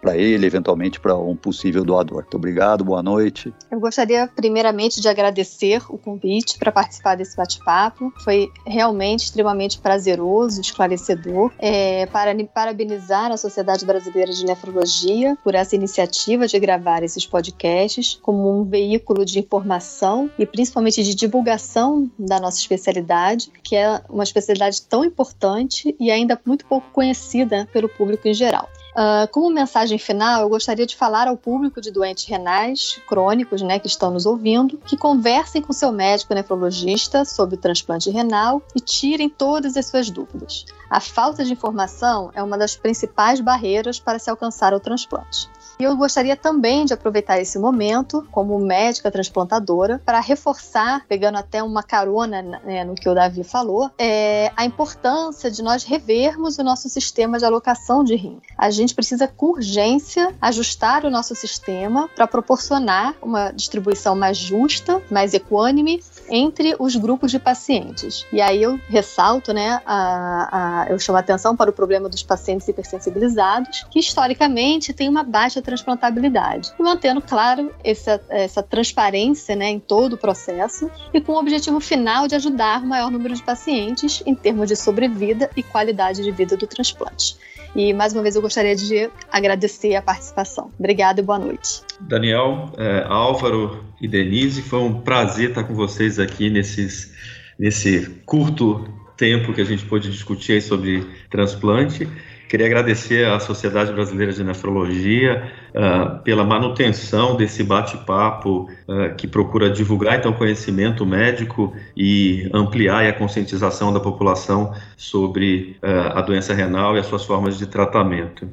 para 0.00 0.16
ele, 0.16 0.46
eventualmente 0.46 1.00
para 1.00 1.16
um 1.16 1.36
possível 1.36 1.84
doador. 1.84 2.22
Muito 2.22 2.36
obrigado, 2.36 2.84
boa 2.84 3.02
noite. 3.02 3.52
Eu 3.70 3.80
gostaria 3.80 4.28
primeiramente 4.28 5.00
de 5.00 5.08
agradecer 5.08 5.82
o 5.88 5.98
convite 5.98 6.58
para 6.58 6.70
participar 6.70 7.16
desse 7.16 7.36
bate-papo. 7.36 8.12
Foi 8.22 8.50
realmente 8.66 9.24
extremamente 9.24 9.78
prazeroso, 9.78 10.60
esclarecedor. 10.60 11.52
É, 11.58 12.06
para 12.06 12.34
parabenizar 12.46 13.30
a 13.30 13.36
Sociedade 13.36 13.84
Brasileira 13.84 14.32
de 14.32 14.44
Nefrologia 14.44 15.36
por 15.42 15.54
essa 15.54 15.74
iniciativa 15.74 16.46
de 16.46 16.58
gravar 16.58 17.02
esses 17.02 17.26
podcasts 17.26 18.18
como 18.22 18.60
um 18.60 18.64
veículo 18.64 19.24
de 19.24 19.38
informação 19.38 20.30
e 20.38 20.46
principalmente 20.46 21.02
de 21.02 21.14
divulgação 21.14 22.10
da 22.18 22.40
nossa 22.40 22.58
especialidade, 22.58 23.50
que 23.62 23.76
é 23.76 24.00
uma 24.08 24.24
especialidade 24.24 24.82
tão 24.82 25.04
importante 25.04 25.94
e 25.98 26.10
ainda 26.10 26.40
muito 26.44 26.64
pouco 26.66 26.86
conhecida 26.92 27.68
pelo 27.72 27.88
público 27.88 28.28
em 28.28 28.34
geral. 28.34 28.68
Uh, 28.94 29.26
como 29.32 29.50
mensagem 29.50 29.98
final, 29.98 30.42
eu 30.42 30.48
gostaria 30.48 30.86
de 30.86 30.94
falar 30.94 31.26
ao 31.26 31.36
público 31.36 31.80
de 31.80 31.90
doentes 31.90 32.26
renais 32.26 33.00
crônicos, 33.08 33.60
né, 33.60 33.80
que 33.80 33.88
estão 33.88 34.12
nos 34.12 34.24
ouvindo, 34.24 34.78
que 34.78 34.96
conversem 34.96 35.60
com 35.60 35.72
seu 35.72 35.90
médico 35.90 36.32
nefrologista 36.32 37.24
sobre 37.24 37.56
o 37.56 37.58
transplante 37.58 38.08
renal 38.08 38.62
e 38.74 38.78
tirem 38.78 39.28
todas 39.28 39.76
as 39.76 39.86
suas 39.86 40.10
dúvidas. 40.10 40.64
A 40.88 41.00
falta 41.00 41.44
de 41.44 41.52
informação 41.52 42.30
é 42.34 42.42
uma 42.42 42.56
das 42.56 42.76
principais 42.76 43.40
barreiras 43.40 43.98
para 43.98 44.20
se 44.20 44.30
alcançar 44.30 44.72
o 44.72 44.78
transplante. 44.78 45.48
E 45.78 45.84
eu 45.84 45.96
gostaria 45.96 46.36
também 46.36 46.84
de 46.84 46.94
aproveitar 46.94 47.40
esse 47.40 47.58
momento, 47.58 48.26
como 48.30 48.58
médica 48.58 49.10
transplantadora, 49.10 50.00
para 50.04 50.20
reforçar, 50.20 51.04
pegando 51.08 51.36
até 51.36 51.62
uma 51.62 51.82
carona 51.82 52.42
né, 52.42 52.84
no 52.84 52.94
que 52.94 53.08
o 53.08 53.14
Davi 53.14 53.42
falou, 53.42 53.90
é, 53.98 54.52
a 54.56 54.64
importância 54.64 55.50
de 55.50 55.62
nós 55.62 55.84
revermos 55.84 56.58
o 56.58 56.64
nosso 56.64 56.88
sistema 56.88 57.38
de 57.38 57.44
alocação 57.44 58.04
de 58.04 58.14
rim. 58.14 58.40
A 58.56 58.70
gente 58.70 58.94
precisa, 58.94 59.26
com 59.26 59.46
urgência, 59.46 60.34
ajustar 60.40 61.04
o 61.04 61.10
nosso 61.10 61.34
sistema 61.34 62.08
para 62.14 62.26
proporcionar 62.26 63.14
uma 63.20 63.50
distribuição 63.50 64.14
mais 64.14 64.36
justa, 64.36 65.02
mais 65.10 65.34
equânime 65.34 66.02
entre 66.28 66.74
os 66.78 66.96
grupos 66.96 67.30
de 67.30 67.38
pacientes. 67.38 68.26
E 68.32 68.40
aí 68.40 68.62
eu 68.62 68.78
ressalto, 68.88 69.52
né, 69.52 69.80
a, 69.84 70.84
a, 70.84 70.90
eu 70.90 70.98
chamo 70.98 71.16
a 71.16 71.20
atenção 71.20 71.56
para 71.56 71.70
o 71.70 71.72
problema 71.72 72.08
dos 72.08 72.22
pacientes 72.22 72.66
hipersensibilizados, 72.68 73.84
que 73.90 73.98
historicamente 73.98 74.92
tem 74.92 75.08
uma 75.08 75.22
baixa 75.22 75.60
transplantabilidade. 75.62 76.72
Mantendo, 76.78 77.20
claro, 77.20 77.74
essa, 77.82 78.20
essa 78.28 78.62
transparência 78.62 79.54
né, 79.56 79.70
em 79.70 79.80
todo 79.80 80.14
o 80.14 80.18
processo 80.18 80.90
e 81.12 81.20
com 81.20 81.32
o 81.32 81.38
objetivo 81.38 81.80
final 81.80 82.26
de 82.26 82.34
ajudar 82.34 82.82
o 82.82 82.86
maior 82.86 83.10
número 83.10 83.34
de 83.34 83.42
pacientes 83.42 84.22
em 84.26 84.34
termos 84.34 84.68
de 84.68 84.76
sobrevida 84.76 85.50
e 85.56 85.62
qualidade 85.62 86.22
de 86.22 86.30
vida 86.30 86.56
do 86.56 86.66
transplante. 86.66 87.36
E 87.74 87.92
mais 87.92 88.12
uma 88.12 88.22
vez 88.22 88.36
eu 88.36 88.42
gostaria 88.42 88.76
de 88.76 89.10
agradecer 89.30 89.96
a 89.96 90.02
participação. 90.02 90.70
Obrigada 90.78 91.20
e 91.20 91.24
boa 91.24 91.38
noite. 91.38 91.82
Daniel, 92.00 92.70
é, 92.78 93.04
Álvaro 93.08 93.84
e 94.00 94.06
Denise, 94.06 94.62
foi 94.62 94.78
um 94.78 95.00
prazer 95.00 95.48
estar 95.48 95.64
com 95.64 95.74
vocês 95.74 96.18
aqui 96.20 96.48
nesses, 96.50 97.12
nesse 97.58 98.22
curto 98.24 98.88
tempo 99.16 99.52
que 99.52 99.60
a 99.60 99.64
gente 99.64 99.84
pôde 99.86 100.10
discutir 100.10 100.62
sobre 100.62 101.04
transplante. 101.28 102.08
Queria 102.48 102.66
agradecer 102.66 103.26
à 103.26 103.40
Sociedade 103.40 103.92
Brasileira 103.92 104.32
de 104.32 104.44
Nefrologia 104.44 105.50
uh, 105.74 106.22
pela 106.22 106.44
manutenção 106.44 107.36
desse 107.36 107.62
bate-papo 107.62 108.68
uh, 108.86 109.14
que 109.16 109.26
procura 109.26 109.70
divulgar 109.70 110.18
então 110.18 110.32
conhecimento 110.32 111.06
médico 111.06 111.74
e 111.96 112.48
ampliar 112.52 113.06
a 113.06 113.12
conscientização 113.12 113.92
da 113.92 114.00
população 114.00 114.74
sobre 114.96 115.76
uh, 115.82 116.18
a 116.18 116.20
doença 116.20 116.52
renal 116.52 116.96
e 116.96 117.00
as 117.00 117.06
suas 117.06 117.24
formas 117.24 117.58
de 117.58 117.66
tratamento. 117.66 118.48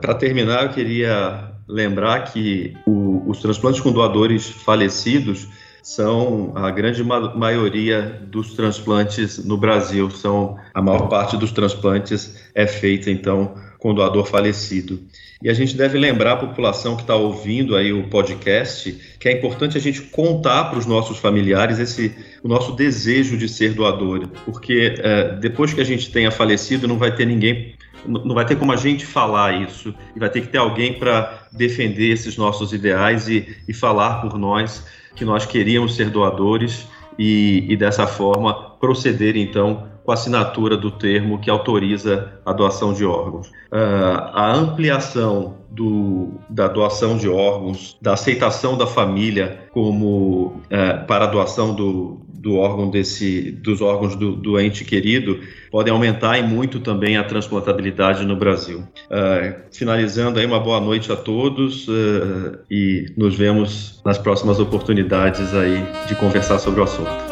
Para 0.00 0.14
terminar, 0.14 0.64
eu 0.64 0.68
queria 0.70 1.52
lembrar 1.68 2.24
que 2.24 2.76
o, 2.84 3.22
os 3.30 3.40
transplantes 3.40 3.80
com 3.80 3.92
doadores 3.92 4.50
falecidos 4.50 5.48
são 5.82 6.52
a 6.54 6.70
grande 6.70 7.02
ma 7.02 7.34
maioria 7.34 8.20
dos 8.28 8.54
transplantes 8.54 9.44
no 9.44 9.56
Brasil. 9.56 10.08
São 10.10 10.56
a 10.72 10.80
maior 10.80 11.08
parte 11.08 11.36
dos 11.36 11.50
transplantes 11.50 12.50
é 12.54 12.66
feita 12.66 13.10
então 13.10 13.54
com 13.78 13.92
doador 13.92 14.24
falecido. 14.26 15.02
E 15.42 15.50
a 15.50 15.54
gente 15.54 15.76
deve 15.76 15.98
lembrar 15.98 16.34
a 16.34 16.36
população 16.36 16.94
que 16.94 17.02
está 17.02 17.16
ouvindo 17.16 17.74
aí 17.74 17.92
o 17.92 18.08
podcast 18.08 18.92
que 19.18 19.28
é 19.28 19.32
importante 19.32 19.76
a 19.76 19.80
gente 19.80 20.02
contar 20.02 20.66
para 20.66 20.78
os 20.78 20.86
nossos 20.86 21.18
familiares 21.18 21.80
esse 21.80 22.14
o 22.44 22.48
nosso 22.48 22.72
desejo 22.76 23.36
de 23.36 23.48
ser 23.48 23.74
doador, 23.74 24.28
porque 24.44 24.94
é, 24.98 25.34
depois 25.36 25.74
que 25.74 25.80
a 25.80 25.84
gente 25.84 26.12
tenha 26.12 26.30
falecido 26.30 26.86
não 26.86 26.96
vai 26.96 27.12
ter 27.14 27.26
ninguém 27.26 27.74
não 28.06 28.34
vai 28.34 28.44
ter 28.44 28.56
como 28.56 28.72
a 28.72 28.76
gente 28.76 29.06
falar 29.06 29.62
isso 29.62 29.94
e 30.14 30.18
vai 30.18 30.28
ter 30.28 30.40
que 30.42 30.48
ter 30.48 30.58
alguém 30.58 30.94
para 30.94 31.46
defender 31.52 32.10
esses 32.10 32.36
nossos 32.36 32.72
ideais 32.72 33.28
e, 33.28 33.56
e 33.66 33.72
falar 33.72 34.20
por 34.20 34.38
nós 34.38 34.84
que 35.14 35.24
nós 35.24 35.46
queríamos 35.46 35.94
ser 35.94 36.10
doadores 36.10 36.88
e, 37.18 37.66
e 37.68 37.76
dessa 37.76 38.06
forma 38.06 38.72
proceder 38.80 39.36
então 39.36 39.90
com 40.04 40.10
a 40.10 40.14
assinatura 40.14 40.76
do 40.76 40.90
termo 40.90 41.38
que 41.38 41.48
autoriza 41.48 42.40
a 42.44 42.52
doação 42.52 42.92
de 42.92 43.04
órgãos. 43.04 43.48
Uh, 43.70 44.30
a 44.32 44.52
ampliação 44.52 45.58
do, 45.70 46.32
da 46.50 46.66
doação 46.66 47.16
de 47.16 47.28
órgãos, 47.28 47.96
da 48.02 48.14
aceitação 48.14 48.76
da 48.76 48.86
família 48.86 49.68
como 49.70 50.46
uh, 50.46 51.06
para 51.06 51.24
a 51.24 51.28
doação 51.28 51.74
do, 51.74 52.20
do 52.42 52.56
órgão 52.56 52.90
desse, 52.90 53.52
dos 53.52 53.80
órgãos 53.80 54.16
do, 54.16 54.34
do 54.34 54.58
ente 54.58 54.84
querido 54.84 55.38
podem 55.70 55.92
aumentar 55.92 56.36
e 56.38 56.42
muito 56.42 56.80
também 56.80 57.16
a 57.16 57.22
transplantabilidade 57.22 58.26
no 58.26 58.36
Brasil. 58.36 58.80
Uh, 58.80 59.54
finalizando 59.70 60.40
aí, 60.40 60.44
uma 60.44 60.58
boa 60.58 60.80
noite 60.80 61.12
a 61.12 61.16
todos 61.16 61.86
uh, 61.86 62.58
e 62.68 63.06
nos 63.16 63.36
vemos 63.36 64.02
nas 64.04 64.18
próximas 64.18 64.58
oportunidades 64.58 65.54
aí 65.54 65.86
de 66.08 66.16
conversar 66.16 66.58
sobre 66.58 66.80
o 66.80 66.84
assunto. 66.84 67.31